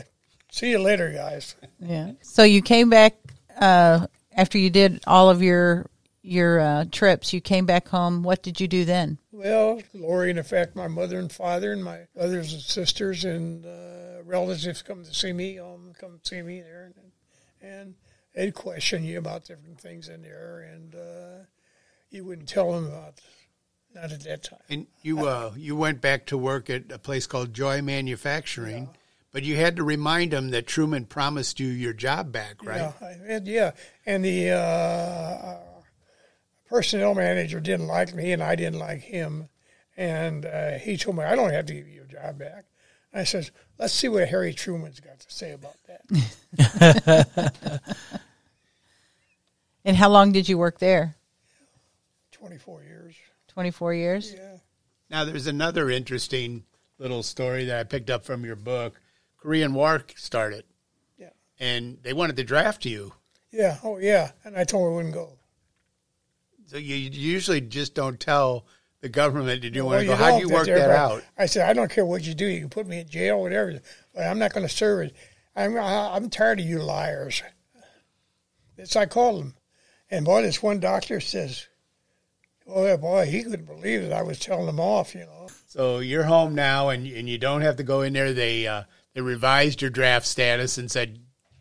See 0.51 0.70
you 0.70 0.80
later, 0.80 1.12
guys. 1.12 1.55
Yeah. 1.80 2.12
So 2.22 2.43
you 2.43 2.62
came 2.62 2.89
back 2.89 3.16
uh, 3.60 4.07
after 4.32 4.57
you 4.57 4.70
did 4.70 5.01
all 5.07 5.30
of 5.30 5.41
your 5.41 5.89
your 6.22 6.60
uh, 6.60 6.86
trips. 6.91 7.34
You 7.34 7.41
came 7.41 7.66
back 7.66 7.88
home. 7.88 8.24
What 8.24 8.43
did 8.43 8.60
you 8.60 8.68
do 8.68 8.86
then? 8.86 9.18
Well, 9.32 9.82
Lori, 9.93 10.30
in 10.30 10.38
effect, 10.38 10.76
my 10.76 10.88
mother 10.88 11.18
and 11.18 11.32
father 11.32 11.72
and 11.72 11.84
my 11.84 12.01
brothers 12.14 12.53
and 12.53 12.62
sisters 12.62 13.26
and 13.26 13.66
uh, 13.66 14.09
relatives 14.30 14.82
come 14.82 15.04
to 15.04 15.14
see 15.14 15.34
me, 15.34 15.60
um, 15.60 15.94
come 16.00 16.20
see 16.24 16.42
me 16.42 16.62
there, 16.62 16.92
and, 16.96 17.12
and 17.62 17.96
they'd 18.36 18.54
question 18.54 19.04
you 19.04 19.18
about 19.18 19.46
different 19.46 19.80
things 19.80 20.08
in 20.08 20.22
there, 20.22 20.70
and 20.72 20.96
uh, 20.96 21.44
you 22.10 22.24
wouldn't 22.24 22.48
tell 22.48 22.72
them 22.72 22.86
about, 22.86 23.20
not 23.94 24.12
at 24.12 24.22
that 24.22 24.44
time. 24.44 24.60
And 24.70 24.88
you 25.02 25.28
uh, 25.28 25.52
you 25.58 25.76
went 25.76 26.00
back 26.00 26.28
to 26.28 26.38
work 26.38 26.70
at 26.70 26.92
a 26.92 27.00
place 27.00 27.26
called 27.28 27.54
Joy 27.54 27.82
Manufacturing, 27.82 28.90
but 29.32 29.44
you 29.44 29.56
had 29.56 29.76
to 29.78 29.84
remind 29.84 30.32
them 30.32 30.50
that 30.52 30.68
Truman 30.68 31.06
promised 31.06 31.60
you 31.60 31.68
your 31.68 31.94
job 31.94 32.32
back, 32.32 32.64
right? 32.64 32.94
Yeah, 33.02 33.16
and, 33.28 33.48
yeah, 33.48 33.72
and 34.06 34.24
the 34.24 34.52
uh, 34.52 34.56
uh, 34.56 35.60
personnel 36.68 37.16
manager 37.16 37.60
didn't 37.60 37.88
like 37.88 38.14
me, 38.14 38.32
and 38.32 38.44
I 38.44 38.56
didn't 38.56 38.80
like 38.80 39.02
him, 39.02 39.50
and 39.98 40.46
uh, 40.46 40.78
he 40.78 40.98
told 40.98 41.18
me 41.18 41.24
I 41.24 41.36
don't 41.36 41.52
have 41.52 41.66
to 41.66 41.74
give 41.74 41.88
you 41.88 41.96
your 41.96 42.06
job 42.06 42.38
back. 42.38 42.66
I 43.14 43.24
says, 43.24 43.51
let's 43.78 43.93
see 43.93 44.07
what 44.07 44.28
Harry 44.30 44.53
Truman's 44.53 44.99
got 44.99 45.20
to 45.20 45.32
say 45.32 45.51
about 45.53 45.76
that. 45.88 47.53
And 49.86 49.95
how 49.95 50.10
long 50.10 50.32
did 50.34 50.47
you 50.49 50.57
work 50.57 50.78
there? 50.80 51.16
Twenty 52.32 52.57
four 52.57 52.84
years. 52.84 53.16
Twenty 53.47 53.72
four 53.72 53.93
years. 53.93 54.34
Yeah. 54.34 54.57
Now, 55.10 55.24
there's 55.26 55.47
another 55.47 55.89
interesting 55.89 56.64
little 56.99 57.24
story 57.24 57.66
that 57.66 57.80
I 57.80 57.84
picked 57.84 58.10
up 58.10 58.24
from 58.26 58.45
your 58.45 58.55
book. 58.57 58.99
Korean 59.38 59.74
War 59.74 60.03
started, 60.16 60.66
Yeah. 61.18 61.30
and 61.60 61.97
they 62.03 62.14
wanted 62.14 62.36
to 62.36 62.43
draft 62.43 62.86
you. 62.86 63.14
Yeah. 63.51 63.78
Oh, 63.84 63.97
yeah. 63.97 64.32
And 64.43 64.55
I 64.55 64.64
told 64.66 64.84
her 64.84 64.91
I 64.91 64.95
wouldn't 64.95 65.14
go. 65.14 65.30
So 66.68 66.78
you 66.78 66.95
you 66.95 67.10
usually 67.10 67.62
just 67.62 67.95
don't 67.95 68.20
tell 68.20 68.66
the 69.02 69.10
government 69.10 69.62
did 69.62 69.76
you 69.76 69.86
want 69.86 69.95
Well, 69.95 70.02
to 70.02 70.08
go. 70.08 70.16
How 70.16 70.38
do 70.38 70.45
you 70.45 70.54
work 70.54 70.68
that 70.68 70.89
out? 70.89 71.24
I 71.38 71.45
said, 71.45 71.70
I 71.70 71.74
don't 71.74 71.91
care 71.91 72.06
what 72.06 72.24
you 72.24 72.34
do. 72.34 72.45
You 72.45 72.62
can 72.62 72.70
put 72.70 72.88
me 72.88 73.00
in 73.00 73.08
jail, 73.08 73.41
whatever, 73.41 73.80
but 74.14 74.24
I'm 74.24 74.39
not 74.39 74.54
going 74.54 74.68
to 74.68 74.74
serve 74.74 75.08
it. 75.08 75.16
I'm, 75.56 75.78
I'm 75.78 76.30
tired 76.30 76.60
of 76.60 76.66
you 76.66 76.80
liars. 76.80 77.43
That's 78.78 78.95
I 78.95 79.06
called 79.06 79.41
them. 79.41 79.56
And 80.10 80.26
boy, 80.26 80.41
this 80.41 80.64
one 80.64 80.80
doctor 80.80 81.20
says, 81.20 81.68
boy, 82.66 82.95
boy, 82.97 83.26
he 83.26 83.43
couldn't 83.43 83.66
believe 83.66 84.04
that 84.04 84.14
I 84.14 84.22
was 84.22 84.39
telling 84.39 84.66
them 84.66 84.80
off, 84.80 85.14
you 85.14 85.22
know. 85.22 85.47
So 85.68 86.00
you're 86.00 86.24
home 86.24 86.56
now, 86.56 86.89
and 86.89 87.06
and 87.06 87.30
you 87.30 87.38
don't 87.38 87.62
have 87.62 87.76
to 87.76 87.84
go 87.84 88.02
in 88.02 88.14
there. 88.14 88.34
They 88.34 88.66
uh, 88.66 88.84
they 89.14 89.22
revised 89.22 89.82
your 89.82 89.91
draft 89.91 90.26
status 90.26 90.78
and 90.78 90.89
said, 90.89 91.20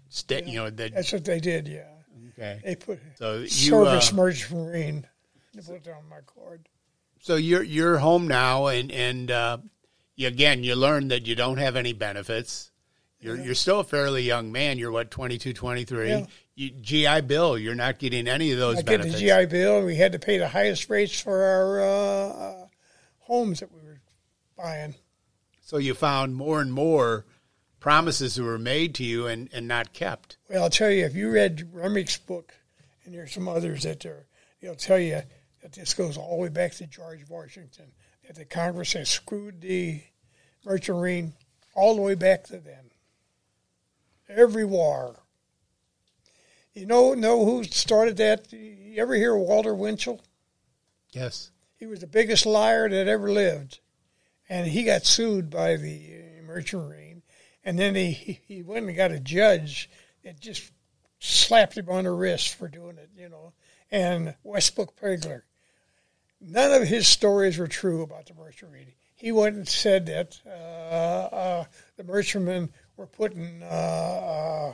sta- 0.08 0.46
you 0.46 0.54
know 0.54 0.70
that. 0.70 0.94
That's 0.94 1.12
what 1.12 1.24
they 1.24 1.40
did, 1.40 1.68
yeah. 1.68 1.88
Okay. 2.30 2.60
They 2.64 2.76
put 2.76 3.00
So 3.16 3.40
you 3.40 3.48
service 3.48 4.12
uh, 4.12 4.16
merchant 4.16 4.52
marine. 4.52 5.06
They 5.54 5.60
put 5.60 5.86
it 5.86 5.88
on 5.88 6.08
my 6.08 6.20
card. 6.24 6.68
So 7.20 7.36
you're 7.36 7.62
you're 7.62 7.98
home 7.98 8.28
now, 8.28 8.66
and 8.66 8.90
and 8.90 9.30
uh, 9.30 9.58
you, 10.16 10.28
again 10.28 10.64
you 10.64 10.74
learn 10.74 11.08
that 11.08 11.26
you 11.26 11.34
don't 11.34 11.58
have 11.58 11.76
any 11.76 11.92
benefits. 11.92 12.70
You're 13.20 13.36
you're 13.36 13.54
still 13.54 13.80
a 13.80 13.84
fairly 13.84 14.22
young 14.22 14.52
man. 14.52 14.78
You're 14.78 14.92
what 14.92 15.10
22, 15.10 15.52
23. 15.52 16.08
Yeah. 16.08 16.26
You, 16.54 16.70
GI 16.70 17.22
Bill. 17.22 17.58
You're 17.58 17.74
not 17.74 17.98
getting 17.98 18.28
any 18.28 18.52
of 18.52 18.58
those 18.58 18.78
I 18.78 18.82
get 18.82 18.86
benefits. 19.00 19.20
the 19.20 19.28
GI 19.28 19.46
Bill. 19.46 19.84
We 19.84 19.96
had 19.96 20.12
to 20.12 20.18
pay 20.18 20.38
the 20.38 20.48
highest 20.48 20.88
rates 20.88 21.20
for 21.20 21.42
our 21.42 21.80
uh, 21.80 22.28
uh, 22.28 22.66
homes 23.18 23.60
that 23.60 23.72
we 23.72 23.80
were 23.80 24.00
buying. 24.56 24.94
So 25.60 25.78
you 25.78 25.94
found 25.94 26.34
more 26.34 26.60
and 26.60 26.72
more 26.72 27.26
promises 27.80 28.36
that 28.36 28.42
were 28.42 28.58
made 28.58 28.94
to 28.96 29.04
you 29.04 29.26
and, 29.26 29.48
and 29.52 29.68
not 29.68 29.92
kept. 29.92 30.36
Well, 30.48 30.64
I'll 30.64 30.70
tell 30.70 30.90
you, 30.90 31.04
if 31.04 31.14
you 31.14 31.30
read 31.30 31.68
Remick's 31.72 32.18
book, 32.18 32.54
and 33.04 33.14
there's 33.14 33.32
some 33.32 33.48
others 33.48 33.82
that 33.82 34.04
are, 34.06 34.26
they'll 34.60 34.74
tell 34.74 34.98
you 34.98 35.22
that 35.68 35.78
this 35.78 35.94
goes 35.94 36.16
all 36.16 36.36
the 36.36 36.42
way 36.42 36.48
back 36.48 36.72
to 36.72 36.86
George 36.86 37.28
Washington. 37.28 37.92
that 38.26 38.36
the 38.36 38.44
Congress 38.44 38.94
has 38.94 39.08
screwed 39.08 39.60
the 39.60 40.02
Merchant 40.64 40.98
Marine 40.98 41.32
all 41.74 41.94
the 41.94 42.02
way 42.02 42.14
back 42.14 42.44
to 42.44 42.58
then. 42.58 42.90
Every 44.28 44.64
war. 44.64 45.20
You 46.74 46.86
know, 46.86 47.14
know 47.14 47.44
who 47.44 47.64
started 47.64 48.16
that? 48.18 48.52
You 48.52 49.00
ever 49.00 49.14
hear 49.14 49.34
of 49.34 49.42
Walter 49.42 49.74
Winchell? 49.74 50.22
Yes. 51.10 51.50
He 51.76 51.86
was 51.86 52.00
the 52.00 52.06
biggest 52.06 52.46
liar 52.46 52.88
that 52.88 53.08
ever 53.08 53.30
lived, 53.30 53.80
and 54.48 54.66
he 54.66 54.84
got 54.84 55.04
sued 55.04 55.50
by 55.50 55.76
the 55.76 56.12
uh, 56.38 56.42
Merchant 56.46 56.84
Marine, 56.84 57.22
and 57.64 57.78
then 57.78 57.94
he 57.94 58.40
he 58.46 58.62
went 58.62 58.86
and 58.86 58.96
got 58.96 59.10
a 59.10 59.20
judge 59.20 59.88
that 60.24 60.40
just 60.40 60.70
slapped 61.20 61.76
him 61.76 61.88
on 61.88 62.04
the 62.04 62.10
wrist 62.10 62.54
for 62.54 62.68
doing 62.68 62.98
it, 62.98 63.10
you 63.16 63.28
know. 63.28 63.52
And 63.90 64.34
Westbrook 64.42 65.00
Pegler, 65.00 65.42
none 66.40 66.72
of 66.72 66.86
his 66.86 67.06
stories 67.06 67.58
were 67.58 67.68
true 67.68 68.02
about 68.02 68.26
the 68.26 68.34
Merchant 68.34 68.72
Marine. 68.72 68.92
He 69.14 69.32
went 69.32 69.56
and 69.56 69.68
said 69.68 70.06
that 70.06 70.38
uh, 70.46 70.50
uh, 70.50 71.64
the 71.96 72.04
merchantmen 72.04 72.70
were 72.96 73.06
putting 73.06 73.62
uh, 73.64 74.72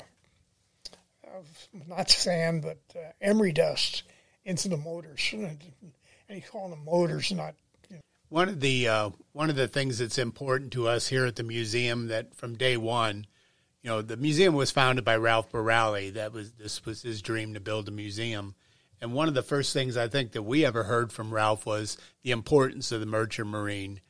uh 1.26 1.40
not 1.88 2.10
sand 2.10 2.62
but 2.62 2.78
uh, 2.94 3.12
emery 3.22 3.52
dust 3.52 4.02
into 4.44 4.68
the 4.68 4.76
motors, 4.76 5.30
and 5.32 5.58
he 6.28 6.42
called 6.42 6.72
them 6.72 6.84
motors, 6.84 7.32
not 7.32 7.54
one 8.34 8.48
of 8.48 8.58
the 8.58 8.88
uh, 8.88 9.10
one 9.32 9.48
of 9.48 9.54
the 9.54 9.68
things 9.68 9.98
that's 9.98 10.18
important 10.18 10.72
to 10.72 10.88
us 10.88 11.06
here 11.06 11.24
at 11.24 11.36
the 11.36 11.44
museum 11.44 12.08
that 12.08 12.34
from 12.34 12.56
day 12.56 12.76
one, 12.76 13.26
you 13.80 13.88
know, 13.88 14.02
the 14.02 14.16
museum 14.16 14.54
was 14.54 14.72
founded 14.72 15.04
by 15.04 15.16
Ralph 15.16 15.52
Barrale. 15.52 16.12
That 16.14 16.32
was 16.32 16.50
this 16.52 16.84
was 16.84 17.02
his 17.02 17.22
dream 17.22 17.54
to 17.54 17.60
build 17.60 17.86
a 17.86 17.92
museum. 17.92 18.56
And 19.00 19.12
one 19.12 19.28
of 19.28 19.34
the 19.34 19.42
first 19.42 19.72
things 19.72 19.96
I 19.96 20.08
think 20.08 20.32
that 20.32 20.42
we 20.42 20.64
ever 20.64 20.84
heard 20.84 21.12
from 21.12 21.32
Ralph 21.32 21.66
was 21.66 21.98
the 22.22 22.30
importance 22.30 22.92
of 22.92 23.00
the 23.00 23.06
merchant 23.06 23.48
marine. 23.48 24.00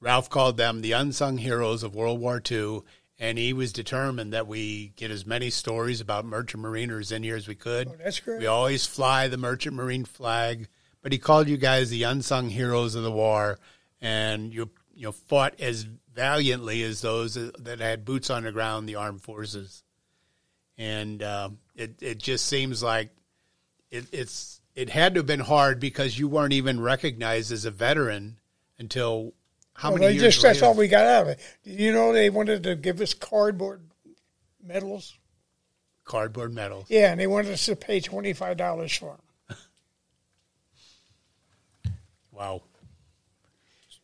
Ralph 0.00 0.30
called 0.30 0.56
them 0.56 0.80
the 0.80 0.92
unsung 0.92 1.38
heroes 1.38 1.82
of 1.82 1.94
World 1.94 2.20
War 2.20 2.40
II, 2.48 2.82
and 3.18 3.38
he 3.38 3.52
was 3.52 3.72
determined 3.72 4.32
that 4.32 4.46
we 4.46 4.92
get 4.96 5.10
as 5.10 5.26
many 5.26 5.50
stories 5.50 6.00
about 6.00 6.24
merchant 6.24 6.62
mariners 6.62 7.10
in 7.10 7.22
here 7.22 7.36
as 7.36 7.48
we 7.48 7.54
could. 7.54 7.88
Oh, 7.88 7.96
that's 8.02 8.20
great. 8.20 8.40
We 8.40 8.46
always 8.46 8.86
fly 8.86 9.28
the 9.28 9.38
merchant 9.38 9.74
marine 9.74 10.04
flag 10.04 10.68
but 11.06 11.12
he 11.12 11.20
called 11.20 11.48
you 11.48 11.56
guys 11.56 11.88
the 11.88 12.02
unsung 12.02 12.48
heroes 12.48 12.96
of 12.96 13.04
the 13.04 13.12
war, 13.12 13.60
and 14.00 14.52
you 14.52 14.68
you 14.92 15.04
know 15.04 15.12
fought 15.12 15.54
as 15.60 15.86
valiantly 16.12 16.82
as 16.82 17.00
those 17.00 17.34
that 17.34 17.78
had 17.78 18.04
boots 18.04 18.28
on 18.28 18.42
the 18.42 18.50
ground, 18.50 18.88
the 18.88 18.96
armed 18.96 19.22
forces, 19.22 19.84
and 20.76 21.22
uh, 21.22 21.48
it 21.76 22.02
it 22.02 22.18
just 22.18 22.46
seems 22.46 22.82
like 22.82 23.10
it, 23.90 24.06
it's 24.12 24.60
it 24.74 24.90
had 24.90 25.14
to 25.14 25.20
have 25.20 25.26
been 25.26 25.40
hard 25.40 25.80
because 25.80 26.18
you 26.18 26.28
weren't 26.28 26.52
even 26.52 26.80
recognized 26.80 27.52
as 27.52 27.64
a 27.64 27.70
veteran 27.70 28.36
until 28.78 29.32
how 29.74 29.90
well, 29.90 30.00
many 30.00 30.14
years 30.14 30.34
just 30.34 30.44
later? 30.44 30.54
that's 30.54 30.62
all 30.62 30.74
we 30.74 30.88
got 30.88 31.06
out 31.06 31.22
of 31.22 31.28
it. 31.28 31.40
You 31.64 31.92
know, 31.92 32.12
they 32.12 32.30
wanted 32.30 32.62
to 32.64 32.76
give 32.76 33.00
us 33.00 33.14
cardboard 33.14 33.82
medals. 34.62 35.16
Cardboard 36.04 36.54
medals. 36.54 36.86
Yeah, 36.88 37.10
and 37.10 37.20
they 37.20 37.26
wanted 37.26 37.52
us 37.52 37.66
to 37.66 37.76
pay 37.76 38.00
twenty 38.00 38.32
five 38.32 38.56
dollars 38.56 38.96
for 38.96 39.16
them. 39.16 39.20
Wow. 42.36 42.62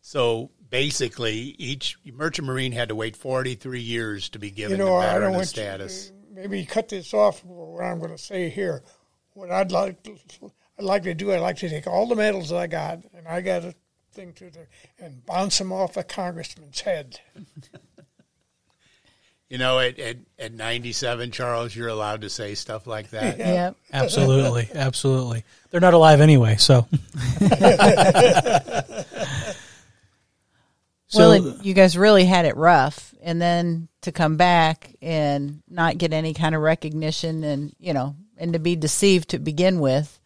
So 0.00 0.50
basically, 0.70 1.54
each 1.58 1.98
merchant 2.04 2.46
marine 2.46 2.72
had 2.72 2.88
to 2.88 2.94
wait 2.94 3.14
43 3.14 3.80
years 3.80 4.30
to 4.30 4.38
be 4.38 4.50
given 4.50 4.78
you 4.78 4.84
know, 4.84 4.96
the 4.96 5.06
veteran 5.06 5.34
I 5.34 5.36
don't 5.36 5.44
status. 5.44 6.06
To, 6.08 6.14
maybe 6.32 6.64
cut 6.64 6.88
this 6.88 7.12
off. 7.12 7.44
What 7.44 7.84
I'm 7.84 7.98
going 7.98 8.10
to 8.10 8.18
say 8.18 8.48
here, 8.48 8.82
what 9.34 9.50
I'd 9.50 9.72
like, 9.72 9.96
I'd 10.78 10.84
like 10.84 11.02
to 11.04 11.14
do, 11.14 11.32
I'd 11.32 11.40
like 11.40 11.56
to 11.58 11.68
take 11.68 11.86
all 11.86 12.06
the 12.06 12.16
medals 12.16 12.52
I 12.52 12.66
got, 12.66 13.00
and 13.14 13.26
I 13.28 13.40
got 13.40 13.64
a 13.64 13.74
thing 14.12 14.32
to 14.34 14.50
there, 14.50 14.68
and 14.98 15.24
bounce 15.24 15.58
them 15.58 15.72
off 15.72 15.96
a 15.96 16.02
congressman's 16.02 16.80
head. 16.80 17.20
You 19.52 19.58
know, 19.58 19.78
at, 19.80 19.98
at, 19.98 20.16
at 20.38 20.54
97, 20.54 21.30
Charles, 21.30 21.76
you're 21.76 21.88
allowed 21.88 22.22
to 22.22 22.30
say 22.30 22.54
stuff 22.54 22.86
like 22.86 23.10
that. 23.10 23.36
Yeah. 23.38 23.52
Yep. 23.52 23.76
absolutely. 23.92 24.66
Absolutely. 24.74 25.44
They're 25.70 25.78
not 25.78 25.92
alive 25.92 26.22
anyway, 26.22 26.56
so. 26.56 26.86
so 31.06 31.28
well, 31.28 31.58
you 31.60 31.74
guys 31.74 31.98
really 31.98 32.24
had 32.24 32.46
it 32.46 32.56
rough. 32.56 33.14
And 33.20 33.42
then 33.42 33.88
to 34.00 34.10
come 34.10 34.38
back 34.38 34.96
and 35.02 35.62
not 35.68 35.98
get 35.98 36.14
any 36.14 36.32
kind 36.32 36.54
of 36.54 36.62
recognition 36.62 37.44
and, 37.44 37.74
you 37.78 37.92
know, 37.92 38.16
and 38.42 38.54
to 38.54 38.58
be 38.58 38.74
deceived 38.74 39.30
to 39.30 39.38
begin 39.38 39.78
with, 39.78 40.18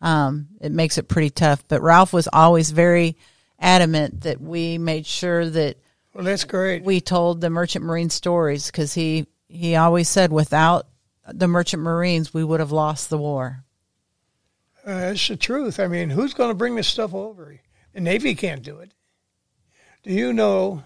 um, 0.00 0.46
it 0.60 0.70
makes 0.70 0.98
it 0.98 1.08
pretty 1.08 1.30
tough. 1.30 1.66
But 1.66 1.82
Ralph 1.82 2.12
was 2.12 2.28
always 2.32 2.70
very 2.70 3.16
adamant 3.58 4.20
that 4.20 4.40
we 4.40 4.78
made 4.78 5.04
sure 5.04 5.48
that 5.50 5.76
well, 6.14 6.24
that's 6.24 6.44
great. 6.44 6.84
We 6.84 7.00
told 7.00 7.40
the 7.40 7.50
Merchant 7.50 7.84
Marine 7.84 8.08
stories 8.08 8.66
because 8.66 8.94
he 8.94 9.26
he 9.48 9.74
always 9.74 10.08
said 10.08 10.32
without 10.32 10.86
the 11.26 11.48
Merchant 11.48 11.82
Marines 11.82 12.32
we 12.32 12.44
would 12.44 12.60
have 12.60 12.72
lost 12.72 13.10
the 13.10 13.18
war. 13.18 13.64
Uh, 14.86 14.94
that's 14.94 15.26
the 15.26 15.36
truth. 15.36 15.80
I 15.80 15.88
mean, 15.88 16.08
who's 16.08 16.34
going 16.34 16.50
to 16.50 16.54
bring 16.54 16.76
this 16.76 16.86
stuff 16.86 17.12
over? 17.12 17.58
The 17.92 18.00
Navy 18.00 18.36
can't 18.36 18.62
do 18.62 18.78
it. 18.78 18.92
Do 20.04 20.12
you 20.12 20.32
know 20.32 20.84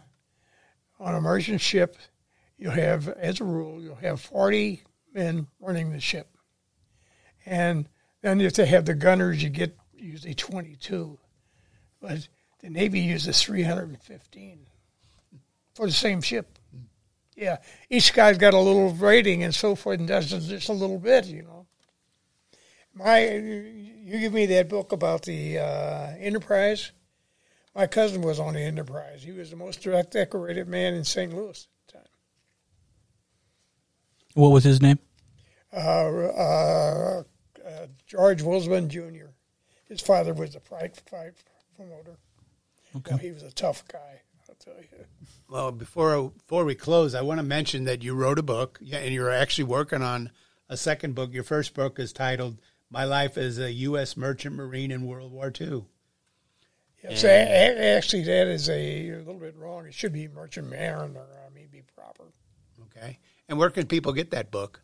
on 0.98 1.14
a 1.14 1.20
merchant 1.20 1.60
ship, 1.60 1.96
you 2.56 2.70
have, 2.70 3.08
as 3.08 3.40
a 3.40 3.44
rule, 3.44 3.82
you'll 3.82 3.94
have 3.96 4.20
40 4.20 4.82
men 5.12 5.46
running 5.60 5.92
the 5.92 6.00
ship. 6.00 6.29
And 7.50 7.88
then 8.22 8.40
if 8.40 8.54
they 8.54 8.64
have 8.66 8.84
the 8.84 8.94
gunners, 8.94 9.42
you 9.42 9.50
get 9.50 9.76
usually 9.96 10.34
22. 10.34 11.18
But 12.00 12.28
the 12.60 12.70
Navy 12.70 13.00
uses 13.00 13.42
315 13.42 14.66
for 15.74 15.86
the 15.86 15.92
same 15.92 16.22
ship. 16.22 16.58
Yeah, 17.34 17.56
each 17.88 18.14
guy's 18.14 18.38
got 18.38 18.54
a 18.54 18.58
little 18.58 18.92
rating 18.92 19.42
and 19.42 19.52
so 19.52 19.74
forth, 19.74 19.98
and 19.98 20.06
does 20.06 20.30
just 20.30 20.68
a 20.68 20.72
little 20.72 20.98
bit, 20.98 21.26
you 21.26 21.42
know. 21.42 21.66
My, 22.94 23.26
you 23.26 24.20
give 24.20 24.32
me 24.32 24.46
that 24.46 24.68
book 24.68 24.92
about 24.92 25.22
the 25.22 25.58
uh, 25.58 26.12
Enterprise. 26.20 26.92
My 27.74 27.88
cousin 27.88 28.22
was 28.22 28.38
on 28.38 28.54
the 28.54 28.60
Enterprise. 28.60 29.24
He 29.24 29.32
was 29.32 29.50
the 29.50 29.56
most 29.56 29.82
direct 29.82 30.12
decorated 30.12 30.68
man 30.68 30.94
in 30.94 31.02
St. 31.02 31.34
Louis 31.34 31.66
at 31.66 31.86
the 31.86 31.98
time. 31.98 32.08
What 34.34 34.50
was 34.50 34.62
his 34.62 34.80
name? 34.80 35.00
Uh, 35.72 35.78
uh, 35.78 37.22
uh 37.70 37.86
George 38.06 38.42
Wilsman 38.42 38.88
Jr. 38.88 39.30
His 39.88 40.00
father 40.00 40.32
was 40.32 40.54
a 40.54 40.60
fight, 40.60 40.96
fight 41.08 41.34
promoter. 41.76 42.16
Okay. 42.96 43.10
Well, 43.10 43.18
he 43.18 43.32
was 43.32 43.42
a 43.42 43.52
tough 43.52 43.86
guy, 43.88 44.22
I'll 44.48 44.54
tell 44.56 44.74
you. 44.74 45.04
Well, 45.48 45.72
before 45.72 46.30
before 46.30 46.64
we 46.64 46.74
close, 46.74 47.14
I 47.14 47.22
want 47.22 47.38
to 47.38 47.44
mention 47.44 47.84
that 47.84 48.02
you 48.02 48.14
wrote 48.14 48.38
a 48.38 48.42
book, 48.42 48.78
and 48.80 49.14
you're 49.14 49.30
actually 49.30 49.64
working 49.64 50.02
on 50.02 50.30
a 50.68 50.76
second 50.76 51.14
book. 51.14 51.32
Your 51.32 51.42
first 51.42 51.74
book 51.74 51.98
is 51.98 52.12
titled 52.12 52.58
"My 52.88 53.04
Life 53.04 53.36
as 53.36 53.58
a 53.58 53.72
U.S. 53.72 54.16
Merchant 54.16 54.54
Marine 54.54 54.90
in 54.90 55.06
World 55.06 55.32
War 55.32 55.52
II." 55.60 55.84
Yes, 57.02 57.24
and, 57.24 57.78
actually, 57.78 58.24
that 58.24 58.46
is 58.46 58.68
a, 58.68 59.08
a, 59.10 59.18
little 59.18 59.40
bit 59.40 59.56
wrong. 59.56 59.86
It 59.86 59.94
should 59.94 60.12
be 60.12 60.28
Merchant 60.28 60.68
Mariner. 60.68 61.26
I 61.46 61.54
mean, 61.54 61.68
be 61.72 61.82
proper. 61.96 62.24
Okay. 62.84 63.18
And 63.48 63.58
where 63.58 63.70
can 63.70 63.86
people 63.86 64.12
get 64.12 64.30
that 64.32 64.50
book? 64.50 64.82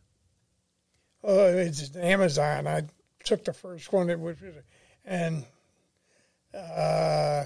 Uh, 1.26 1.50
it's 1.56 1.96
Amazon. 1.96 2.68
I 2.68 2.84
took 3.24 3.44
the 3.44 3.52
first 3.52 3.92
one, 3.92 4.10
it 4.10 4.20
was, 4.20 4.36
and 5.04 5.44
uh, 6.56 7.44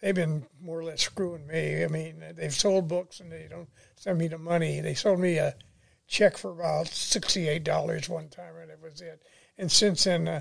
they've 0.00 0.14
been 0.14 0.46
more 0.62 0.78
or 0.78 0.84
less 0.84 1.02
screwing 1.02 1.46
me. 1.46 1.84
I 1.84 1.88
mean, 1.88 2.24
they've 2.34 2.52
sold 2.52 2.88
books 2.88 3.20
and 3.20 3.30
they 3.30 3.46
don't 3.50 3.68
send 3.96 4.18
me 4.18 4.28
the 4.28 4.38
money. 4.38 4.80
They 4.80 4.94
sold 4.94 5.20
me 5.20 5.36
a 5.36 5.54
check 6.08 6.38
for 6.38 6.50
about 6.50 6.88
sixty-eight 6.88 7.62
dollars 7.62 8.08
one 8.08 8.28
time, 8.28 8.56
and 8.58 8.70
that 8.70 8.80
was 8.82 9.02
it. 9.02 9.22
And 9.58 9.70
since 9.70 10.04
then, 10.04 10.26
uh, 10.26 10.40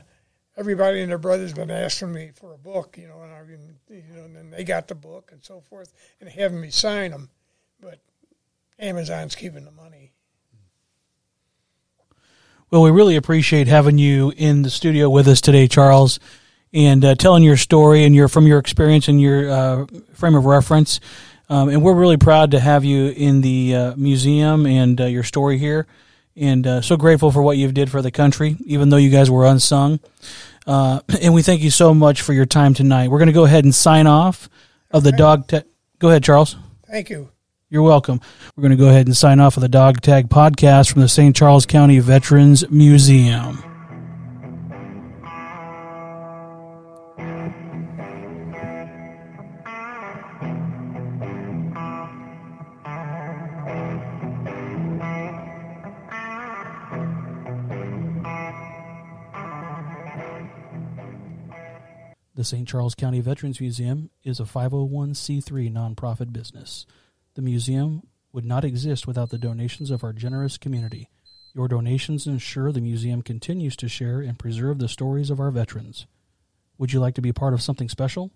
everybody 0.56 1.02
and 1.02 1.12
their 1.12 1.18
brother's 1.18 1.54
been 1.54 1.72
asking 1.72 2.14
me 2.14 2.32
for 2.34 2.54
a 2.54 2.58
book, 2.58 2.98
you 2.98 3.10
know, 3.10 3.22
and 3.22 3.48
been, 3.48 4.04
you 4.08 4.16
know, 4.16 4.24
and 4.24 4.36
then 4.38 4.52
they 4.52 4.64
got 4.64 4.88
the 4.88 4.96
book 4.96 5.32
and 5.34 5.44
so 5.44 5.60
forth, 5.70 5.94
and 6.22 6.30
having 6.30 6.62
me 6.62 6.70
sign 6.70 7.12
them. 7.12 7.30
But 7.82 8.00
Amazon's 8.80 9.36
keeping 9.36 9.66
the 9.66 9.72
money. 9.72 10.14
Well, 12.72 12.84
we 12.84 12.92
really 12.92 13.16
appreciate 13.16 13.68
having 13.68 13.98
you 13.98 14.32
in 14.36 14.62
the 14.62 14.70
studio 14.70 15.10
with 15.10 15.28
us 15.28 15.42
today, 15.42 15.68
Charles 15.68 16.20
and 16.74 17.04
uh, 17.04 17.16
telling 17.16 17.44
your 17.44 17.58
story 17.58 18.04
and 18.04 18.16
your 18.16 18.28
from 18.28 18.46
your 18.48 18.60
experience 18.60 19.08
and 19.08 19.20
your 19.20 19.50
uh, 19.50 19.86
frame 20.14 20.36
of 20.36 20.46
reference. 20.46 21.00
Um, 21.50 21.70
and 21.70 21.82
we're 21.82 21.96
really 21.96 22.18
proud 22.18 22.52
to 22.52 22.60
have 22.60 22.86
you 22.86 23.08
in 23.08 23.42
the 23.42 23.76
uh, 23.76 23.96
museum 23.96 24.68
and 24.68 25.00
uh, 25.02 25.06
your 25.06 25.24
story 25.24 25.58
here. 25.58 25.88
And 26.36 26.66
uh, 26.66 26.82
so 26.82 26.96
grateful 26.96 27.32
for 27.32 27.42
what 27.42 27.58
you've 27.58 27.74
did 27.74 27.90
for 27.90 28.02
the 28.02 28.12
country, 28.12 28.56
even 28.66 28.90
though 28.90 28.98
you 28.98 29.10
guys 29.10 29.32
were 29.32 29.46
unsung. 29.46 30.00
Uh, 30.68 31.00
and 31.22 31.34
we 31.34 31.42
thank 31.42 31.62
you 31.62 31.72
so 31.72 31.94
much 31.94 32.22
for 32.22 32.34
your 32.34 32.46
time 32.46 32.74
tonight. 32.74 33.10
We're 33.10 33.18
going 33.18 33.28
to 33.28 33.34
go 33.34 33.46
ahead 33.46 33.64
and 33.64 33.74
sign 33.74 34.06
off 34.06 34.48
of 34.92 35.04
the 35.04 35.12
dog. 35.12 35.48
Ta- 35.48 35.64
go 35.98 36.10
ahead, 36.10 36.24
Charles. 36.24 36.56
Thank 36.88 37.10
you. 37.10 37.30
You're 37.72 37.84
welcome. 37.84 38.20
We're 38.56 38.64
going 38.64 38.72
to 38.72 38.84
go 38.84 38.90
ahead 38.90 39.06
and 39.06 39.16
sign 39.16 39.40
off 39.40 39.56
with 39.56 39.62
the 39.62 39.70
Dog 39.70 40.02
Tag 40.02 40.28
podcast 40.28 40.92
from 40.92 41.02
the 41.02 41.08
St. 41.08 41.36
Charles 41.36 41.68
County 41.68 42.00
Veterans 42.00 42.68
Museum. 42.72 43.64
The 62.34 62.44
St. 62.44 62.68
Charles 62.68 62.96
County 62.96 63.20
Veterans 63.20 63.62
Museum 63.62 64.10
is 64.24 64.40
a 64.40 64.44
501c3 64.44 65.72
nonprofit 65.72 66.34
business. 66.34 66.88
The 67.40 67.46
museum 67.46 68.04
would 68.34 68.44
not 68.44 68.66
exist 68.66 69.08
without 69.08 69.30
the 69.30 69.38
donations 69.38 69.92
of 69.92 70.04
our 70.04 70.12
generous 70.12 70.58
community. 70.58 71.08
Your 71.56 71.70
donations 71.70 72.28
ensure 72.28 72.74
the 72.74 72.82
museum 72.82 73.22
continues 73.22 73.78
to 73.78 73.88
share 73.88 74.20
and 74.20 74.38
preserve 74.38 74.78
the 74.78 74.90
stories 74.90 75.30
of 75.30 75.40
our 75.40 75.50
veterans. 75.50 76.06
Would 76.78 76.92
you 76.92 77.00
like 77.00 77.16
to 77.16 77.22
be 77.22 77.32
part 77.32 77.54
of 77.54 77.62
something 77.62 77.88
special? 77.88 78.32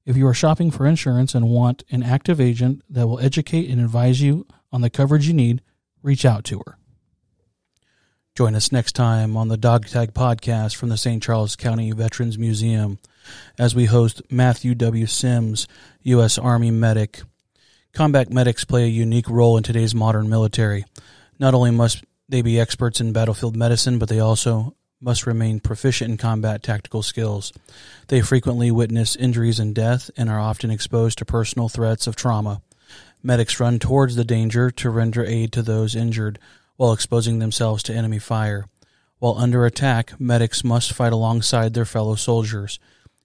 If 0.05 0.17
you 0.17 0.25
are 0.27 0.33
shopping 0.33 0.71
for 0.71 0.87
insurance 0.87 1.35
and 1.35 1.49
want 1.49 1.83
an 1.91 2.01
active 2.01 2.41
agent 2.41 2.81
that 2.89 3.07
will 3.07 3.19
educate 3.19 3.69
and 3.69 3.79
advise 3.79 4.21
you 4.21 4.47
on 4.71 4.81
the 4.81 4.89
coverage 4.89 5.27
you 5.27 5.33
need, 5.33 5.61
reach 6.01 6.25
out 6.25 6.43
to 6.45 6.63
her. 6.65 6.78
Join 8.39 8.55
us 8.55 8.71
next 8.71 8.93
time 8.93 9.35
on 9.35 9.49
the 9.49 9.57
Dog 9.57 9.85
Tag 9.87 10.13
Podcast 10.13 10.77
from 10.77 10.87
the 10.87 10.95
St. 10.95 11.21
Charles 11.21 11.57
County 11.57 11.91
Veterans 11.91 12.37
Museum 12.37 12.97
as 13.57 13.75
we 13.75 13.83
host 13.83 14.21
Matthew 14.31 14.73
W. 14.75 15.07
Sims, 15.07 15.67
U.S. 16.03 16.37
Army 16.37 16.71
medic. 16.71 17.21
Combat 17.91 18.31
medics 18.31 18.63
play 18.63 18.85
a 18.85 18.87
unique 18.87 19.29
role 19.29 19.57
in 19.57 19.63
today's 19.63 19.93
modern 19.93 20.29
military. 20.29 20.85
Not 21.37 21.53
only 21.53 21.71
must 21.71 22.05
they 22.29 22.41
be 22.41 22.57
experts 22.57 23.01
in 23.01 23.11
battlefield 23.11 23.57
medicine, 23.57 23.99
but 23.99 24.07
they 24.07 24.21
also 24.21 24.73
must 25.01 25.27
remain 25.27 25.59
proficient 25.59 26.11
in 26.11 26.15
combat 26.15 26.63
tactical 26.63 27.03
skills. 27.03 27.51
They 28.07 28.21
frequently 28.21 28.71
witness 28.71 29.17
injuries 29.17 29.59
and 29.59 29.75
death 29.75 30.09
and 30.15 30.29
are 30.29 30.39
often 30.39 30.71
exposed 30.71 31.17
to 31.17 31.25
personal 31.25 31.67
threats 31.67 32.07
of 32.07 32.15
trauma. 32.15 32.61
Medics 33.21 33.59
run 33.59 33.79
towards 33.79 34.15
the 34.15 34.23
danger 34.23 34.71
to 34.71 34.89
render 34.89 35.25
aid 35.25 35.51
to 35.51 35.61
those 35.61 35.93
injured 35.93 36.39
while 36.79 36.93
exposing 36.93 37.39
themselves 37.39 37.83
to 37.83 37.93
enemy 37.93 38.17
fire. 38.17 38.65
While 39.17 39.37
under 39.37 39.65
attack, 39.65 40.17
medics 40.17 40.63
must 40.63 40.93
fight 40.93 41.11
alongside 41.11 41.73
their 41.73 41.83
fellow 41.83 42.15
soldiers. 42.15 42.79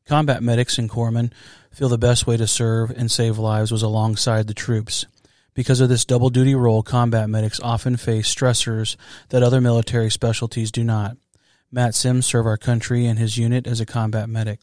Combat 0.07 0.43
medics 0.43 0.77
and 0.77 0.91
corpsmen 0.91 1.31
feel 1.71 1.89
the 1.89 1.97
best 1.97 2.27
way 2.27 2.37
to 2.37 2.49
serve 2.49 2.91
and 2.91 3.09
save 3.09 3.39
lives 3.39 3.71
was 3.71 3.85
alongside 3.85 4.49
the 4.49 4.55
troops. 4.55 5.07
Because 5.55 5.81
of 5.81 5.89
this 5.89 6.05
double 6.05 6.31
duty 6.31 6.57
role, 6.57 6.83
combat 6.83 7.31
medics 7.31 7.61
often 7.61 7.97
face 7.97 8.35
stressors 8.35 8.97
that 9.29 9.45
other 9.45 9.61
military 9.61 10.11
specialties 10.11 10.73
do 10.73 10.83
not. 10.83 11.17
Matt 11.71 11.95
Sims 11.95 12.27
served 12.27 12.49
our 12.49 12.57
country 12.57 13.07
and 13.07 13.21
his 13.21 13.39
unit 13.39 13.69
as 13.69 13.81
a 13.81 13.87
combat 13.87 14.29
medic, 14.29 14.59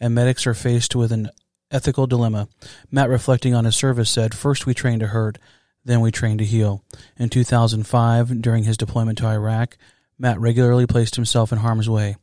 and 0.00 0.14
medics 0.14 0.46
are 0.46 0.54
faced 0.54 0.96
with 0.96 1.12
an 1.12 1.28
ethical 1.70 2.06
dilemma. 2.06 2.48
Matt, 2.90 3.10
reflecting 3.10 3.54
on 3.54 3.66
his 3.66 3.76
service, 3.76 4.08
said, 4.08 4.34
First 4.34 4.64
we 4.64 4.72
train 4.72 4.98
to 5.00 5.08
hurt, 5.08 5.36
then 5.84 6.00
we 6.00 6.10
train 6.10 6.38
to 6.38 6.44
heal. 6.44 6.84
In 7.16 7.28
2005, 7.28 8.42
during 8.42 8.64
his 8.64 8.76
deployment 8.76 9.18
to 9.18 9.26
Iraq, 9.26 9.76
Matt 10.18 10.38
regularly 10.40 10.86
placed 10.86 11.16
himself 11.16 11.52
in 11.52 11.58
harm's 11.58 11.88
way. 11.88 12.16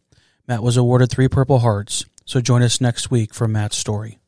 Matt 0.47 0.63
was 0.63 0.77
awarded 0.77 1.09
three 1.09 1.27
Purple 1.27 1.59
Hearts, 1.59 2.05
so 2.25 2.41
join 2.41 2.61
us 2.61 2.79
next 2.79 3.09
week 3.09 3.33
for 3.33 3.47
Matt's 3.47 3.77
story. 3.77 4.19